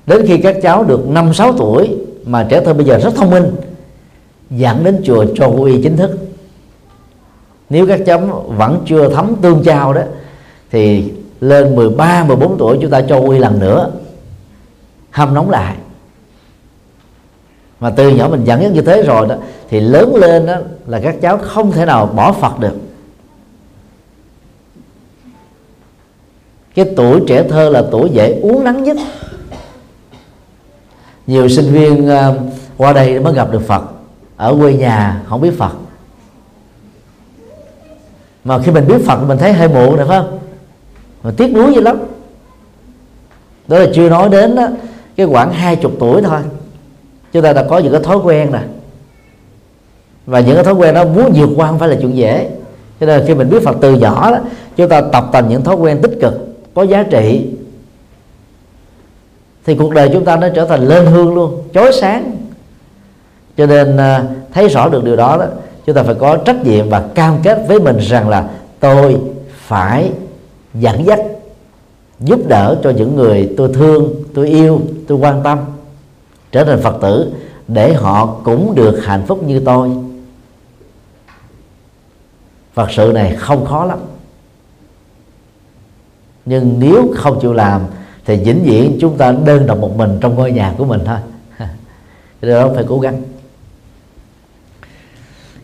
Đến 0.05 0.25
khi 0.27 0.37
các 0.37 0.55
cháu 0.61 0.83
được 0.83 1.07
5 1.07 1.33
6 1.33 1.53
tuổi 1.53 1.97
mà 2.25 2.47
trẻ 2.49 2.61
thơ 2.65 2.73
bây 2.73 2.85
giờ 2.85 2.97
rất 2.97 3.15
thông 3.15 3.29
minh, 3.29 3.55
dẫn 4.49 4.83
đến 4.83 5.01
chùa 5.05 5.25
cho 5.35 5.47
quy 5.47 5.71
y 5.71 5.83
chính 5.83 5.97
thức. 5.97 6.17
Nếu 7.69 7.87
các 7.87 8.01
cháu 8.05 8.45
vẫn 8.47 8.83
chưa 8.85 9.09
thấm 9.09 9.35
tương 9.41 9.63
trao 9.63 9.93
đó, 9.93 10.01
thì 10.71 11.11
lên 11.41 11.75
13 11.75 12.23
14 12.23 12.57
tuổi 12.57 12.77
chúng 12.81 12.91
ta 12.91 13.01
cho 13.01 13.17
quy 13.17 13.39
lần 13.39 13.59
nữa, 13.59 13.91
hâm 15.11 15.33
nóng 15.33 15.49
lại 15.49 15.75
mà 17.83 17.89
từ 17.89 18.09
nhỏ 18.09 18.27
mình 18.27 18.43
dẫn 18.43 18.61
dắt 18.61 18.71
như 18.71 18.81
thế 18.81 19.01
rồi 19.01 19.27
đó 19.27 19.35
thì 19.69 19.79
lớn 19.79 20.15
lên 20.15 20.45
đó 20.45 20.55
là 20.87 20.99
các 20.99 21.15
cháu 21.21 21.37
không 21.37 21.71
thể 21.71 21.85
nào 21.85 22.05
bỏ 22.05 22.33
Phật 22.33 22.59
được. 22.59 22.75
Cái 26.75 26.85
tuổi 26.95 27.21
trẻ 27.27 27.43
thơ 27.49 27.69
là 27.69 27.83
tuổi 27.91 28.09
dễ 28.09 28.39
uống 28.41 28.63
nắng 28.63 28.83
nhất. 28.83 28.97
Nhiều 31.27 31.49
sinh 31.49 31.73
viên 31.73 32.07
ờ, 32.07 32.39
qua 32.77 32.93
đây 32.93 33.19
mới 33.19 33.33
gặp 33.33 33.51
được 33.51 33.67
Phật. 33.67 33.83
Ở 34.37 34.55
quê 34.59 34.73
nhà 34.73 35.21
không 35.27 35.41
biết 35.41 35.57
Phật. 35.57 35.73
Mà 38.43 38.59
khi 38.59 38.71
mình 38.71 38.87
biết 38.87 39.05
phật 39.05 39.17
mình 39.17 39.37
thấy 39.37 39.53
hơi 39.53 39.67
muộn 39.67 39.95
rồi 39.95 40.07
phải 40.07 40.19
không? 40.21 40.39
Mà 41.23 41.31
tiếc 41.37 41.53
nuối 41.53 41.73
dữ 41.73 41.81
lắm. 41.81 41.97
Đó 43.67 43.79
là 43.79 43.87
chưa 43.95 44.09
nói 44.09 44.29
đến 44.29 44.55
đó, 44.55 44.67
cái 45.15 45.27
khoảng 45.27 45.53
hai 45.53 45.75
chục 45.75 45.91
tuổi 45.99 46.21
thôi 46.21 46.39
chúng 47.33 47.43
ta 47.43 47.53
đã 47.53 47.65
có 47.69 47.77
những 47.77 47.91
cái 47.91 48.01
thói 48.03 48.17
quen 48.17 48.51
nè. 48.51 48.59
Và 50.25 50.39
những 50.39 50.55
cái 50.55 50.63
thói 50.63 50.73
quen 50.73 50.93
đó 50.93 51.05
muốn 51.05 51.31
vượt 51.35 51.49
qua 51.55 51.67
không 51.67 51.79
phải 51.79 51.89
là 51.89 51.95
chuyện 52.01 52.15
dễ. 52.15 52.49
Cho 52.99 53.05
nên 53.05 53.23
khi 53.27 53.35
mình 53.35 53.49
biết 53.49 53.63
phật 53.63 53.77
từ 53.81 53.93
nhỏ 53.93 54.31
đó, 54.31 54.37
chúng 54.75 54.89
ta 54.89 55.01
tập 55.01 55.29
thành 55.33 55.49
những 55.49 55.63
thói 55.63 55.75
quen 55.75 56.01
tích 56.01 56.17
cực, 56.21 56.33
có 56.73 56.83
giá 56.83 57.03
trị. 57.03 57.45
Thì 59.65 59.75
cuộc 59.75 59.93
đời 59.93 60.09
chúng 60.13 60.25
ta 60.25 60.35
nó 60.35 60.49
trở 60.49 60.65
thành 60.65 60.87
lên 60.87 61.05
hương 61.05 61.35
luôn, 61.35 61.61
chói 61.73 61.91
sáng. 61.93 62.31
Cho 63.57 63.65
nên 63.65 63.97
à, 63.97 64.23
thấy 64.53 64.67
rõ 64.67 64.89
được 64.89 65.03
điều 65.03 65.15
đó 65.15 65.37
đó, 65.37 65.45
chúng 65.85 65.95
ta 65.95 66.03
phải 66.03 66.15
có 66.15 66.37
trách 66.37 66.65
nhiệm 66.65 66.89
và 66.89 67.03
cam 67.15 67.37
kết 67.43 67.65
với 67.67 67.79
mình 67.79 67.97
rằng 67.97 68.29
là 68.29 68.49
tôi 68.79 69.17
phải 69.57 70.11
dẫn 70.73 71.05
dắt, 71.05 71.19
giúp 72.19 72.47
đỡ 72.47 72.79
cho 72.83 72.89
những 72.89 73.15
người 73.15 73.53
tôi 73.57 73.69
thương, 73.73 74.13
tôi 74.33 74.47
yêu, 74.47 74.81
tôi 75.07 75.17
quan 75.17 75.43
tâm 75.43 75.59
trở 76.53 76.63
thành 76.63 76.81
phật 76.81 76.97
tử, 77.01 77.33
để 77.67 77.93
họ 77.93 78.25
cũng 78.43 78.75
được 78.75 78.99
hạnh 79.03 79.23
phúc 79.27 79.43
như 79.43 79.59
tôi. 79.59 79.89
Phật 82.73 82.91
sự 82.91 83.11
này 83.13 83.35
không 83.35 83.65
khó 83.65 83.85
lắm. 83.85 83.99
Nhưng 86.45 86.75
nếu 86.79 87.13
không 87.15 87.39
chịu 87.41 87.53
làm, 87.53 87.81
thì 88.25 88.35
vĩnh 88.35 88.63
viễn 88.63 88.97
chúng 89.01 89.17
ta 89.17 89.31
đơn 89.31 89.67
độc 89.67 89.77
một 89.77 89.97
mình 89.97 90.17
trong 90.21 90.35
ngôi 90.35 90.51
nhà 90.51 90.73
của 90.77 90.85
mình 90.85 91.01
thôi. 91.05 91.17
Điều 92.41 92.51
đó 92.51 92.69
phải 92.75 92.85
cố 92.87 92.99
gắng. 92.99 93.21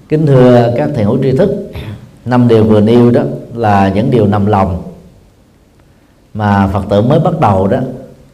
Kính 0.10 0.26
thưa 0.26 0.74
các 0.78 0.90
thầy 0.96 1.04
hữu 1.04 1.24
tri 1.24 1.38
thức, 1.38 1.72
năm 2.26 2.48
điều 2.48 2.64
vừa 2.64 2.82
nêu 2.82 3.12
đó 3.12 3.22
là 3.54 3.92
những 3.96 4.12
điều 4.12 4.28
nằm 4.28 4.46
lòng 4.46 4.84
mà 6.34 6.68
phật 6.68 6.86
tử 6.90 7.02
mới 7.02 7.20
bắt 7.20 7.40
đầu 7.40 7.68
đó 7.68 7.80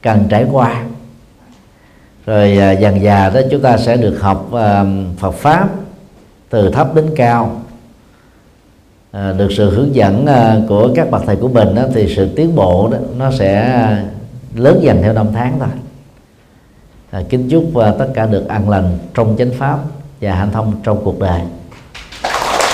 cần 0.01 0.25
trải 0.29 0.47
qua 0.51 0.85
rồi 2.25 2.57
à, 2.57 2.71
dần 2.71 3.01
già 3.01 3.29
đó 3.29 3.41
chúng 3.51 3.61
ta 3.61 3.77
sẽ 3.77 3.97
được 3.97 4.21
học 4.21 4.53
à, 4.53 4.85
Phật 5.17 5.31
pháp 5.31 5.69
từ 6.49 6.69
thấp 6.69 6.95
đến 6.95 7.05
cao. 7.15 7.61
À, 9.11 9.33
được 9.37 9.49
sự 9.57 9.69
hướng 9.69 9.95
dẫn 9.95 10.25
à, 10.25 10.57
của 10.67 10.89
các 10.95 11.11
bậc 11.11 11.21
thầy 11.25 11.35
của 11.35 11.47
mình 11.47 11.75
đó, 11.75 11.83
thì 11.93 12.15
sự 12.15 12.29
tiến 12.35 12.55
bộ 12.55 12.89
đó 12.91 12.97
nó 13.17 13.31
sẽ 13.31 13.87
lớn 14.55 14.79
dần 14.81 15.01
theo 15.01 15.13
năm 15.13 15.27
tháng 15.33 15.59
thôi. 15.59 15.69
À, 17.11 17.21
kính 17.29 17.49
chúc 17.49 17.75
à, 17.75 17.93
tất 17.99 18.07
cả 18.13 18.25
được 18.25 18.47
an 18.47 18.69
lành 18.69 18.97
trong 19.13 19.35
chánh 19.37 19.51
pháp 19.57 19.79
và 20.21 20.35
hạnh 20.35 20.51
thông 20.51 20.73
trong 20.83 21.03
cuộc 21.03 21.19
đời. 21.19 21.41